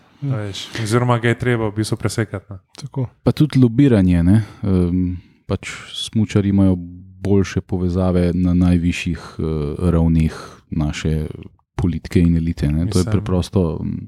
Oziroma 0.78 1.18
ga 1.18 1.30
je 1.30 1.38
treba 1.39 1.66
v 1.66 1.76
bistvu 1.76 1.97
presekati. 1.97 2.45
no. 2.47 2.56
Ne. 2.56 2.62
tako. 2.78 3.10
Pa 3.22 3.32
tudi 3.32 3.58
lobiranje. 3.58 4.24
ne. 4.24 4.38
Um, 4.62 5.18
pač 5.52 5.68
smučari 5.91 6.49
imajo 6.49 6.78
boljše 7.22 7.62
povezave 7.62 8.32
na 8.34 8.54
najvišjih 8.54 9.20
uh, 9.20 9.89
ravneh 9.91 10.36
naše 10.72 11.28
politike 11.76 12.22
in 12.22 12.38
elite. 12.38 12.72
Ne. 12.72 12.88
To 12.89 12.99
je 12.99 13.06
preprosto 13.06 13.80
mm, 13.84 14.08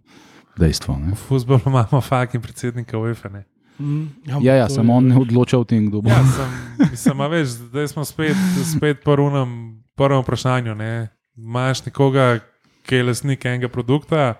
dejstvo. 0.57 0.95
Ne. 0.99 1.11
V 1.11 1.19
futbolu 1.27 1.67
imamo 1.67 2.01
fakin 2.01 2.41
predsednika 2.41 2.97
UEFA. 2.97 3.29
Ne. 3.29 3.43
Mm, 3.79 4.07
Ja, 4.41 4.55
ja 4.55 4.67
to 4.67 4.79
samo 4.79 4.95
on 4.95 5.11
ne 5.11 5.19
odloča 5.19 5.59
o 5.59 5.67
tem, 5.67 5.89
kdo 5.89 6.01
bo. 6.01 6.09
Ja, 6.09 6.23
sem, 6.23 6.55
mislim, 6.91 7.21
a 7.21 7.27
veš, 7.27 7.57
zdaj 7.67 7.87
smo 7.91 8.05
spet, 8.05 8.39
spet 8.71 9.03
po 9.03 9.17
unem 9.19 9.83
prvem 9.99 10.23
vprašanju. 10.23 10.75
Ne. 10.79 11.09
Imaš 11.37 11.85
nekoga, 11.85 12.39
ki 12.87 13.01
je 13.01 13.03
lastnik 13.03 13.45
enega 13.45 13.67
produkta, 13.67 14.33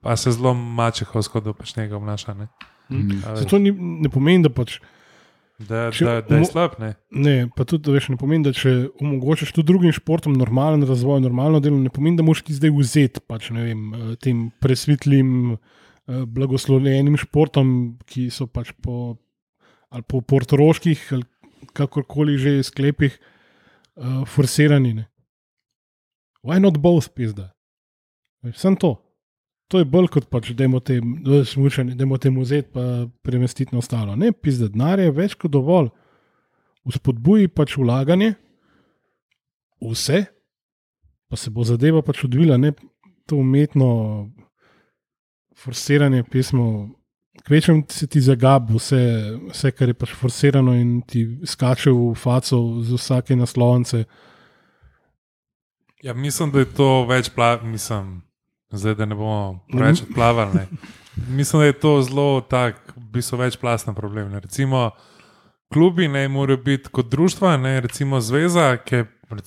pa 0.00 0.16
se 0.16 0.32
zelo 0.32 0.54
mačehovsko 0.54 1.40
do 1.40 1.56
pač 1.56 1.76
njega 1.76 1.96
obnaša. 1.96 2.34
Ne. 2.34 2.48
Mm. 2.92 3.22
Zato 3.42 3.58
ni, 3.58 3.72
ne 3.74 4.12
pomeni, 4.12 4.44
da 4.44 4.52
pač. 4.52 4.78
Da, 5.60 5.90
Če 5.94 6.06
da, 6.06 6.14
da 6.26 6.38
je 6.40 6.46
slab. 6.48 6.78
Ne. 6.82 6.94
Ne, 7.14 7.34
pa 7.54 7.66
tudi, 7.68 7.92
veš, 7.94 8.08
ne 8.12 8.18
pomeni, 8.18 8.46
da 8.46 8.54
če 8.56 8.72
omogočaš 9.02 9.52
tudi 9.54 9.68
drugim 9.68 9.92
športom 9.94 10.34
normalen 10.38 10.82
razvoj, 10.88 11.20
normalno 11.22 11.60
delo, 11.62 11.78
ne 11.78 11.92
pomeni, 11.92 12.18
da 12.18 12.26
moš 12.26 12.42
ti 12.46 12.56
zdaj 12.56 12.72
vzeti 12.74 13.22
pač, 13.28 13.50
vem, 13.54 13.84
eh, 13.94 14.14
tem 14.22 14.46
presvetlim, 14.64 15.52
eh, 15.54 16.24
blagoslovljenim 16.26 17.20
športom, 17.20 17.74
ki 18.08 18.26
so 18.34 18.48
pač 18.50 18.72
po, 18.82 19.18
ali 19.92 20.08
po 20.08 20.22
portoroških 20.24 21.04
ali 21.12 21.28
kakorkoli 21.72 22.38
že 22.40 22.62
sklepih 22.66 23.14
uh, 23.96 24.24
forsirani. 24.26 24.94
Ne. 24.94 25.04
Why 26.42 26.58
not 26.58 26.80
both, 26.82 27.14
pizda? 27.14 27.52
Sem 28.52 28.76
to. 28.76 28.98
To 29.72 29.80
je 29.80 29.88
bolj 29.88 30.10
kot 30.12 30.26
pač, 30.28 30.50
da 30.52 30.66
imamo 30.68 32.18
tem 32.20 32.34
vzeti, 32.36 32.68
pa 32.74 33.08
premestiti 33.24 33.72
na 33.72 33.80
ostalo. 33.80 34.12
Ne, 34.20 34.28
pizda, 34.36 34.68
denar 34.68 35.00
je 35.00 35.12
več 35.16 35.32
kot 35.40 35.54
dovolj. 35.54 35.88
Vzpodbuji 36.84 37.48
pač 37.48 37.78
vlaganje, 37.80 38.34
vse, 39.80 40.26
pa 41.30 41.38
se 41.40 41.50
bo 41.50 41.64
zadeva 41.64 42.02
pač 42.04 42.26
odvila, 42.26 42.58
ne 42.60 42.74
to 43.24 43.38
umetno 43.40 43.88
forsiranje 45.56 46.26
pismo. 46.28 46.90
Kvečem 47.46 47.80
se 47.88 48.06
ti 48.12 48.20
zagabi 48.20 48.76
vse, 48.76 49.00
vse, 49.54 49.70
kar 49.72 49.88
je 49.88 49.96
pač 49.96 50.12
forsirano 50.12 50.74
in 50.76 50.98
ti 51.08 51.22
skače 51.48 51.94
v 51.94 52.12
faco 52.18 52.82
z 52.84 52.98
vsake 52.98 53.38
naslovnice. 53.40 54.02
Ja, 56.04 56.12
mislim, 56.12 56.52
da 56.52 56.60
je 56.60 56.68
to 56.76 56.90
več 57.08 57.30
plav, 57.32 57.64
mislim, 57.64 58.18
zdaj 58.78 58.94
da 58.94 59.06
ne 59.06 59.14
bomo 59.14 59.60
preveč 59.72 60.02
odplavali. 60.02 60.54
Ne. 60.54 60.66
Mislim, 61.36 61.60
da 61.60 61.66
je 61.66 61.72
to 61.72 62.02
zelo 62.02 62.40
tak, 62.40 62.92
v 62.96 63.10
bistvu 63.12 63.38
večplasten 63.38 63.94
problem. 63.94 64.30
Ne. 64.32 64.40
Recimo, 64.40 64.90
klubi 65.72 66.08
ne 66.08 66.28
morejo 66.28 66.56
biti 66.56 66.88
kot 66.88 67.06
društva, 67.06 67.56
ne, 67.56 67.80
recimo 67.80 68.20
zveza, 68.20 68.76
ki 68.76 69.04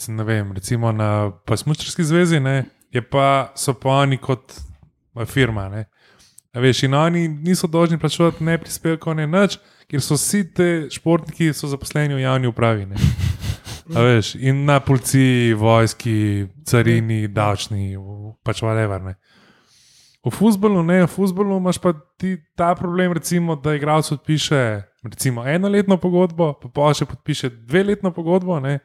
ne 0.08 0.24
vem, 0.24 0.52
recimo 0.54 0.92
na 0.92 1.32
Smučarski 1.58 2.04
zvezi, 2.04 2.40
ne, 2.40 2.64
je 2.92 3.02
pa, 3.02 3.52
so 3.56 3.74
pa 3.74 3.90
oni 3.90 4.18
kot 4.18 4.54
eh, 5.16 5.26
firma. 5.26 5.70
Ne. 5.70 5.86
A 6.54 6.60
Veš, 6.60 6.84
in 6.84 6.94
oni 6.94 7.28
niso 7.28 7.68
dolžni 7.68 8.00
plačevati 8.00 8.44
ne 8.44 8.58
prispevkov, 8.58 9.16
ne 9.16 9.28
nič, 9.28 9.60
ker 9.92 10.02
so 10.02 10.16
vsi 10.16 10.46
ti 10.54 10.70
športniki 10.92 11.54
so 11.54 11.68
zaposleni 11.68 12.16
v 12.16 12.24
javni 12.24 12.48
upravi. 12.48 12.86
Ne. 12.86 12.96
A 13.94 14.02
Veš, 14.02 14.34
in 14.36 14.64
na 14.66 14.80
policiji, 14.80 15.54
vojski, 15.54 16.16
carini, 16.66 17.28
davčni, 17.28 17.94
v- 17.94 18.34
pač 18.42 18.62
whatever. 18.62 18.98
Ne. 19.02 19.14
V 20.26 20.32
futbolu, 20.34 20.82
ne, 20.82 21.04
v 21.04 21.08
futbolu 21.08 21.60
imaš 21.60 21.78
pa 21.78 21.94
ti 22.18 22.34
ta 22.58 22.74
problem, 22.74 23.14
recimo, 23.14 23.54
da 23.56 23.76
igralec 23.76 24.10
podpiše 24.10 24.62
recimo, 25.04 25.46
enoletno 25.46 25.98
pogodbo, 25.98 26.54
pa 26.56 26.66
pa 26.68 26.90
še 26.92 27.06
podpiše 27.06 27.50
dveletno 27.62 28.10
pogodbo. 28.10 28.58
Ne. 28.60 28.80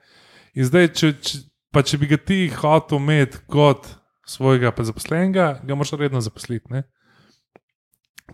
In 0.53 0.69
zdaj, 0.69 0.93
če, 0.93 1.13
če, 1.17 1.39
pa 1.73 1.81
če 1.81 1.97
bi 1.97 2.07
ga 2.07 2.19
ti 2.19 2.49
hotel 2.51 3.01
imeti 3.01 3.41
kot 3.49 3.89
svojega 4.29 4.69
zaposlenega, 4.77 5.61
ga 5.65 5.75
moraš 5.75 5.97
redno 5.97 6.21
zaposliti. 6.21 6.69
Ne. 6.69 6.83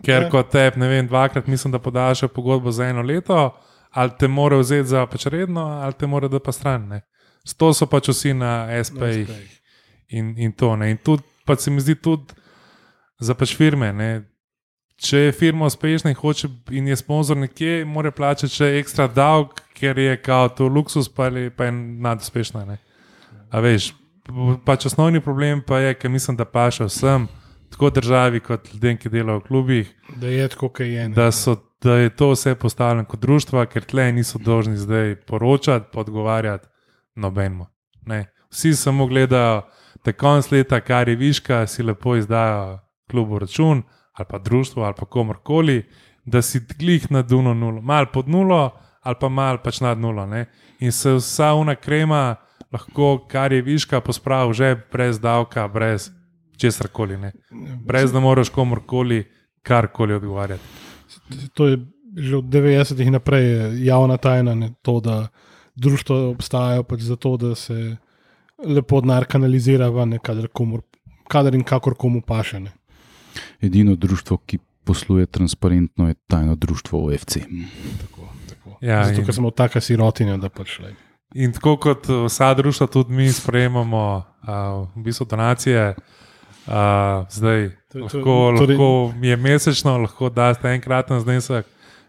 Ker 0.03 0.23
Ja. 0.23 0.29
kot 0.29 0.51
te, 0.51 0.71
ne 0.75 0.87
vem, 0.87 1.07
dvakrat 1.07 1.47
mislim, 1.47 1.71
da 1.71 1.79
podaljša 1.79 2.27
pogodbo 2.27 2.71
za 2.71 2.85
eno 2.85 3.01
leto, 3.01 3.55
ali 3.91 4.11
te 4.19 4.27
mora 4.27 4.57
vzeti 4.57 4.89
za 4.89 5.05
pač 5.05 5.25
redno, 5.25 5.61
ali 5.61 5.93
te 5.93 6.07
mora 6.07 6.27
da 6.27 6.39
pa 6.39 6.51
stran. 6.51 6.87
Ne. 6.87 7.01
To 7.57 7.73
so 7.73 7.87
pač 7.87 8.09
vsi 8.11 8.33
na 8.33 8.67
SP-jih 8.83 9.29
in, 10.07 10.33
in 10.37 10.51
to. 10.51 10.75
Ne. 10.75 10.91
In 10.91 10.97
tudi, 10.97 11.23
pač 11.45 11.65
se 11.65 11.71
mi 11.71 11.81
zdi 11.81 11.95
tudi 11.95 12.35
za 13.19 13.33
pač 13.33 13.55
firme. 13.55 13.93
Ne. 13.93 14.09
Če 14.97 15.27
je 15.27 15.31
firma 15.31 15.67
uspešna 15.69 16.09
in 16.09 16.17
hoče 16.17 16.49
in 16.73 16.87
je 16.89 16.95
sponzor 16.97 17.37
nekje, 17.37 17.85
mora 17.85 18.11
plačati 18.11 18.53
še 18.53 18.71
ekstra 18.79 19.05
davek, 19.07 19.61
ker 19.77 19.99
je 20.01 20.15
kao 20.17 20.49
to 20.49 20.67
luksus, 20.67 21.05
pa 21.09 21.29
je, 21.29 21.51
pa 21.53 21.69
je 21.69 21.75
naduspešna. 22.01 22.65
Ne. 22.65 22.79
A 23.53 23.61
veš, 23.61 23.91
pač 24.65 24.87
osnovni 24.89 25.21
problem 25.21 25.61
pa 25.61 25.79
je, 25.85 25.93
ker 26.01 26.09
mislim, 26.09 26.37
da 26.37 26.45
paše 26.49 26.89
vsem, 26.89 27.27
tako 27.69 27.91
državi 27.93 28.41
kot 28.41 28.73
ljudem, 28.73 28.97
ki 28.97 29.13
delajo 29.13 29.39
v 29.39 29.47
klubih, 29.47 29.93
Da 30.17 30.27
je 30.27 30.47
tako, 30.47 30.69
kot 30.69 30.85
je. 30.87 31.09
ne. 31.09 31.15
da, 31.15 31.31
so, 31.31 31.55
da 31.83 31.93
je 31.93 32.09
to 32.09 32.31
vse 32.31 32.55
postavljeno 32.55 33.05
kot 33.05 33.19
društva, 33.19 33.65
ker 33.65 33.85
tle 33.85 34.11
niso 34.11 34.39
dolžni 34.39 34.77
zdaj 34.77 35.15
poročati, 35.15 35.85
pa 35.93 35.99
odgovarjati 35.99 36.67
nobenemu. 37.15 37.65
Ne. 38.05 38.25
Vsi 38.51 38.73
samo 38.75 39.07
gledajo, 39.07 39.61
da 40.05 40.13
konc 40.13 40.51
leta, 40.51 40.79
kar 40.81 41.09
je 41.09 41.15
viška, 41.15 41.67
si 41.67 41.83
lepo 41.83 42.15
izdajo 42.15 42.79
klubu 43.11 43.39
račun 43.39 43.83
ali 44.13 44.25
pa 44.29 44.37
društvo 44.37 44.83
ali 44.83 44.93
pa 44.97 45.05
komorkoli, 45.05 45.89
da 46.25 46.41
si 46.41 46.59
glih 46.79 47.11
na 47.11 47.21
duno 47.21 47.53
nulo, 47.53 47.81
mal 47.81 48.05
pod 48.13 48.29
nulo 48.29 48.71
ali 49.01 49.15
pa 49.19 49.29
mal 49.29 49.57
pač 49.63 49.81
nad 49.81 49.97
nulo. 49.97 50.25
Ne. 50.25 50.45
In 50.79 50.91
se 50.91 51.13
vsa 51.13 51.53
una 51.53 51.75
krema 51.75 52.35
lahko, 52.71 53.27
kar 53.29 53.53
je 53.53 53.61
viška, 53.61 54.01
pospravi 54.01 54.53
že 54.53 54.75
brez 54.91 55.19
davka, 55.19 55.67
brez 55.67 56.09
česar 56.57 56.87
koli. 56.87 57.17
Brez 57.85 58.11
da 58.11 58.19
moraš 58.19 58.49
komorkoli 58.49 59.23
karkoli 59.61 60.13
odgovarjati. 60.13 60.86
To 61.53 61.67
je 61.67 61.77
že 62.17 62.37
od 62.37 62.45
90-ih 62.49 63.11
naprej 63.11 63.77
javna 63.85 64.17
tajna, 64.17 64.55
ne, 64.55 64.71
to, 64.81 64.99
da 64.99 65.27
društva 65.75 66.17
obstajajo 66.33 66.83
pač 66.83 67.01
zato, 67.05 67.37
da 67.37 67.55
se 67.55 67.97
lepo 68.65 69.01
denar 69.01 69.25
kanalizira 69.29 69.89
ven, 69.93 70.17
kadar, 70.23 70.47
komur, 70.49 70.81
kadar 71.29 71.55
in 71.55 71.63
kakor 71.63 71.93
komu 71.93 72.21
paše. 72.21 72.59
Ne. 72.59 72.71
Edino 73.61 73.95
društvo, 73.95 74.37
ki 74.37 74.57
posluje 74.83 75.25
transparentno, 75.25 76.07
je 76.07 76.15
tajno 76.27 76.55
društvo 76.55 77.05
OFC. 77.05 77.37
Tako, 78.01 78.29
tako. 78.49 78.77
Ja, 78.81 79.03
zato, 79.05 79.19
in- 79.19 79.25
ker 79.25 79.35
smo 79.35 79.51
taka 79.51 79.81
sirotinja, 79.81 80.37
da 80.41 80.49
pač 80.49 80.79
le. 80.79 80.95
In 81.35 81.53
tako 81.53 81.75
kot 81.77 82.07
vsa 82.07 82.53
društva, 82.53 82.87
tudi 82.87 83.13
mi 83.13 83.27
sprejemamo 83.31 84.03
uh, 84.17 84.87
v 84.95 85.03
bistvu 85.03 85.27
donacije. 85.29 85.93
Uh, 86.67 87.23
zdaj, 87.31 87.69
To- 87.69 87.99
to- 87.99 87.99
lahko, 88.03 88.35
torej- 88.59 88.77
lahko 88.77 89.13
je 89.21 89.35
mesečno, 89.37 89.97
lahko 89.97 90.29
daste 90.29 90.67
enkraten 90.67 91.19
znesek, 91.19 91.65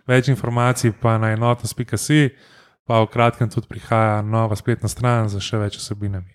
več 0.06 0.28
informacij 0.28 0.92
pa 1.00 1.18
na 1.18 1.30
enotnost.si, 1.32 2.30
pa 2.86 3.00
v 3.04 3.06
kratkem 3.06 3.50
tudi 3.50 3.68
prihaja 3.70 4.22
nova 4.22 4.56
spletna 4.56 4.88
stran 4.88 5.28
z 5.28 5.38
še 5.38 5.58
več 5.58 5.78
vsebinami. 5.78 6.34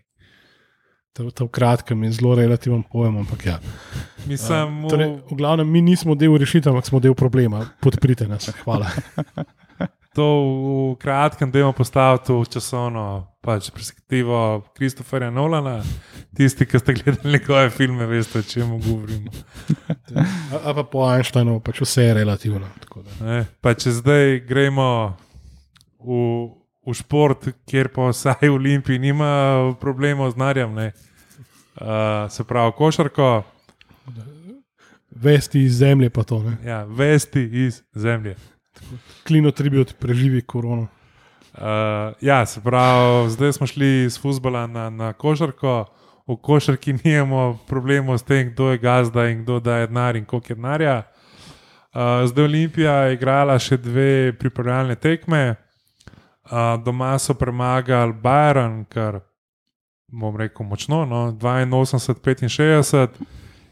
To, 1.14 1.30
to 1.30 1.46
v 1.46 1.52
kratkem 1.54 2.04
je 2.04 2.12
zelo 2.18 2.34
relativen 2.34 2.82
pojem, 2.84 3.18
ampak 3.22 3.46
ja. 3.46 3.60
Mislim, 4.26 4.88
Torej, 4.90 5.22
v, 5.30 5.36
glavnem, 5.38 5.68
mi 5.70 5.82
nismo 5.82 6.16
del 6.16 6.34
rešitve, 6.38 6.72
ampak 6.72 6.88
smo 6.90 6.98
del 7.00 7.14
problema. 7.14 7.68
Podprite 7.82 8.26
nas. 8.26 8.50
Hvala. 8.64 8.90
to 10.18 10.26
v 10.26 10.96
kratkem 10.98 11.52
delu 11.52 11.74
postaviti 11.74 12.34
v 12.34 12.46
časovno 12.50 13.30
pač, 13.42 13.70
perspektivo 13.70 14.64
Kristoferja 14.74 15.30
Nolana. 15.30 15.84
Tisti, 16.34 16.66
ki 16.66 16.80
ste 16.80 16.94
gledali 16.98 17.32
njegove 17.32 17.70
filme, 17.70 18.06
veste, 18.10 18.40
o 18.40 18.42
čem 18.42 18.72
govorimo. 18.82 19.32
A, 20.16 20.58
a 20.64 20.74
pa 20.74 20.84
po 20.84 21.06
Einsteinu, 21.06 21.60
pač 21.62 21.84
vse 21.86 22.08
je 22.08 22.14
relativno. 22.14 22.68
tako. 22.82 23.04
Ne, 23.22 23.46
pa 23.62 23.76
če 23.78 23.94
zdaj 24.00 24.40
gremo 24.50 24.90
v, 26.02 26.20
v 26.88 26.96
šport, 26.98 27.52
kjer 27.70 27.92
pa 27.94 28.10
vsaj 28.10 28.48
v 28.48 28.54
Olimpiji 28.56 29.00
nima 29.00 29.30
problemov 29.82 30.34
z 30.34 30.42
narjem, 30.42 30.74
ne. 30.74 30.92
uh, 31.82 32.32
se 32.34 32.44
pravi 32.44 32.74
košarko, 32.78 33.44
Vesti 35.16 35.62
iz 35.64 35.78
zemlje 35.78 36.10
pa 36.10 36.24
to. 36.24 36.44
Ne. 36.44 36.58
ja, 36.66 36.84
vesti 36.84 37.50
iz 37.54 37.82
zemlje. 37.94 38.36
Klino 39.28 39.52
tribut 39.52 39.94
preživi 40.00 40.42
korono. 40.42 40.88
Uh, 41.54 41.62
ja, 42.22 42.46
se 42.46 42.62
pravi, 42.62 43.30
zdaj 43.30 43.54
smo 43.54 43.68
šli 43.68 44.04
iz 44.06 44.20
futbola 44.20 44.68
na, 44.68 44.90
na 44.90 45.14
košarko. 45.14 45.86
V 46.28 46.38
košarki 46.42 46.96
nimamo 47.04 47.60
problemov 47.68 48.18
s 48.18 48.24
tem, 48.24 48.52
kdo 48.52 48.72
je 48.72 48.78
gazda 48.78 49.30
in 49.30 49.44
kdo 49.44 49.60
daje 49.60 49.88
denar 49.88 50.16
in 50.16 50.26
koliko 50.26 50.48
je 50.50 50.56
denarja. 50.56 51.04
Uh, 51.94 52.26
zdaj 52.26 52.46
Olimpija 52.46 52.94
je 52.94 53.14
igrala 53.14 53.60
še 53.60 53.78
dve 53.78 54.34
pripravljalne 54.40 54.96
tekme, 54.96 55.54
uh, 55.54 55.58
doma 56.82 57.20
so 57.20 57.36
premagali 57.38 58.14
Bayern, 58.24 58.86
kar 58.90 59.20
bom 60.10 60.38
rekel 60.38 60.66
močno, 60.66 61.06
no, 61.06 61.38
82-65, 61.38 63.08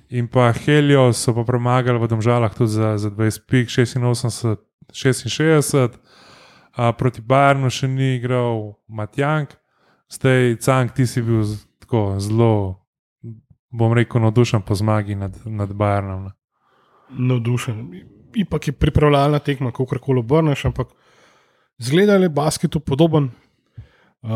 in 0.09 0.27
pa 0.27 0.51
Helios 0.53 1.23
so 1.23 1.33
pa 1.33 1.43
premagali 1.47 1.97
v 1.97 2.07
Domžalah 2.11 2.53
tudi 2.53 2.75
za, 2.75 2.97
za 2.97 3.09
20 3.09 3.47
pik, 3.47 3.73
86-66, 3.73 5.73
uh, 5.73 5.89
proti 6.99 7.25
Bayernu 7.25 7.73
še 7.73 7.87
ni 7.87 8.19
igral 8.19 8.75
Matjank, 8.85 9.57
zdaj 10.11 10.59
Cank, 10.61 10.93
ti 10.93 11.09
si 11.09 11.25
bil 11.25 11.41
tako 11.91 12.19
zelo, 12.19 12.85
bom 13.69 13.93
rekel, 13.93 14.21
navdušen 14.21 14.61
po 14.61 14.75
zmagi 14.75 15.15
nad, 15.15 15.35
nad 15.45 15.69
Bayernom. 15.69 16.23
ne. 16.23 16.31
navdušen. 17.09 17.91
Ipak 18.35 18.67
je 18.67 18.73
pripravljalna 18.73 19.39
tekma, 19.39 19.71
kako 19.71 19.99
koli 19.99 20.19
obrneš, 20.19 20.65
ampak 20.65 20.87
zgleda 21.77 22.13
je 22.13 22.29
basketu 22.29 22.79
podoben. 22.79 23.23
Uh, 24.21 24.29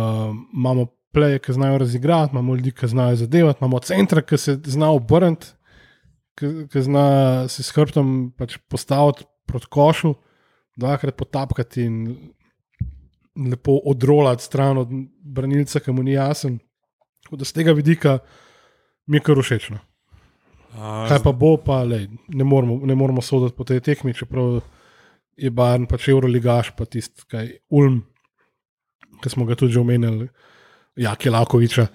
imamo 0.53 0.85
pleje, 1.13 1.39
ki 1.39 1.53
znajo 1.53 1.77
razigrati, 1.77 2.31
imamo 2.31 2.55
ljudi, 2.55 2.71
ki 2.71 2.87
znajo 2.87 3.15
zadevati, 3.15 3.57
imamo 3.61 3.79
centra, 3.79 4.21
ki 4.21 4.37
se 4.37 4.59
zna 4.65 4.91
obrniti, 4.91 5.47
ki, 6.35 6.67
ki 6.71 6.81
zna 6.81 7.47
se 7.47 7.63
s 7.63 7.71
hrbtom 7.71 8.33
pač 8.37 8.57
postaviti 8.67 9.23
proti 9.47 9.67
košu, 9.69 10.13
dvakrat 10.75 11.15
potapkati 11.15 11.83
in 11.83 12.17
lepo 13.51 13.79
odrolati 13.85 14.43
stran 14.43 14.77
od 14.77 14.89
branilca, 15.23 15.79
ki 15.79 15.91
mu 15.91 16.03
ni 16.03 16.19
jasen. 16.19 16.59
Tako 17.25 17.35
da 17.35 17.43
z 17.43 17.53
tega 17.53 17.73
vidika 17.73 18.19
mi 19.05 19.17
je 19.17 19.21
kar 19.21 19.37
všečno. 19.37 19.79
Uh, 20.69 21.07
Kaj 21.07 21.23
pa 21.23 21.31
bo, 21.31 21.55
pa 21.57 21.83
lej, 21.83 22.05
ne, 22.27 22.43
moramo, 22.43 22.81
ne 22.83 22.93
moramo 22.93 23.21
soditi 23.21 23.55
po 23.55 23.63
tej 23.63 23.79
tekmi, 23.81 24.13
čeprav 24.13 24.59
je 25.33 25.49
Barn 25.49 25.85
pač 25.85 26.07
Euroligaš, 26.07 26.71
pa 26.71 26.85
tisti, 26.85 27.23
kaj 27.25 27.47
Ulm, 27.69 28.01
ki 29.17 29.29
smo 29.29 29.45
ga 29.45 29.55
tudi 29.55 29.71
že 29.71 29.79
omenili, 29.79 30.27
Jaki 30.95 31.29
Lakoviča. 31.29 31.87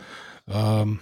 Um, 0.46 0.96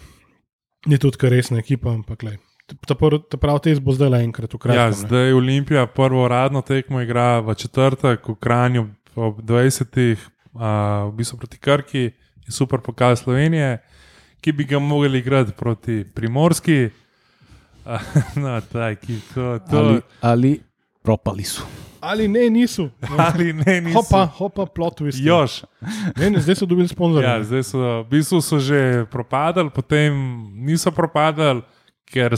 je 0.84 0.98
tudi 0.98 1.16
kar 1.16 1.30
resna 1.30 1.58
ekipa, 1.58 1.90
ampak 1.90 2.22
lej, 2.22 2.36
ta, 2.84 2.94
prv- 2.94 3.24
ta 3.24 3.36
prav 3.36 3.60
test 3.60 3.80
bo 3.80 3.94
zdaj 3.94 4.10
le 4.10 4.20
enkrat 4.22 4.50
v 4.50 4.56
Ja, 4.56 4.60
kratkem. 4.60 4.90
ne. 4.92 4.98
zdaj 5.00 5.32
Olimpija 5.32 5.86
prvo 5.88 6.24
uradno 6.24 6.60
tekmo 6.60 7.00
igra 7.00 7.40
v 7.40 7.54
četrtek 7.54 8.22
v 8.24 8.34
Kranju 8.36 8.82
ob 9.14 9.38
20. 9.40 10.18
Uh, 10.50 10.62
v 11.06 11.14
bistvu 11.14 11.38
proti 11.38 11.58
Krki 11.58 12.04
je 12.40 12.50
super 12.50 12.80
pokaz 12.80 13.22
Slovenije, 13.22 13.78
ki 14.40 14.52
bi 14.52 14.64
ga 14.64 14.78
mogli 14.78 15.18
igrati 15.18 15.52
proti 15.52 16.04
Primorski. 16.14 16.88
No, 18.36 18.60
ta 18.60 18.90
ekip, 18.92 19.32
to, 19.34 19.58
to, 19.70 19.78
Ali, 19.78 20.00
ali 20.20 20.60
propali 21.02 21.44
so. 21.44 21.64
Ali 22.00 22.28
ne, 22.28 22.50
niso. 22.50 22.90
ali 23.32 23.52
ne, 23.52 23.80
niso. 23.80 24.02
Hopa, 24.02 24.26
hopa, 24.26 24.66
plot 24.66 24.98
twist. 25.00 25.18
Jož. 25.24 25.62
Ne, 26.16 26.30
ne, 26.30 26.40
zdaj 26.40 26.60
so 26.60 26.66
dobili 26.66 26.88
sponzorja. 26.88 27.38
Ja, 27.38 27.44
zdaj 27.44 27.64
so, 27.64 27.80
v 27.80 28.10
bistvu 28.10 28.42
so 28.44 28.60
že 28.60 29.06
propadali, 29.10 29.72
potem 29.72 30.12
niso 30.54 30.92
propadali, 30.92 31.64
ker 32.12 32.34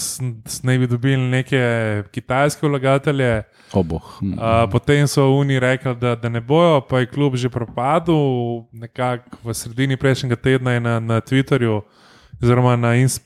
naj 0.63 0.79
bi 0.79 0.87
dobili 0.87 1.23
neke 1.31 1.61
kitajske 2.11 2.69
vlagatelje. 2.69 3.43
Oboh. 3.73 4.19
Uh, 4.23 4.67
potem 4.73 5.07
so 5.07 5.29
oni 5.37 5.61
rekli, 5.61 5.95
da, 5.97 6.17
da 6.17 6.29
ne 6.29 6.41
bojo, 6.41 6.81
pa 6.81 7.01
je 7.01 7.07
klub 7.07 7.37
že 7.37 7.49
propadel. 7.49 8.67
Nekako 8.73 9.37
v 9.45 9.55
sredini 9.55 9.97
prejšnjega 9.97 10.37
tedna 10.37 10.73
je 10.73 10.81
na, 10.81 11.01
na 11.01 11.21
Twitterju, 11.21 11.83
oziroma 12.43 12.77
na 12.77 12.95
ins, 12.97 13.21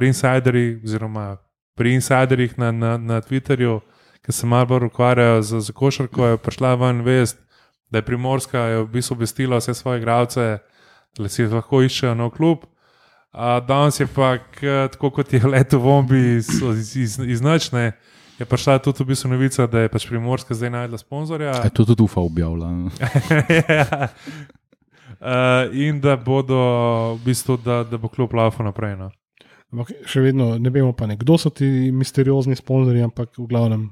insiderjih, 0.00 0.80
oziroma 0.84 1.36
pri 1.76 1.94
insiderjih 1.94 2.58
na, 2.58 2.72
na, 2.72 2.96
na 2.96 3.20
Twitterju, 3.20 3.80
ki 4.24 4.32
se 4.32 4.46
malo 4.46 4.66
bolj 4.66 4.88
ukvarjajo 4.88 5.42
z, 5.42 5.60
z 5.60 5.72
košarko, 5.72 6.26
je 6.26 6.36
prišla 6.36 6.74
ven 6.74 7.04
vest, 7.04 7.38
da 7.90 7.98
je 7.98 8.02
Primorska 8.02 8.58
je 8.58 8.82
v 8.82 8.88
bistvu 8.92 9.14
obvestila 9.14 9.56
vse 9.56 9.74
svoje 9.74 10.00
igralce, 10.00 10.58
da 11.18 11.28
si 11.28 11.46
lahko 11.46 11.82
iščejo 11.82 12.14
nov 12.14 12.34
klub. 12.36 12.66
Uh, 13.32 13.58
danes 13.66 14.00
je 14.00 14.06
pa, 14.06 14.38
k, 14.38 14.88
tako 14.92 15.10
kot 15.10 15.32
je 15.32 15.40
leto 15.46 15.78
v 15.78 15.84
bombi 15.84 16.20
iz, 16.38 16.48
iz, 16.48 16.96
iz, 16.96 17.18
iz 17.18 17.40
nočne, 17.44 17.92
je 18.38 18.46
prišla 18.48 18.78
tudi 18.82 19.04
v 19.04 19.12
bistvu 19.12 19.30
novica, 19.30 19.66
da 19.68 19.84
je 19.84 19.92
pač 19.92 20.06
Primorska 20.08 20.56
zdaj 20.56 20.70
najdla 20.70 20.98
sponzorja. 20.98 21.52
Je 21.64 21.74
to 21.76 21.84
tudi 21.84 22.02
UFA 22.02 22.24
objavila. 22.24 22.72
Ja. 25.18 25.64
uh, 25.66 25.74
in 25.74 26.00
da 26.00 26.16
bodo, 26.16 26.58
v 27.18 27.24
bistvu, 27.26 27.58
da, 27.64 27.82
da 27.84 27.98
bo 27.98 28.08
klub 28.08 28.32
laufal 28.34 28.68
naprej. 28.68 28.96
No. 28.96 29.10
Ampak 29.72 29.92
še 30.08 30.22
vedno 30.22 30.54
ne 30.56 30.70
vemo, 30.72 30.92
pa 30.96 31.08
ne, 31.10 31.18
kdo 31.18 31.36
so 31.40 31.50
ti 31.50 31.90
misteriozni 31.92 32.56
sponzorji, 32.56 33.02
ampak 33.04 33.34
v 33.36 33.48
glavnem, 33.50 33.88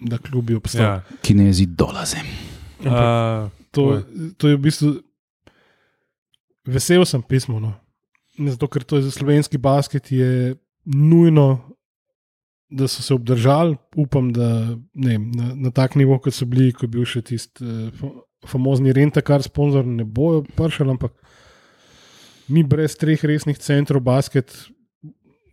da 0.00 0.18
klubi 0.18 0.58
obstajajo. 0.58 1.00
Ja. 1.00 1.20
Kinezi 1.24 1.68
dolaze. 1.72 2.20
Uh, 2.84 3.48
To, 3.76 4.00
to 4.40 4.48
je 4.48 4.56
v 4.56 4.60
bistvu 4.60 4.88
vesel 6.64 7.04
sem 7.04 7.20
pismo. 7.20 7.60
No. 7.60 7.76
Zato, 8.36 8.68
ker 8.68 8.84
to 8.84 8.98
je 9.00 9.06
za 9.08 9.10
slovenski 9.10 9.58
basket 9.58 10.12
je 10.12 10.56
nujno, 10.84 11.60
da 12.68 12.88
so 12.88 13.02
se 13.02 13.14
obdržali. 13.14 13.76
Upam, 13.96 14.32
da 14.32 14.76
ne, 14.94 15.18
na, 15.18 15.54
na 15.54 15.70
tak 15.70 15.94
nivo, 15.94 16.18
kot 16.18 16.34
so 16.34 16.44
bili, 16.44 16.72
ko 16.72 16.84
je 16.84 16.92
bil 16.92 17.06
še 17.08 17.22
tisti 17.22 17.64
eh, 17.64 17.90
fa- 17.96 18.12
famozni 18.46 18.92
Rentakar 18.92 19.42
sponzor, 19.42 19.86
ne 19.86 20.04
bojo 20.04 20.44
pršali, 20.56 20.90
ampak 20.90 21.14
mi 22.52 22.62
brez 22.62 22.94
treh 22.98 23.24
resnih 23.24 23.58
centrov 23.58 24.04
basket 24.06 24.52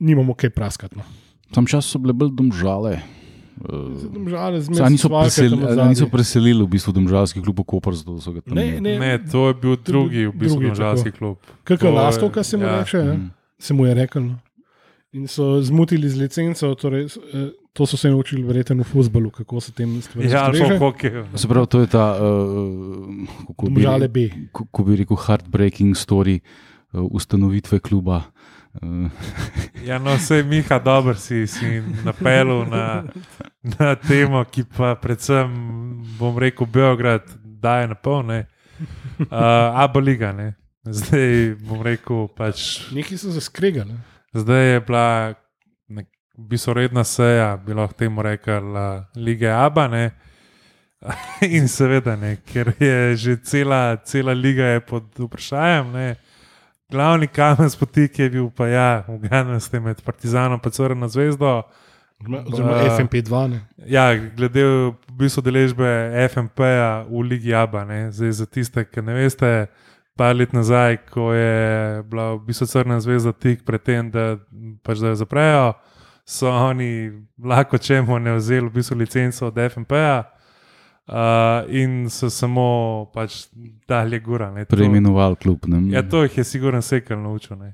nimamo 0.03 0.35
kaj 0.35 0.51
praskati. 0.53 0.99
No. 0.99 1.05
Tam 1.53 1.65
čas 1.69 1.87
so 1.89 2.01
bile 2.01 2.13
bolj 2.17 2.33
domžale. 2.35 2.97
Žal, 4.25 4.61
Saj 4.63 4.89
niso, 4.89 5.09
presel, 5.09 5.53
ali 5.69 5.89
niso 5.89 6.07
preselili 6.07 6.59
v 6.59 6.69
bistvu 6.69 6.91
domžalski 6.91 7.39
klub 7.39 7.59
v 7.59 7.65
Koper, 7.65 7.93
zato 7.93 8.17
so 8.17 8.31
ga 8.31 8.41
tam 8.41 8.53
Ne, 8.53 8.81
ne, 8.81 8.97
ne, 8.97 9.11
to 9.21 9.47
je 9.47 9.53
bil 9.55 9.75
drugi, 9.77 10.25
v 10.25 10.33
bistvu, 10.33 10.59
drugi, 10.59 10.69
državski 10.71 11.11
klub. 11.11 11.37
Kako 11.63 11.79
To 11.79 11.87
je- 11.87 11.93
lastovka 11.93 12.43
se 12.43 12.57
mu 12.57 12.63
ja. 12.63 12.79
reče. 12.79 12.97
Mhm. 12.99 13.27
se 13.59 13.73
mu 13.73 13.85
je 13.85 13.93
rekel. 13.93 14.23
No. 14.23 14.35
In 15.13 15.27
so 15.27 15.61
zmotili 15.61 16.09
z 16.09 16.17
licenco, 16.17 16.73
torej, 16.73 17.05
eh, 17.05 17.53
to 17.71 17.85
so 17.85 17.93
se 17.95 18.09
naučili 18.09 18.43
verjetno 18.43 18.75
v 18.75 18.83
futbalu, 18.83 19.29
kako 19.29 19.61
se 19.61 19.71
tem 19.71 20.01
stvari 20.01 20.25
Ja, 20.27 20.45
ali 20.45 20.59
pa 20.59 20.67
v 20.67 20.79
hokeju. 20.79 21.25
Se 21.35 21.47
pravi, 21.47 21.67
to 21.67 21.79
je 21.79 21.87
ta, 21.87 22.05
uh, 22.11 22.25
kako, 23.47 23.65
bi, 23.65 23.73
Domžale 23.75 24.07
B. 24.07 24.29
ko, 24.51 24.65
ko 24.65 24.83
bi 24.83 24.95
rekel, 24.95 25.17
heartbreaking 25.17 25.93
story 25.93 26.39
uh, 26.91 27.01
ustanovitve 27.03 27.79
kluba. 27.79 28.32
Ja, 29.87 29.99
no, 29.99 30.15
vse 30.15 30.43
Miha, 30.43 30.79
dobro 30.79 31.15
si, 31.15 31.47
si 31.47 31.81
napelil 32.05 32.65
na, 32.65 33.03
na 33.61 33.95
temo, 33.95 34.43
ki 34.47 34.63
pa 34.63 34.95
predvsem, 34.95 35.51
bom 36.19 36.37
rekel, 36.39 36.67
Beograd 36.67 37.27
daje 37.43 37.87
na 37.87 37.95
polne. 37.95 38.45
Uh, 39.19 39.83
Aba 39.83 39.99
liga, 39.99 40.31
ne. 40.31 40.53
Zdaj 40.83 41.55
bom 41.63 41.79
rekel, 41.79 42.27
pač 42.35 42.83
Neki 42.91 43.15
so 43.17 43.31
zaskregali. 43.31 43.95
Zdaj 44.35 44.63
je 44.67 44.79
bila 44.83 45.07
nek, 45.87 46.09
v 46.35 46.47
bistvu 46.51 46.75
redna 46.75 47.05
seja, 47.07 47.53
bi 47.55 47.75
lahko 47.77 47.95
temu 47.95 48.25
rekel, 48.25 48.73
lige 49.15 49.47
Aба. 49.47 49.87
Ne? 49.87 50.11
In 51.55 51.67
seveda, 51.71 52.17
ne, 52.19 52.35
ker 52.43 52.73
je 52.79 53.15
že 53.15 53.37
cela, 53.43 53.95
cela 54.03 54.33
liga 54.33 54.75
je 54.75 54.79
pod 54.83 55.07
vprašanjem. 55.19 55.91
Ne? 55.93 56.07
Glavni 56.91 57.27
kamen 57.27 57.69
spotik 57.69 58.19
je 58.19 58.29
bil 58.29 58.49
pa 58.49 58.67
ja, 58.67 59.03
v 59.07 59.17
Ganosti 59.27 59.79
med 59.79 60.01
Partizanom 60.03 60.59
in 60.63 60.71
Crno 60.71 61.07
zvezdo. 61.07 61.63
Oziroma 62.23 62.71
Ba- 62.71 62.97
FMP2. 62.97 63.47
Ne. 63.49 63.59
Ja, 63.85 64.13
glede 64.15 64.63
v 64.63 64.93
bistvu 65.17 65.41
deležbe 65.43 65.87
FMP-ja 66.29 67.03
v 67.09 67.21
Ligi 67.21 67.53
Aba, 67.53 67.83
ne? 67.85 68.11
zdaj 68.11 68.31
za 68.31 68.45
tiste, 68.45 68.85
ki 68.85 69.01
ne 69.01 69.13
veste, 69.13 69.67
par 70.15 70.35
let 70.35 70.53
nazaj, 70.53 70.97
ko 71.11 71.33
je 71.33 72.03
bila 72.07 72.35
v 72.35 72.45
bistvu 72.47 72.67
Crna 72.67 72.99
zvezda 72.99 73.33
tik 73.33 73.65
pred 73.65 73.83
tem, 73.83 74.11
da, 74.11 74.37
pač 74.83 74.99
da 75.03 75.11
jo 75.11 75.15
zaprejo, 75.15 75.73
so 76.23 76.47
oni 76.47 77.11
lahko 77.43 77.77
čemu 77.77 78.19
ne 78.19 78.37
vzeli 78.37 78.69
v 78.69 78.73
bistvu 78.79 78.97
licenco 78.97 79.47
od 79.47 79.57
FMP-ja. 79.57 80.23
Uh, 81.03 81.15
in 81.67 82.07
so 82.09 82.29
samo 82.31 83.11
pač 83.13 83.49
dalje. 83.87 84.21
To- 84.23 84.65
preimenoval 84.75 85.35
klub. 85.35 85.65
Ne? 85.67 85.91
Ja, 85.91 86.03
to 86.03 86.23
jih 86.23 86.37
je 86.37 86.43
sigurno 86.43 86.81
sekal 86.81 87.19
naučil. 87.19 87.57
Ne. 87.59 87.73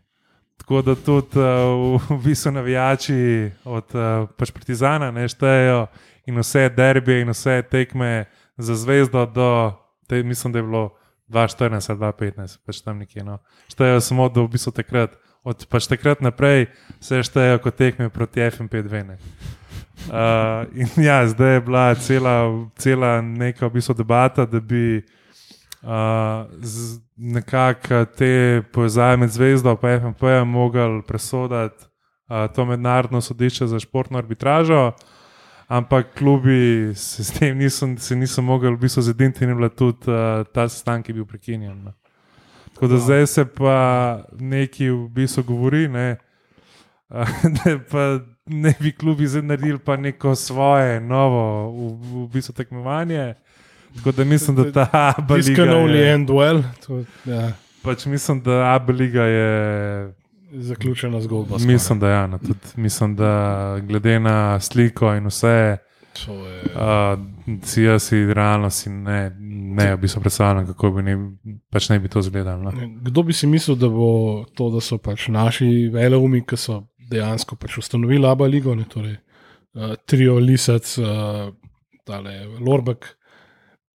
Tako 0.57 0.81
da 0.81 0.95
tudi 0.95 1.37
uh, 1.39 2.01
v 2.09 2.17
bistvu 2.23 2.51
navijači 2.51 3.51
od 3.65 3.93
uh, 3.93 4.29
pač 4.37 4.51
Partizana 4.51 5.11
ne 5.11 5.27
štejejo 5.29 5.85
in 6.25 6.41
vse 6.41 6.69
derbije 6.69 7.21
in 7.21 7.29
vse 7.29 7.61
tekme 7.69 8.25
za 8.57 8.75
zvezdo 8.75 9.25
do, 9.25 9.73
te, 10.07 10.23
mislim, 10.23 10.53
da 10.53 10.59
je 10.59 10.63
bilo 10.63 10.83
2014 11.29 11.89
ali 11.89 11.99
2015, 11.99 12.57
pač 12.65 12.81
tam 12.81 12.97
nekje. 12.97 13.23
No. 13.23 13.37
Štejejo 13.69 14.01
samo 14.01 14.29
do 14.29 14.43
v 14.43 14.57
bistvu 14.57 14.73
takrat. 14.73 15.13
Od 15.43 15.65
pač 15.69 15.87
takrat 15.87 16.19
naprej 16.21 16.67
se 16.99 17.21
štejejo 17.23 17.61
kot 17.63 17.77
tekme 17.77 18.09
proti 18.09 18.41
FMP2. 18.41 19.15
Ne. 20.07 20.13
Uh, 20.13 20.87
in 20.97 21.03
ja, 21.03 21.27
zdaj 21.27 21.53
je 21.53 21.61
bila 21.61 21.95
cela, 21.95 22.35
cela 22.77 23.21
neka 23.21 23.67
v 23.67 23.73
bistvu 23.73 23.93
debata, 23.93 24.45
da 24.45 24.59
bi 24.59 25.01
uh, 25.81 26.47
nekako 27.15 28.05
te 28.05 28.61
povezave 28.73 29.17
med 29.17 29.29
zvezdo 29.29 29.77
in 29.83 29.99
FMP-jem 29.99 30.47
mogli 30.47 31.01
presoditi 31.07 31.85
uh, 32.29 32.53
to 32.55 32.65
mednarodno 32.65 33.21
sodišče 33.21 33.67
za 33.67 33.79
športno 33.79 34.17
arbitražo. 34.17 34.91
Ampak 35.67 36.17
klubi 36.17 36.91
se 36.95 37.23
s 37.23 37.31
tem 37.31 37.57
niso, 37.57 37.87
se 37.97 38.15
niso 38.15 38.41
mogli 38.41 38.71
v 38.71 38.77
bistvu 38.77 39.01
zediniti 39.01 39.43
in 39.43 39.49
je 39.49 39.55
bila 39.55 39.69
tudi 39.69 40.11
uh, 40.11 40.45
ta 40.53 40.69
sestanek 40.69 41.09
je 41.09 41.13
bil 41.13 41.25
prekinjen. 41.25 41.83
No. 41.83 41.93
Tako 42.73 42.87
da 42.87 42.97
zdaj 42.97 43.27
se 43.27 43.45
pa 43.45 44.19
nekaj 44.39 44.89
v 44.89 45.07
bistvu 45.09 45.43
govori, 45.43 45.87
ne, 45.87 46.17
uh, 47.09 47.27
da 47.55 47.79
pa 47.91 48.19
ne 48.49 48.73
bi 48.79 48.91
klubi 48.91 49.27
zdaj 49.27 49.41
naredili 49.41 49.79
pa 49.79 49.97
neko 49.97 50.35
svoje 50.35 50.99
novo 50.99 51.71
v, 51.71 52.25
v 52.25 52.27
bistvu 52.33 52.53
tekmovanje. 52.53 53.33
Tako 53.95 54.11
da 54.11 54.23
mislim, 54.23 54.55
da 54.57 54.71
ta 54.71 55.13
This 55.13 55.47
liga 55.47 55.65
can 55.65 55.73
only 55.73 55.95
je, 55.95 56.13
end 56.13 56.29
well. 56.29 56.63
To, 56.87 57.03
ja, 57.25 57.51
pač 57.83 58.05
mislim, 58.05 58.41
da 58.41 58.73
ABA 58.75 58.93
liga 58.93 59.23
je 59.23 60.13
zaključena 60.51 61.21
zgodba. 61.21 61.59
skoraj. 61.59 61.73
Mislim, 61.73 61.99
da, 61.99 62.09
ja, 62.09 62.27
no, 62.27 62.37
tudi, 62.37 62.59
mislim, 62.75 63.15
da 63.15 63.77
glede 63.81 64.19
na 64.19 64.59
sliko 64.59 65.13
in 65.15 65.27
vse, 65.27 65.77
uh, 66.27 67.19
si 67.63 67.83
jaz 67.83 68.03
si 68.03 68.33
realno 68.33 68.69
si 68.69 68.89
ne, 68.89 69.35
ne 69.39 69.95
v 69.95 69.97
bistvu 69.97 70.21
predstavljam, 70.21 70.67
kako 70.67 70.91
bi 70.91 71.01
ne, 71.01 71.17
pač 71.69 71.89
ne 71.89 71.99
bi 71.99 72.09
to 72.09 72.19
izgledalo. 72.19 72.63
No. 72.63 72.71
Kdo 73.01 73.23
bi 73.23 73.33
si 73.33 73.47
mislil, 73.47 73.77
da 73.77 73.89
bo 73.89 74.45
to, 74.55 74.69
da 74.69 74.81
so 74.81 74.97
pač 74.97 75.27
naši 75.27 75.89
veleumi, 75.93 76.43
ki 76.45 76.57
so 76.57 76.83
dejansko 77.09 77.57
pač 77.59 77.77
ustanovili 77.81 78.27
Abu 78.27 78.47
Leigo, 78.47 78.75
ne, 78.75 78.85
torej 78.89 79.17
uh, 79.17 79.95
trio 80.05 80.37
Lisac, 80.39 80.97
uh, 81.01 81.49
tale 82.05 82.35
Lorbek, 82.59 83.07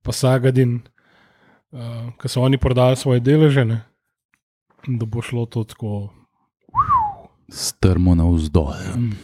pa 0.03 0.13
Sagadin, 0.13 0.81
uh, 1.73 2.11
ki 2.21 2.29
so 2.29 2.45
oni 2.45 2.61
prodali 2.61 2.97
svoje 2.97 3.23
deleže, 3.25 3.65
ne, 3.65 3.81
da 4.87 5.07
bo 5.07 5.23
šlo 5.23 5.47
to 5.47 5.65
tako. 5.65 6.11
Strmo 7.53 8.15
na 8.15 8.27
vzdolj. 8.29 9.15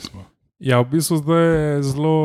Ja, 0.61 0.81
v 0.85 0.91
bistvu 0.93 1.23
zdaj 1.25 1.47
je 1.47 1.83
zelo. 1.83 2.17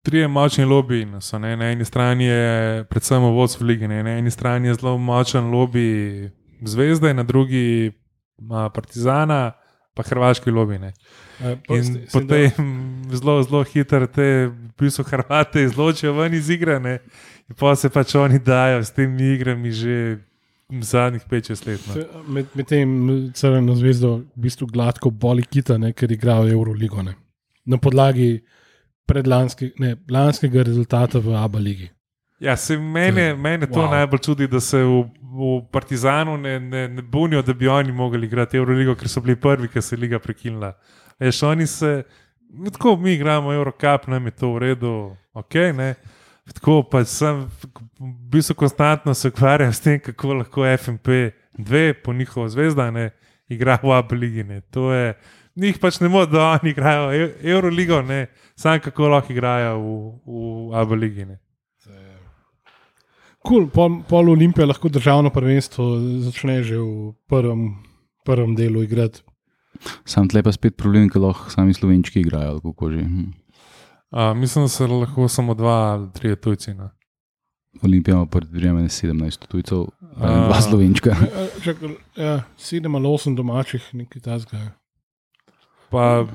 Trije 0.00 0.28
močni 0.32 0.64
lobiji? 0.64 1.04
Na 1.04 1.66
eni 1.68 1.84
strani 1.84 2.24
je 2.24 2.84
predvsem 2.88 3.20
vodstvo 3.20 3.66
lige, 3.66 3.88
ne? 3.88 3.98
na 4.02 4.14
eni 4.16 4.30
strani 4.32 4.70
je 4.70 4.74
zelo 4.74 4.94
močen 4.98 5.50
lobby 5.52 6.30
zvezde, 6.64 7.14
na 7.14 7.22
drugi 7.22 7.92
ima 8.38 8.68
Partizana, 8.68 9.52
pa 9.94 10.04
hrvaški 10.06 10.50
lobby. 10.50 10.78
Ne? 10.78 10.92
Uh, 11.40 11.56
In 11.76 12.00
potem 12.12 12.50
zelo, 13.18 13.40
zelo 13.42 13.62
hitro 13.64 14.06
te 14.06 14.50
bistvu 14.78 15.04
Hrvate 15.10 15.64
izločijo 15.64 16.14
ven 16.16 16.34
iz 16.34 16.50
igre, 16.50 16.78
in 16.80 17.56
pa 17.58 17.74
se 17.76 17.90
pač 17.90 18.14
oni 18.14 18.38
dajo 18.38 18.84
s 18.84 18.94
temi 18.96 19.34
igrami 19.34 19.72
že 19.72 19.96
zadnjih 20.70 21.22
5-6 21.26 21.66
let. 21.66 21.86
No. 21.88 22.22
Med, 22.28 22.46
med 22.54 22.66
tem 22.66 22.90
crveno 23.34 23.74
zvezdo 23.74 24.16
v 24.22 24.46
bistvu 24.46 24.68
gladko 24.70 25.10
boli 25.10 25.42
kita, 25.42 25.78
ne, 25.78 25.92
ker 25.92 26.12
igrajo 26.12 26.50
Euroligo. 26.52 27.02
Ne. 27.02 27.16
Na 27.66 27.78
podlagi 27.82 28.40
predlanske, 29.10 29.72
ne, 29.82 29.96
lanskega 30.10 30.62
rezultata 30.66 31.18
v 31.18 31.34
Abu 31.34 31.58
Leigi. 31.58 31.90
Ja, 32.40 32.56
se 32.56 32.78
mene, 32.78 33.34
mene 33.36 33.66
to 33.66 33.80
Wow. 33.80 33.90
najbolj 33.90 34.18
čudi, 34.18 34.46
da 34.48 34.60
se 34.60 34.78
v, 34.80 35.02
v 35.22 35.62
Partizanu 35.72 36.36
ne, 36.36 36.60
ne, 36.60 36.88
ne 36.88 37.02
bunijo, 37.02 37.42
da 37.42 37.52
bi 37.54 37.68
oni 37.68 37.92
mogli 37.92 38.26
igrati 38.26 38.56
Euroligo, 38.56 38.94
ker 38.94 39.08
so 39.08 39.20
bili 39.20 39.36
prvi, 39.36 39.68
ki 39.68 39.82
se 39.82 39.96
je 39.96 40.00
liga 40.00 40.18
prekinila. 40.18 40.72
Veš, 41.20 41.42
oni 41.42 41.66
se, 41.66 42.02
no, 42.50 42.70
tako 42.70 42.96
mi 42.96 43.12
igramo 43.12 43.52
Eurocup, 43.52 44.06
nam 44.08 44.24
je 44.26 44.30
to 44.30 44.54
v 44.54 44.58
redu, 44.58 45.16
ok. 45.34 45.54
Ne? 45.54 45.94
Tako 46.54 46.82
pa 46.82 47.04
sem 47.04 47.44
v 48.00 48.08
bistvu 48.32 48.54
konstantno 48.54 49.14
se 49.14 49.28
ukvarjal 49.28 49.72
s 49.72 49.80
tem, 49.80 50.00
kako 50.00 50.34
lahko 50.34 50.64
FMP 50.76 51.08
2, 51.58 51.94
po 52.04 52.12
njihovo 52.12 52.48
zvezda, 52.48 52.90
ne, 52.90 53.10
igra 53.48 53.78
v 53.82 53.92
je, 54.96 55.14
njih 55.56 55.78
pač 55.78 56.00
ne 56.00 56.08
more, 56.08 56.26
da 56.26 56.56
oni 56.56 56.70
igrajo 56.70 57.12
Eu- 57.12 57.32
Euroligo, 57.42 58.02
ne, 58.02 58.26
sam 58.56 58.80
kako 58.80 59.08
lahko 59.08 59.32
igrajo 59.32 59.78
v, 59.78 59.90
v 60.26 60.74
Abu 60.74 60.94
Ne. 63.40 63.48
Cool, 63.48 63.68
pol, 63.72 64.02
pol 64.08 64.30
Olimpije 64.30 64.66
lahko 64.66 64.88
državno 64.88 65.30
prvenstvo 65.30 65.96
začne 66.20 66.62
že 66.62 66.76
v 66.76 67.12
prvem, 67.28 67.74
prvem 68.24 68.54
delu 68.54 68.82
igrati. 68.82 69.22
Sam 70.04 70.28
tle 70.28 70.42
pa 70.42 70.52
spet 70.52 70.76
problem, 70.76 71.08
ker 71.08 71.22
lahko 71.22 71.50
sami 71.50 71.74
slovenčki 71.74 72.20
igrajo. 72.20 72.50
ali 72.50 72.60
kako 72.60 72.90
že. 72.90 73.00
Hm. 73.00 73.30
Uh, 74.10 74.36
mislim, 74.36 74.64
da 74.64 74.68
so 74.68 74.86
lahko 74.86 75.28
samo 75.28 75.54
dva 75.54 75.94
ali 75.94 76.12
tri 76.12 76.36
tujci. 76.36 76.74
No. 76.74 76.90
Olimpija 77.82 78.14
ima 78.14 78.26
predvidevane 78.26 78.88
17 78.88 79.46
tujcev, 79.46 79.86
A. 80.16 80.46
dva 80.46 80.60
slovenčka. 80.60 81.16
Čakaj, 81.64 81.88
Ja, 82.16 82.42
sedem 82.56 82.94
ali 82.94 83.06
osem 83.06 83.36
domačih, 83.36 83.88
nekaj 83.92 84.22
tasga. 84.22 84.58
Pa 85.90 86.26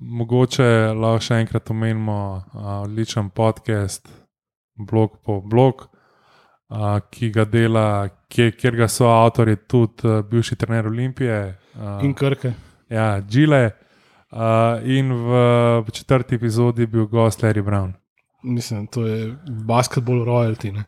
mogoče 0.00 0.94
lahko 0.94 1.20
še 1.20 1.40
enkrat 1.42 1.70
omenimo 1.70 2.44
odličen 2.54 3.30
podcast, 3.30 4.08
blog 4.78 5.18
po 5.24 5.40
blog, 5.40 5.88
uh, 6.68 6.98
ki 7.10 7.30
ga 7.30 7.44
dela, 7.44 8.08
kjer, 8.28 8.52
kjer 8.56 8.76
ga 8.76 8.88
so 8.88 9.08
avtori 9.10 9.56
tudi 9.68 10.08
uh, 10.08 10.22
bivši 10.30 10.56
trener 10.56 10.86
Olimpije. 10.86 11.58
Uh, 11.74 12.04
In 12.04 12.14
krke. 12.14 12.54
ja, 12.88 13.20
Džile. 13.20 13.70
Uh, 14.34 14.82
in 14.82 15.12
v, 15.12 15.84
četrti 15.92 16.34
epizodi 16.34 16.82
je 16.82 16.86
bil 16.86 17.06
gost 17.06 17.42
Larry 17.42 17.62
Brown. 17.62 17.92
Mislim, 18.42 18.86
to 18.86 19.06
je 19.06 19.36
basketball 19.46 20.24
royalty. 20.24 20.72
Ne? 20.72 20.84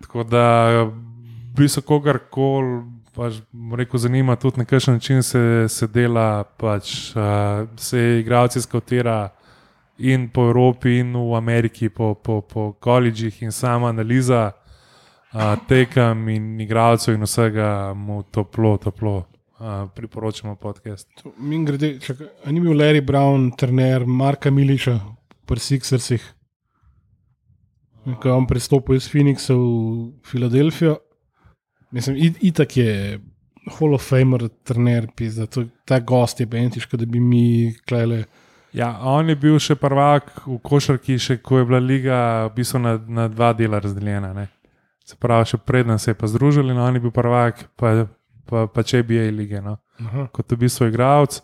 Tako 0.00 0.22
da, 0.24 0.68
v 0.84 0.92
bistvu, 1.56 1.82
kogarkoli, 1.82 2.84
pač, 3.14 3.40
rekel, 3.76 3.98
zanima 3.98 4.36
tudi 4.36 4.62
na 4.62 4.64
kakšen 4.64 4.94
način 4.94 5.22
se, 5.22 5.66
se 5.68 5.86
dela, 5.86 6.44
pač, 6.44 7.10
uh, 7.16 7.66
se 7.76 8.20
igralci 8.20 8.62
skautira 8.62 9.28
in 9.98 10.28
po 10.30 10.46
Evropi, 10.46 11.00
in 11.00 11.16
v 11.16 11.34
Ameriki, 11.34 11.88
po, 11.88 12.14
po, 12.14 12.40
po 12.40 12.72
koledžih, 12.72 13.42
in 13.42 13.52
sama 13.52 13.88
analiza 13.88 14.52
uh, 15.38 15.54
tekem 15.68 16.28
in 16.34 16.60
igralcev 16.60 17.14
in 17.14 17.22
vsega 17.22 17.94
mu 17.94 18.22
toplo, 18.30 18.76
toplo. 18.82 19.16
Uh, 19.58 19.88
priporočamo 19.90 20.52
podcast. 20.54 21.08
Mi 21.38 21.64
grede, 21.66 21.96
čakaj, 21.98 22.26
a 22.46 22.52
ni 22.54 22.60
bil 22.62 22.76
Larry 22.78 23.00
Brown, 23.02 23.48
trener 23.58 24.04
Marka 24.06 24.50
Miliča 24.54 25.00
pri 25.50 25.58
Sixersih, 25.58 26.22
ko 28.22 28.28
je 28.28 28.34
on 28.34 28.46
prestopil 28.46 28.94
iz 28.94 29.08
Phoenixa 29.10 29.56
v 29.58 30.12
Filadelfijo. 30.22 30.96
Mislim, 31.90 32.16
it- 32.16 32.38
itak 32.40 32.76
je 32.76 33.18
Hall 33.78 33.94
of 33.94 34.06
Famer, 34.08 34.46
trener, 34.64 35.08
pizda, 35.16 35.46
to, 35.46 35.64
ta 35.84 35.98
gost 36.00 36.38
je 36.40 36.46
bentiš, 36.46 36.86
da 36.92 37.06
bi 37.06 37.20
mi 37.20 37.74
klele. 37.88 38.24
Ja, 38.72 38.94
on 39.02 39.28
je 39.28 39.36
bil 39.36 39.58
še 39.58 39.74
prvak 39.74 40.46
v 40.46 40.58
košarki, 40.62 41.18
še 41.18 41.38
ko 41.42 41.58
je 41.58 41.64
bila 41.64 41.78
liga 41.82 42.46
v 42.46 42.54
bistvu 42.60 42.78
na, 42.78 42.94
na 43.08 43.26
dva 43.28 43.50
dela 43.52 43.80
razdeljena. 43.80 44.30
Ne? 44.36 44.46
Se 45.08 45.16
pravi, 45.16 45.48
še 45.48 45.58
preden 45.64 45.96
se 45.98 46.10
je 46.12 46.16
pa 46.18 46.28
združili, 46.28 46.74
no, 46.76 46.84
on 46.84 46.98
je 46.98 47.00
bil 47.00 47.12
prvak, 47.14 47.62
pa, 47.80 48.06
pa, 48.44 48.66
pa 48.68 48.82
če 48.84 49.00
bi 49.08 49.16
je 49.16 49.30
lige, 49.32 49.62
no? 49.64 49.78
Aha. 50.04 50.28
kot 50.32 50.52
v 50.52 50.60
bistvu 50.60 50.90
igralec. 50.92 51.40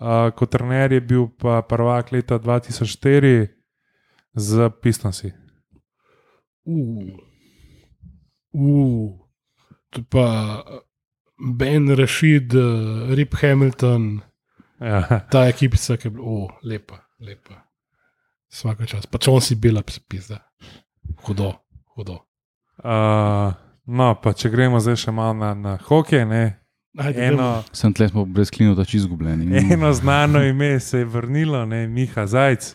Uh, 0.00 0.30
kot 0.36 0.48
trener 0.52 0.92
je 0.94 1.00
bil 1.04 1.26
pa 1.40 1.58
prvak 1.66 2.12
leta 2.14 2.38
2004 2.40 3.48
z 4.36 4.68
Pistonsi. 4.80 5.32
Uh. 6.64 7.10
Uh. 8.52 9.16
To 9.90 10.00
je 10.00 10.06
pa 10.08 10.26
Ben 11.40 11.88
Rashid, 11.96 12.54
uh, 12.54 13.10
Rip 13.16 13.34
Hamilton, 13.42 14.20
Ja. 14.80 15.20
ta 15.32 15.44
ekipica, 15.48 15.96
ki 15.96 16.06
je 16.08 16.10
bila, 16.14 16.24
uh, 16.24 16.52
lepa, 16.64 17.00
lepa. 17.20 17.64
Vsaka 18.48 18.86
čas, 18.88 19.04
pa 19.06 19.18
če 19.20 19.30
on 19.30 19.40
si 19.44 19.56
bila, 19.56 19.82
pisa. 19.84 20.40
Hudo, 21.26 21.52
hudo. 21.96 22.20
Uh, 22.80 23.52
no, 23.86 24.14
pa 24.14 24.32
če 24.32 24.50
gremo 24.50 24.80
zdaj 24.80 24.96
še 24.96 25.12
malo 25.12 25.34
na, 25.34 25.54
na 25.54 25.76
hokej, 25.76 26.24
ne. 26.24 26.56
Ajde, 26.98 27.22
Eno, 27.22 27.62
Sem 27.72 27.92
tle 27.94 28.08
smo 28.08 28.24
brez 28.26 28.50
klinota 28.50 28.84
čisto 28.84 29.04
izgubljeni. 29.04 29.46
eno 29.72 29.92
znano 29.92 30.42
ime 30.42 30.80
se 30.80 30.98
je 30.98 31.04
vrnilo, 31.04 31.66
ne, 31.66 31.84
Miha 31.86 32.26
Zajc. 32.26 32.72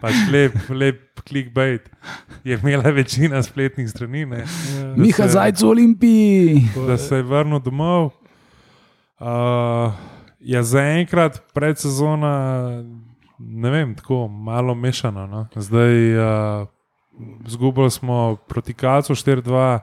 Pač 0.00 0.14
lep, 0.30 0.54
lep 0.70 1.20
clickbait. 1.28 1.90
Je 2.44 2.56
imela 2.56 2.90
večina 2.90 3.42
spletnih 3.42 3.90
strani, 3.90 4.26
ne, 4.26 4.44
dajmo. 4.46 4.96
Miha 4.96 5.26
se- 5.26 5.32
Zajc 5.32 5.62
v 5.62 5.66
Olimpiji. 5.66 6.62
da 6.86 6.96
se 6.96 7.16
je 7.16 7.22
vrnil 7.22 7.60
domov. 7.60 8.10
Uh, 9.18 9.92
ja, 10.40 10.62
zaenkrat 10.62 11.40
predsezona, 11.52 12.32
ne 13.38 13.70
vem, 13.70 13.94
tako 13.94 14.28
malo 14.28 14.74
mešano. 14.74 15.26
No. 15.26 15.46
Zdaj, 15.56 15.94
uh, 16.14 16.68
zgubili 17.46 17.90
smo 17.90 18.36
proti 18.48 18.74
Kacu 18.74 19.14
4-2, 19.14 19.78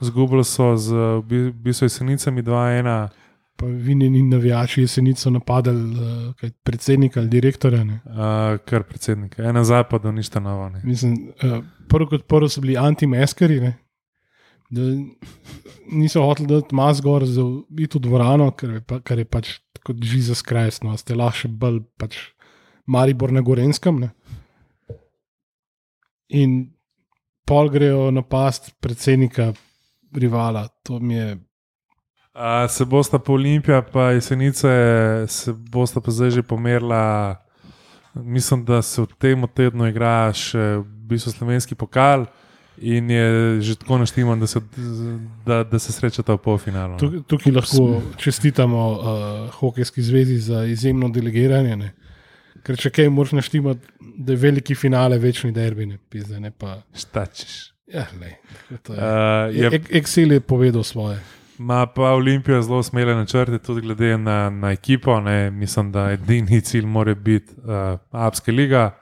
zgubili 0.00 0.44
so 0.44 0.76
z 0.76 0.92
v 0.92 1.22
bi- 1.22 1.48
v 1.50 1.52
bistvu 1.52 1.84
jesenicami 1.84 2.42
2-1. 2.42 3.08
Pa 3.56 3.66
vinjeni 3.66 4.22
navijači 4.22 4.80
jesenico 4.80 5.30
napadali 5.30 5.90
uh, 5.90 6.34
kaj, 6.34 6.50
predsednika 6.62 7.20
ali 7.20 7.28
direktorja. 7.28 7.84
ne. 7.84 8.00
Uh, 8.06 8.58
kar 8.64 8.82
predsednik, 8.82 9.38
ena 9.38 9.64
zapad, 9.64 10.04
ništa 10.04 10.40
novo. 10.40 10.68
Ne. 10.68 10.80
Mislim, 10.84 11.32
uh, 11.42 11.64
prvo 11.88 12.06
kot 12.06 12.26
prvo 12.26 12.48
so 12.48 12.60
bili 12.60 12.76
anti-maskari, 12.76 13.60
ne, 13.60 13.78
Da 14.70 14.80
niso 15.92 16.22
hoteli 16.22 16.48
dati 16.48 16.74
mas 16.74 17.00
gor 17.00 17.24
za 17.24 17.40
iti 17.78 17.98
v 17.98 18.00
dvorano, 18.00 18.50
ker 18.50 18.70
je, 18.70 18.80
pa, 18.84 19.00
ker 19.00 19.18
je 19.18 19.24
pač 19.24 19.52
kot 19.84 19.96
Jezus 19.96 20.42
Krist, 20.42 20.84
no, 20.84 20.92
ste 21.00 21.16
lahko 21.16 21.38
še 21.38 21.48
bolj 21.48 21.78
pač 21.96 22.18
Maribor 22.86 23.32
na 23.32 23.40
Gorenskem. 23.40 23.96
Ne? 24.00 24.10
In 26.28 26.70
pol 27.46 27.70
grejo 27.70 28.10
na 28.10 28.22
past 28.22 28.74
predsednika 28.80 29.52
rivala. 30.14 30.68
To 30.84 31.00
mi 31.00 31.14
je 31.14 31.38
A, 32.34 32.68
se 32.68 32.84
bosta 32.84 33.18
pa 33.18 33.32
Olimpija, 33.32 33.82
pa 33.82 34.10
jesenice, 34.12 34.68
se 35.28 35.52
bosta 35.52 36.00
pa 36.00 36.10
zdaj 36.10 36.30
že 36.30 36.42
pomerila. 36.42 37.36
Mislim, 38.14 38.64
da 38.64 38.82
se 38.82 39.02
v 39.02 39.06
tem 39.18 39.42
tednu 39.54 39.86
igra 39.88 40.32
še 40.32 40.78
v 40.78 40.84
bistvu 41.10 41.32
slovenski 41.32 41.74
pokal 41.74 42.26
in 42.78 43.10
je 43.10 43.26
že 43.60 43.74
tako 43.74 43.98
naštiman, 43.98 44.38
da 44.40 44.46
se, 44.46 44.60
da, 45.46 45.64
da 45.64 45.78
se 45.78 45.92
srečata 45.92 46.34
v 46.34 46.38
polfinalu. 46.38 46.92
no. 46.94 46.98
Tuk- 46.98 47.22
Tukaj 47.26 47.52
lahko 47.52 48.02
čestitamo 48.16 48.78
uh, 48.92 48.98
Hokejski 49.58 50.02
zvezi 50.02 50.38
za 50.38 50.64
izjemno 50.64 51.08
delegiranje. 51.08 51.76
Ne? 51.76 51.92
Ker 52.68 52.76
če 52.76 52.90
kaj 52.92 53.06
moraš 53.08 53.32
naštimati, 53.32 53.80
da 54.20 54.34
je 54.34 54.40
veliki 54.42 54.74
finale, 54.76 55.16
večni 55.18 55.54
derbi, 55.56 55.86
ne 55.88 55.96
pizde, 56.12 56.36
ne 56.36 56.50
pa. 56.52 56.82
Štačiš. 56.92 57.54
Ja, 57.88 58.04
lej, 58.20 58.34
to 58.84 58.92
je. 58.92 59.00
Uh, 59.00 59.54
je, 59.56 59.70
Ek- 59.78 59.88
Excel 59.96 60.36
je 60.36 60.40
povedal 60.44 60.84
svoje. 60.84 61.16
Ma 61.58 61.86
pa 61.88 62.12
Olimpija 62.12 62.60
zelo 62.62 62.82
smele 62.84 63.14
načrte, 63.16 63.56
tudi 63.58 63.80
glede 63.80 64.18
na, 64.20 64.50
na 64.50 64.74
ekipo. 64.76 65.16
Ne. 65.20 65.48
Mislim, 65.50 65.88
da 65.92 66.10
edini 66.12 66.60
cilj 66.60 66.84
mora 66.86 67.14
biti 67.16 67.56
uh, 67.64 67.96
Alpska 68.12 68.52
liga. 68.52 68.92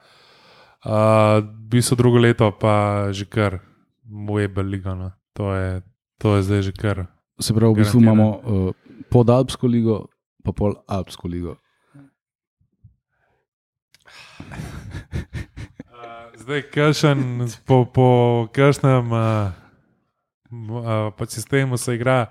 Uh, 0.85 1.43
v 1.43 1.67
bistvu 1.75 1.99
drugo 1.99 2.23
leto 2.23 2.47
pa 2.55 3.11
že 3.11 3.27
kar 3.27 3.59
Weber 4.07 4.63
liga. 4.63 4.95
No. 4.95 5.11
To, 5.35 5.51
je, 5.53 5.81
to 6.17 6.39
je 6.39 6.47
zdaj 6.47 6.61
že 6.61 6.71
kar. 6.71 7.05
Se 7.37 7.53
pravi, 7.53 7.75
v 7.75 7.83
bistvu 7.83 7.99
imamo 8.01 8.27
uh, 8.31 8.71
podalpsko 9.11 9.67
ligo, 9.67 10.07
pa 10.41 10.55
pol 10.55 10.79
alpsko 10.87 11.27
ligo. 11.27 11.59
Uh, 14.39 16.33
zdaj, 16.41 16.61
kršen, 16.71 17.47
po, 17.65 17.85
po 17.85 18.07
kršnem 18.53 19.11
uh, 19.11 19.19
uh, 20.51 21.13
pa 21.17 21.25
sistemu 21.25 21.77
se 21.77 21.95
igra, 21.95 22.25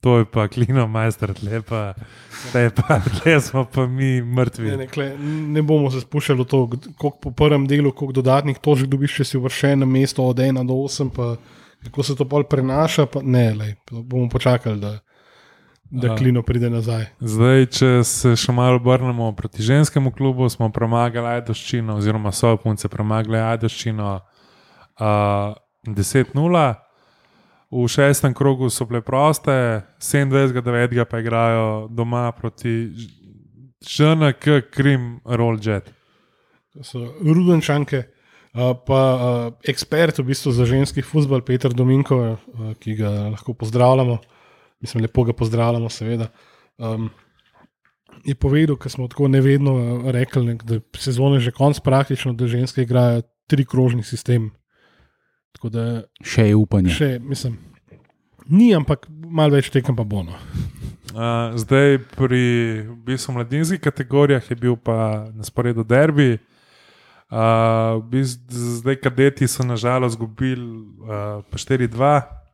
to 0.00 0.18
je 0.18 0.24
pa 0.24 0.48
klino, 0.48 0.86
majster, 0.86 1.34
tle 1.34 1.62
pa, 1.62 1.94
tle 2.52 2.70
pa, 2.70 3.00
tle 3.00 3.40
smo 3.40 3.64
pa 3.64 3.86
mi 3.86 4.22
mrtvi. 4.22 4.70
Ne, 4.70 4.76
ne, 4.76 4.86
kle, 4.86 5.10
ne 5.56 5.62
bomo 5.62 5.90
se 5.90 6.00
spuščali 6.04 6.44
v 6.44 6.46
to, 6.46 6.66
koliko 6.98 7.18
po 7.22 7.30
prvem 7.30 7.66
delu, 7.66 7.92
koliko 7.92 8.20
dodatnih 8.20 8.60
točk 8.62 8.86
dobiš, 8.92 9.20
če 9.20 9.24
si 9.24 9.40
uvrščen 9.40 9.82
na 9.82 9.88
mesto 9.88 10.26
od 10.26 10.38
1 10.44 10.62
do 10.66 10.78
8, 10.84 11.10
pa 11.16 11.34
kako 11.86 12.02
se 12.02 12.16
to 12.16 12.28
pol 12.28 12.44
prenaša. 12.44 13.06
Pa, 13.10 13.22
ne, 13.22 13.48
lej, 13.54 13.74
bomo 13.90 14.28
počakali, 14.30 14.80
da, 14.80 14.98
da 15.90 16.16
klino 16.16 16.42
pride 16.42 16.70
nazaj. 16.70 17.04
Zdaj, 17.20 17.66
če 17.66 17.90
se 18.04 18.34
še 18.38 18.52
malo 18.52 18.80
obrnemo 18.80 19.30
proti 19.36 19.62
ženskemu 19.62 20.10
klubu, 20.12 20.48
smo 20.50 20.68
premagali 20.74 21.36
Ajdoščino, 21.38 21.98
oziroma 22.00 22.32
so 22.34 22.56
punce 22.62 22.90
premagali 22.92 23.38
Ajdoščino 23.38 24.08
uh, 24.16 25.54
10-0. 25.86 26.64
V 27.76 27.86
šestem 27.90 28.34
krogu 28.34 28.70
so 28.70 28.86
bile 28.86 29.02
proste, 29.02 29.82
27-9 30.02 31.04
pa 31.10 31.22
igrajo 31.22 31.86
doma 31.90 32.28
proti 32.32 32.90
ŽNK 33.86 34.70
Krim 34.74 35.16
Rolljet. 35.24 35.90
To 36.74 36.84
so 36.84 37.02
Rudenčanke, 37.22 38.04
uh, 38.54 38.74
pa 38.86 39.02
uh, 39.14 39.52
ekspert 39.66 40.18
v 40.18 40.30
bistvu 40.30 40.54
za 40.54 40.66
ženski 40.66 41.02
futbol, 41.02 41.42
Petr 41.46 41.74
Dominko, 41.74 42.18
uh, 42.34 42.72
ki 42.82 42.98
ga 42.98 43.12
lahko 43.34 43.54
pozdravljamo, 43.54 44.18
mislim, 44.86 45.02
lepo 45.04 45.26
ga 45.26 45.34
pozdravljamo, 45.36 45.90
seveda. 45.90 46.30
Um, 46.78 47.10
je 48.24 48.34
povedal, 48.34 48.78
ker 48.78 48.90
smo 48.90 49.08
tako 49.10 49.28
nevedno 49.28 49.74
uh, 49.74 50.10
rekli, 50.14 50.44
ne, 50.46 50.54
da 50.62 50.80
sezone 50.98 51.40
že 51.40 51.52
konc 51.54 51.80
praktično, 51.84 52.32
da 52.32 52.48
ženske 52.48 52.86
igrajo 52.86 53.22
tri 53.46 53.64
krožni 53.64 54.02
sistem. 54.02 54.50
Tako 55.56 55.68
da 55.72 55.84
Še 56.20 56.50
je 56.50 56.56
upanje. 56.56 56.92
še, 56.92 57.10
mislim, 57.22 57.56
ni, 58.52 58.74
ampak 58.76 59.06
malo 59.08 59.56
več 59.56 59.70
tekem 59.72 59.96
pa 59.96 60.04
bono. 60.04 60.36
Uh, 61.16 61.54
zdaj 61.56 61.96
pri 62.12 62.42
v 62.84 62.96
bistvu 63.06 63.38
mladinskih 63.38 63.80
kategorijah 63.80 64.44
je 64.50 64.56
bil 64.60 64.76
pa 64.76 65.30
na 65.32 65.46
sporedu 65.46 65.84
derbi. 65.86 66.36
Uh, 67.26 67.96
v 68.02 68.20
bistvu, 68.20 68.66
zdaj 68.82 69.00
kadeti 69.00 69.48
so 69.48 69.64
nažalost 69.64 70.14
izgubili 70.14 70.60
uh, 70.62 71.40
pa 71.48 71.56
4-2. 71.56 72.45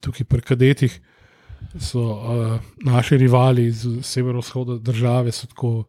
Tukaj 0.00 0.26
pri 0.26 0.40
kadetih 0.40 1.00
so 1.80 2.00
uh, 2.00 2.58
naši 2.84 3.16
rivali 3.16 3.66
iz 3.66 3.86
severovzhoda 4.02 4.78
države 4.78 5.32
so 5.32 5.46
tako 5.46 5.84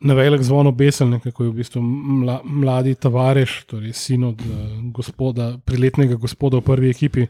na 0.00 0.14
velik 0.14 0.42
zvon 0.42 0.66
obeselni, 0.66 1.20
kako 1.20 1.44
je 1.44 1.50
v 1.50 1.52
bistvu 1.52 1.82
mla, 1.82 2.40
mladi 2.44 2.94
tavareš, 2.94 3.64
torej 3.64 3.92
sin 3.92 4.24
od 4.24 4.40
uh, 4.40 4.56
gospoda, 4.92 5.58
priletnega 5.64 6.14
gospoda 6.14 6.60
v 6.60 6.60
prvi 6.60 6.90
ekipi. 6.90 7.26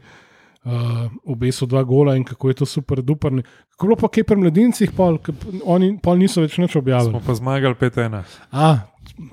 Uh, 0.67 1.07
obesil 1.23 1.67
dva 1.67 1.83
gola 1.83 2.15
in 2.15 2.25
kako 2.27 2.49
je 2.49 2.53
to 2.53 2.65
super, 2.65 3.01
duper. 3.01 3.31
Kako 3.71 3.85
je 3.85 3.87
bilo 3.87 3.95
pa 3.95 4.07
kaj 4.07 4.23
pri 4.23 4.35
mladincih, 4.35 4.91
pol, 4.91 5.15
oni 5.63 5.93
pol 6.03 6.17
niso 6.19 6.43
več 6.43 6.57
nič 6.59 6.75
objavili. 6.75 7.13
Smo 7.15 7.21
pa 7.23 7.35
zmagali 7.39 7.75
5-1. 7.75 8.23
A, 8.51 8.79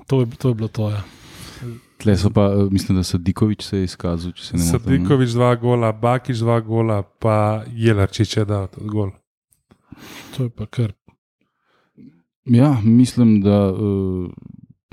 to 0.07 0.21
je, 0.21 0.29
to 0.39 0.49
je 0.49 0.55
bilo 0.55 0.67
to. 0.71 0.89
Ja. 0.89 1.03
Tle 1.97 2.17
so 2.17 2.29
pa, 2.29 2.45
eh, 2.53 2.67
mislim, 2.71 2.97
da 2.97 3.03
Sadikovič 3.03 3.63
se 3.63 3.77
je 3.77 3.83
izkazal, 3.83 4.31
če 4.31 4.43
se 4.43 4.57
ne 4.57 4.63
motim. 4.63 4.79
Sadikovič 4.79 5.29
dva 5.29 5.55
gola, 5.55 5.91
Bakič 5.91 6.37
dva 6.43 6.59
gola, 6.59 7.03
pa 7.03 7.63
Jelarčič 7.71 8.37
je 8.37 8.45
dal 8.45 8.67
ta 8.67 8.81
gol. 8.81 9.11
To 10.35 10.43
je 10.43 10.49
pa 10.49 10.65
kar. 10.65 10.93
Ja, 12.45 12.77
mislim, 12.83 13.41
da 13.41 13.71
uh, 13.71 14.29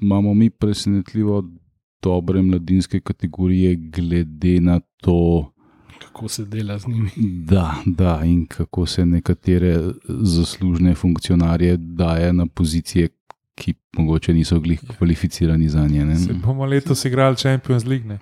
imamo 0.02 0.34
mi 0.34 0.50
presenetljivo 0.50 1.42
dobre 2.02 2.42
mladinske 2.42 3.00
kategorije, 3.00 3.76
glede 3.76 4.60
na 4.60 4.80
to, 5.00 5.48
Kako 6.02 6.28
se 6.28 6.44
dela 6.44 6.78
z 6.78 6.88
njimi. 6.88 7.10
da, 7.50 7.74
da 7.86 8.20
in 8.24 8.46
kako 8.46 8.86
se 8.86 9.06
nekatere 9.06 9.78
zaslužne 10.08 10.94
funkcionarje 10.94 11.76
daje 11.76 12.32
na 12.32 12.46
pozicije, 12.46 13.08
ki 13.54 13.74
mogoče 13.94 14.32
niso 14.32 14.60
glih 14.60 14.80
kvalificirani 14.88 15.68
za 15.68 15.86
nje. 15.86 16.04
ne. 16.04 16.16
Se 16.16 16.32
bomo 16.34 16.64
letos 16.66 17.04
igrali 17.04 17.36
Champions 17.36 17.84
League. 17.84 18.06
Ne? 18.06 18.18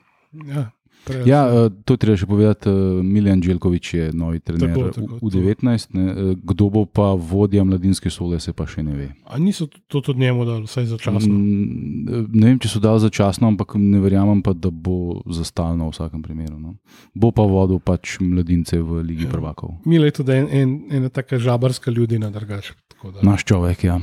Ja, 0.46 0.70
prej- 1.06 1.26
Ja, 1.26 1.40
eh, 1.46 1.70
to 1.84 1.96
treba 1.96 2.16
še 2.16 2.26
povedati. 2.26 2.68
eh, 2.68 2.72
Miljan 3.04 3.40
Dželkovič 3.40 3.94
je 3.94 4.12
novi 4.12 4.40
trener 4.40 4.68
Tako, 4.68 4.90
tako, 4.90 5.18
v 5.18 5.30
19. 5.30 5.88
ne, 5.90 6.04
eh, 6.04 6.34
Kdo 6.36 6.68
bo 6.68 6.84
pa 6.84 7.02
vodja 7.14 7.64
mladinske 7.64 8.06
šole, 8.06 8.38
se 8.38 8.52
pa 8.52 8.66
še 8.66 8.82
ne 8.82 8.92
ve. 8.92 9.08
A 9.24 9.38
niso 9.38 9.66
to 9.86 10.00
tudi 10.00 10.20
njemu 10.20 10.44
dali, 10.44 10.62
vsaj 10.64 10.84
začasno? 10.86 11.30
Mm, 11.30 12.26
Ne 12.30 12.46
vem, 12.46 12.58
če 12.58 12.68
so 12.68 12.78
dali 12.78 13.00
začasno, 13.00 13.46
ampak 13.46 13.74
ne 13.76 13.98
verjamem 13.98 14.40
pa, 14.40 14.52
da 14.52 14.68
bo 14.68 14.96
za 15.26 15.44
stalno 15.44 15.86
v 15.86 15.92
vsakem 15.92 16.20
primeru. 16.20 16.58
No. 16.58 16.74
Bo 17.14 17.30
pa 17.30 17.42
vodil 17.44 17.78
pač 17.78 18.18
mladince 18.20 18.78
v 18.78 19.02
Ligi 19.02 19.24
Ja. 19.24 19.30
prvakov. 19.30 19.78
Mila 19.84 20.04
je 20.04 20.12
tudi 20.12 20.32
en, 20.32 20.48
en, 20.48 20.70
ena 20.92 21.08
taka 21.08 21.38
žabarska 21.38 21.88
ljudina, 21.88 22.30
drugače. 22.30 22.74
tako 22.90 23.10
da, 23.12 23.22
Naš 23.22 23.44
človek, 23.44 23.84
ja. 23.84 24.00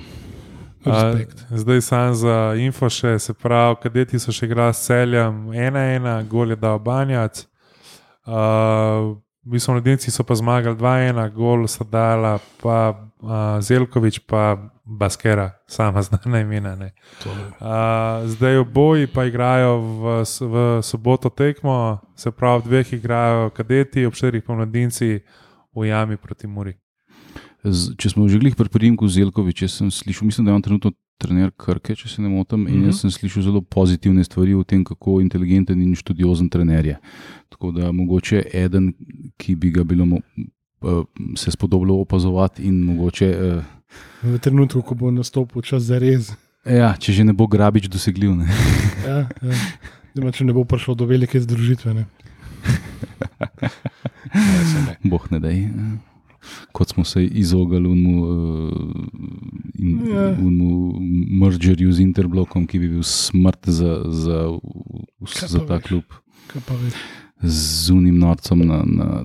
A, 0.88 1.04
Respekt. 1.04 1.46
zdaj 1.52 1.82
sam 1.82 2.16
za 2.16 2.56
info 2.58 2.90
še, 2.90 3.20
se 3.20 3.34
pravi, 3.34 3.76
kadeti 3.84 4.20
so 4.20 4.32
še 4.32 4.46
igrali 4.48 4.74
s 4.74 4.88
celjem 4.88 5.48
1-1, 5.52 6.28
gol 6.32 6.50
je 6.50 6.56
dal 6.56 6.80
Banjac. 6.80 7.46
Uh, 8.28 9.18
Mi 9.50 9.60
smo 9.60 9.74
mladinci 9.74 10.12
so 10.12 10.24
pa 10.28 10.36
zmagali 10.36 10.76
2-1, 10.76 11.30
gol 11.32 11.68
sta 11.72 11.86
dala 11.88 12.34
pa 12.60 12.92
uh, 12.92 13.62
Zelkovič, 13.64 14.20
pa 14.28 14.58
Baskera, 14.84 15.52
sama 15.68 16.02
znana 16.08 16.40
imena. 16.40 16.76
ne. 16.76 16.92
Uh, 17.24 18.28
zdaj 18.28 18.58
oboji 18.58 19.08
pa 19.08 19.24
igrajo 19.24 19.78
v, 19.80 20.24
v 20.42 20.82
soboto 20.84 21.30
tekmo, 21.30 22.00
se 22.16 22.32
pravi, 22.32 22.64
dveh 22.66 22.94
igrajo 22.94 23.50
kadeti, 23.50 24.06
ob 24.06 24.14
štirih 24.14 24.44
pa 24.44 24.54
mladinci 24.54 25.24
v 25.76 25.88
jami 25.88 26.18
proti 26.18 26.48
Muri. 26.48 26.76
Če 27.66 28.10
smo 28.14 28.28
že 28.30 28.40
glih 28.40 28.56
pri 28.56 28.70
primku 28.70 29.08
Zelkovič, 29.10 29.66
jaz 29.66 29.80
sem 29.82 29.90
slišal, 29.92 30.28
mislim, 30.30 30.46
da 30.46 30.52
je 30.54 30.56
on 30.56 30.62
trenutno 30.62 30.92
trener 31.18 31.50
Krke, 31.58 31.96
če 31.98 32.08
se 32.08 32.22
ne 32.22 32.30
motim, 32.30 32.68
in 32.70 32.86
jaz 32.86 33.02
sem 33.02 33.12
slišal 33.12 33.44
zelo 33.44 33.62
pozitivne 33.66 34.22
stvari 34.24 34.54
o 34.54 34.62
tem, 34.64 34.84
kako 34.86 35.18
inteligenten 35.24 35.82
in 35.82 35.96
študiozen 35.98 36.50
trener 36.54 36.86
je. 36.86 36.98
Tako 37.50 37.72
da 37.74 37.92
mogoče 37.92 38.44
eden, 38.54 38.92
ki 39.42 39.56
bi 39.58 39.72
ga 39.74 39.84
bilo 39.84 40.06
eh, 40.22 41.02
se 41.36 41.52
spodobilo 41.52 41.98
opazovati 42.02 42.64
in 42.70 42.84
mogoče, 42.86 43.28
eh, 43.28 43.74
V 44.22 44.38
trenutku, 44.44 44.82
ko 44.84 44.96
bo 45.00 45.12
nastopil 45.12 45.64
čas 45.64 45.88
za 45.88 45.98
res. 45.98 46.34
ja, 46.68 46.92
če 47.00 47.14
že 47.14 47.24
ne 47.24 47.34
bo 47.34 47.48
grabič 47.48 47.88
dosegljiv. 47.88 48.36
Ne. 48.36 48.48
Ja, 49.08 49.18
ja. 49.42 49.56
Zdaj, 50.14 50.32
če 50.36 50.46
ne 50.46 50.54
bo 50.54 50.66
prišlo 50.68 50.96
do 50.98 51.06
velike 51.08 51.40
združitve. 51.40 51.94
Ne. 51.94 52.06
Se 54.68 54.80
ne. 54.84 54.98
Boh 55.08 55.24
ne 55.32 55.40
daj. 55.40 55.58
Eh. 56.60 56.68
Kot 56.72 56.90
smo 56.90 57.04
se 57.04 57.26
izogali 57.26 57.88
unmu, 57.88 58.16
uh, 58.22 58.72
in, 59.76 60.00
Ja. 60.08 60.30
unmu 60.32 61.00
mergerju 61.40 61.92
z 61.92 62.00
Interblokom, 62.02 62.68
ki 62.68 62.80
bi 62.80 62.90
bil 62.90 63.04
smrt 63.04 63.70
za, 63.70 64.04
za, 64.06 64.60
Kaj 65.20 65.48
za 65.48 65.60
ta 65.60 65.80
klub. 65.80 66.04
Z 67.40 67.92
unim 67.92 68.18
norcem 68.18 68.60
na, 68.60 68.82
na, 68.84 69.24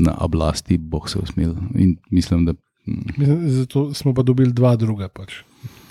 na 0.00 0.14
oblasti, 0.20 0.78
boh 0.78 1.10
se 1.10 1.18
usmil. 1.18 1.54
In 1.74 1.96
mislim, 2.10 2.44
da. 2.44 2.52
mm, 2.86 3.02
Mislim, 3.18 3.48
Zato 3.50 3.94
smo 3.94 4.14
pa 4.14 4.22
dobili 4.22 4.52
dva 4.52 4.76
druga, 4.76 5.08
pač. 5.08 5.42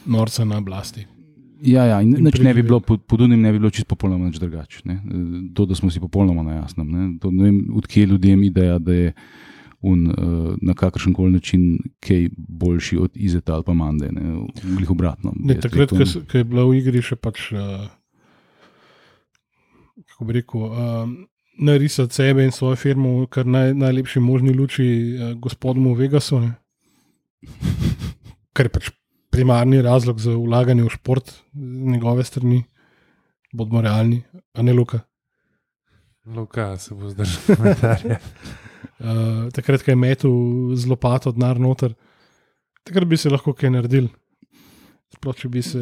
norca 0.06 0.46
na 0.46 0.58
oblasti. 0.58 1.06
Ja, 1.62 1.84
ja, 1.86 2.02
in 2.02 2.16
In 2.18 2.24
ne 2.40 2.54
bi 2.54 2.62
bilo, 2.62 2.80
pod, 2.80 3.22
unim 3.22 3.42
ne 3.42 3.52
bi 3.52 3.60
bilo 3.60 3.70
čisto 3.70 3.88
popolnoma 3.88 4.30
drugače. 4.30 4.84
To, 5.54 5.66
da 5.66 5.76
smo 5.76 5.90
si 5.90 6.00
popolnoma 6.00 6.44
na 6.44 6.54
jasnem. 6.54 6.88
Ne, 6.88 7.20
to, 7.20 7.32
ne 7.32 7.44
vem, 7.44 7.68
odkje 7.74 8.04
je 8.04 8.08
ljudem 8.08 8.44
ideja, 8.44 8.80
da 8.80 8.94
je 8.94 9.14
un, 9.82 10.08
uh, 10.08 10.56
na 10.62 10.74
kakršen 10.74 11.14
koli 11.14 11.32
način 11.32 11.78
kaj 12.00 12.30
boljši 12.38 12.98
od 12.98 13.12
Izeta 13.14 13.54
ali 13.54 13.64
pa 13.64 13.74
Mande. 13.74 14.10
Ne, 14.12 14.48
Glih 14.78 14.92
obratno. 14.92 15.34
Ne, 15.36 15.60
takrat, 15.60 15.90
ko 16.32 16.38
je 16.38 16.44
bila 16.44 16.66
v 16.66 16.80
igri 16.80 17.02
še 17.02 17.16
pač, 17.16 17.52
uh, 17.52 17.88
kako 20.10 20.26
bi 20.26 20.40
rekel, 20.40 20.68
uh, 20.68 21.10
narisati 21.60 22.14
sebe 22.14 22.46
in 22.46 22.52
svojo 22.52 22.76
firmo 22.76 23.20
v 23.22 23.30
kar 23.32 23.48
naj, 23.48 23.74
najlepši 23.74 24.20
možni 24.20 24.54
luči 24.54 24.86
uh, 24.88 25.34
gospodu 25.40 25.94
Vegasu, 25.96 26.40
ne? 26.40 26.54
kar 28.56 28.70
je 28.70 28.74
pač 28.78 28.92
primarni 29.36 29.82
razlog 29.84 30.20
za 30.20 30.32
vlaganje 30.32 30.86
v 30.86 30.94
šport 30.94 31.32
z 31.54 31.92
njegove 31.92 32.24
strani. 32.24 32.64
Bodimo 33.56 33.82
realni, 33.82 34.24
a 34.54 34.62
ne 34.62 34.74
Luka. 34.74 35.00
Luka 36.26 36.78
se 36.78 36.96
bo 36.96 37.10
zdržal 37.10 37.56
komentarja. 37.56 38.20
Uh, 38.98 39.08
takrat, 39.52 39.82
ko 39.82 39.92
je 39.92 39.96
metel 39.98 40.32
z 40.74 40.86
lopato 40.86 41.32
denar 41.32 41.58
noter, 41.58 41.92
takrat 42.84 43.04
bi 43.06 43.18
se 43.18 43.28
lahko 43.28 43.52
kaj 43.52 43.70
naredil. 43.72 44.08
Sploh, 45.12 45.36
če 45.36 45.48
bi 45.48 45.62
se 45.62 45.80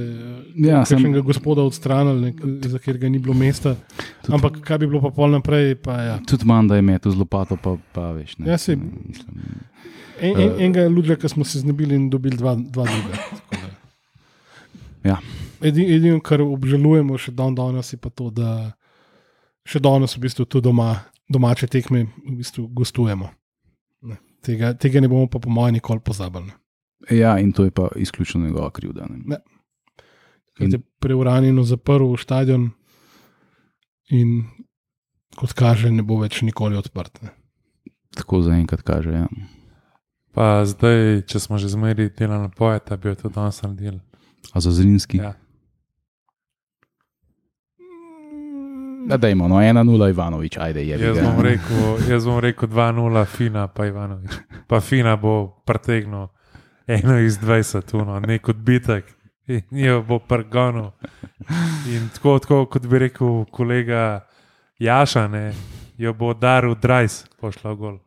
Ja, 0.56 0.72
ja, 0.72 0.80
sem- 0.82 0.98
kakšnega 0.98 1.22
gospoda 1.22 1.62
odstranili, 1.62 2.32
ne, 2.34 2.34
za 2.64 2.78
katerega 2.78 3.08
ni 3.08 3.20
bilo 3.20 3.34
mesta. 3.36 3.76
Tudi- 4.22 4.34
Ampak 4.34 4.60
kaj 4.60 4.78
bi 4.78 4.88
bilo 4.88 5.00
pa 5.00 5.12
pol 5.12 5.30
naprej, 5.32 5.76
pa 5.78 5.94
ja. 6.00 6.16
Tudi 6.22 6.46
Manda 6.46 6.76
je 6.76 6.82
metel 6.84 7.10
z 7.10 7.18
lopato, 7.18 7.56
pa, 7.56 7.78
pa 7.92 8.12
veš. 8.12 8.38
Ne, 8.38 8.48
Ja, 8.48 8.58
ne, 8.58 8.76
mislim, 9.06 9.30
En, 10.20 10.34
en, 10.34 10.52
enega 10.60 10.88
ludja, 10.88 11.16
ki 11.16 11.28
smo 11.28 11.44
se 11.44 11.60
znebili 11.60 11.96
in 11.96 12.10
dobili 12.10 12.38
dva, 12.38 12.54
dva 12.56 12.84
druga. 12.84 13.18
da. 13.52 13.68
Ja. 15.06 15.18
Edi- 15.62 15.88
Edino, 15.88 16.20
kar 16.20 16.42
obžalujemo 16.42 17.18
še 17.18 17.32
dan 17.32 17.54
danes, 17.54 17.90
je 17.90 17.98
pa 17.98 18.10
to, 18.10 18.30
da 18.30 18.72
še 19.64 19.80
danes 19.80 20.14
v 20.14 20.22
bistvu 20.22 20.46
tu 20.46 20.62
doma, 20.62 21.02
domače 21.34 21.68
tekme 21.68 22.06
v 22.06 22.36
bistvu 22.40 22.68
gostujemo. 22.76 23.30
Ne. 24.10 24.20
Tega, 24.46 24.74
tega 24.78 25.02
ne 25.02 25.10
bomo 25.12 25.28
pa 25.32 25.42
po 25.42 25.50
mojem 25.50 25.80
nikoli 25.80 26.00
pozabili. 26.00 26.52
ne. 26.52 27.18
ja, 27.18 27.38
in 27.40 27.52
to 27.52 27.66
je 27.68 27.72
pa 27.72 27.90
izključno 27.96 28.42
njegova 28.42 28.70
krivda. 28.70 29.08
Ne. 29.10 29.42
Ker 30.58 30.70
je 30.70 30.80
preuranjeno 31.00 31.64
zaprl 31.64 32.16
stadion 32.22 32.70
in 34.10 34.44
kot 35.36 35.54
kaže, 35.58 35.92
ne 35.92 36.04
bo 36.06 36.20
več 36.22 36.42
nikoli 36.46 36.78
odprt. 36.78 37.22
Ne. 37.24 37.34
Tako 38.14 38.42
zaenkrat 38.46 38.82
kaže. 38.86 39.12
Ja. 39.12 39.28
Pa 40.34 40.66
zdaj, 40.66 41.24
če 41.30 41.40
smo 41.40 41.58
že 41.58 41.70
zmeri 41.70 42.10
delali 42.10 42.48
na 42.48 42.50
pojeta, 42.50 42.98
bi 42.98 43.16
tudi 43.16 43.34
danes 43.34 43.62
naredili. 43.62 44.00
A 44.54 44.62
za 44.62 44.72
Zrinski. 44.72 45.18
Ja. 45.18 45.34
Da, 49.08 49.18
dajmo, 49.18 49.48
no, 49.48 49.56
1-0 49.56 50.10
Ivanovič, 50.10 50.58
ajde, 50.58 50.88
je 50.88 51.00
Jaz 51.00 51.18
bom 51.20 51.42
rekel, 51.42 51.98
jaz 52.10 52.26
bom 52.26 52.40
rekel 52.40 52.70
2-0, 52.70 53.26
Fina 53.26 53.68
pa 53.68 53.86
Ivanovič. 53.86 54.32
Pa 54.68 54.80
Fina 54.80 55.16
bo 55.16 55.64
pretegnil 55.66 56.28
eno 56.88 57.20
iz 57.20 57.38
20, 57.40 57.96
uno, 58.02 58.20
nek 58.20 58.50
odbitek 58.50 59.06
in 59.48 59.62
jo 59.72 60.02
bo 60.08 60.20
prgonil. 60.20 60.92
In 61.92 62.10
tako, 62.16 62.40
tako 62.40 62.66
kot 62.66 62.88
bi 62.88 63.00
rekel 63.00 63.46
kolega 63.52 64.24
Jaša, 64.80 65.28
ne, 65.28 65.54
jo 65.98 66.14
bo 66.14 66.34
daril 66.34 66.76
Drajs, 66.76 67.26
pošla 67.40 67.74
v 67.74 67.78
gol. 67.78 67.98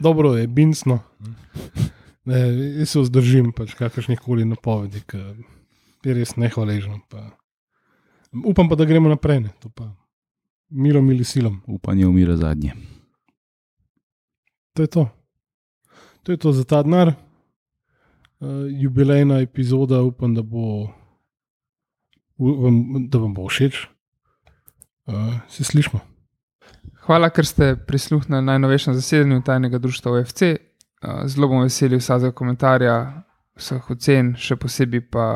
Dobro 0.00 0.36
je, 0.36 0.46
binsno. 0.46 1.02
Ne, 2.24 2.40
jaz 2.80 2.94
se 2.94 3.00
vzdržim 3.00 3.52
pač 3.52 3.74
kakršnih 3.76 4.20
koli 4.20 4.44
napovedi, 4.48 5.02
ki 5.04 5.20
je 6.04 6.16
res 6.16 6.36
nehvaležno. 6.40 7.00
Pa. 7.12 7.39
Upam 8.32 8.68
pa, 8.68 8.74
da 8.74 8.84
gremo 8.84 9.08
naprej. 9.08 9.40
Ne, 9.40 9.50
to 9.60 9.68
pa 9.68 9.90
milom 10.70 11.08
ali 11.08 11.24
silom. 11.24 11.60
Upanje 11.66 12.06
umira 12.06 12.36
zadnje. 12.36 12.72
To 14.74 14.82
je 14.82 14.86
to. 14.86 15.08
To 16.22 16.32
je 16.32 16.38
to 16.38 16.52
za 16.52 16.64
ta 16.64 16.82
denar. 16.82 17.12
Uh, 18.40 18.48
jubilejna 18.70 19.40
epizoda, 19.40 20.02
upam, 20.02 20.34
da 20.34 20.42
bo, 20.42 20.88
vam, 22.38 23.08
da 23.08 23.18
vam 23.18 23.34
bo 23.34 23.48
všeč. 23.48 23.86
Uh, 25.06 25.34
se 25.48 25.64
slišmo. 25.64 26.00
Hvala, 27.04 27.30
ker 27.30 27.46
ste 27.46 27.76
prisluhnili 27.86 28.42
najnovejšemu 28.42 28.96
zasedanju 28.96 29.42
tajnega 29.42 29.78
društva 29.78 30.12
OFC. 30.12 30.42
Uh, 30.42 31.26
Zelo 31.26 31.48
bom 31.48 31.62
vesel 31.66 31.98
vsakega 31.98 32.32
komentarja, 32.32 32.96
vseh 33.58 33.90
ocen, 33.90 34.34
še 34.36 34.56
posebej 34.56 35.02
pa 35.10 35.26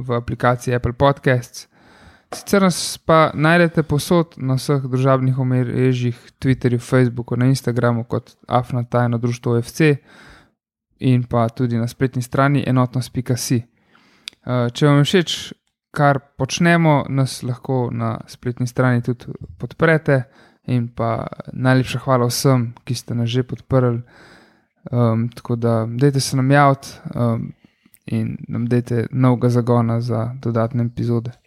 v 0.00 0.16
aplikaciji 0.18 0.74
Apple 0.74 0.92
Podcasts. 0.92 1.69
Sicer 2.34 2.62
nas 2.62 2.98
pa 2.98 3.30
najdete 3.34 3.82
posod 3.82 4.36
na 4.38 4.54
vseh 4.54 4.84
družabnih 4.86 5.38
omrežjih, 5.38 6.18
Twitterju, 6.38 6.78
Facebooku, 6.78 7.36
na 7.36 7.48
Instagramu 7.50 8.04
kot 8.04 8.36
Afna 8.46 8.84
tajno 8.84 9.18
društvo 9.18 9.56
OFC 9.58 9.80
in 11.00 11.24
pa 11.24 11.48
tudi 11.48 11.78
na 11.78 11.88
spletni 11.88 12.22
strani 12.22 12.62
enotnost.si. 12.66 13.62
Uh, 14.46 14.70
Če 14.72 14.86
vam 14.86 15.00
je 15.00 15.08
všeč, 15.08 15.34
kar 15.90 16.20
počnemo, 16.38 17.04
nas 17.08 17.42
lahko 17.42 17.88
na 17.92 18.20
spletni 18.28 18.66
strani 18.66 19.02
tudi 19.02 19.26
podprete. 19.58 20.22
In 20.70 20.86
pa 20.94 21.26
najlepša 21.52 21.98
hvala 22.04 22.28
vsem, 22.28 22.68
ki 22.84 22.94
ste 22.94 23.16
nas 23.18 23.30
že 23.32 23.42
podprli. 23.42 24.02
Um, 24.92 25.28
tako 25.34 25.56
da, 25.56 25.82
dajte 25.88 26.20
se 26.20 26.36
nam 26.36 26.50
javiti 26.50 26.88
um, 27.14 27.52
in 28.06 28.36
nam 28.48 28.68
dajte 28.68 29.08
novega 29.10 29.48
zagona 29.48 30.00
za 30.00 30.30
dodatne 30.42 30.84
epizode. 30.84 31.39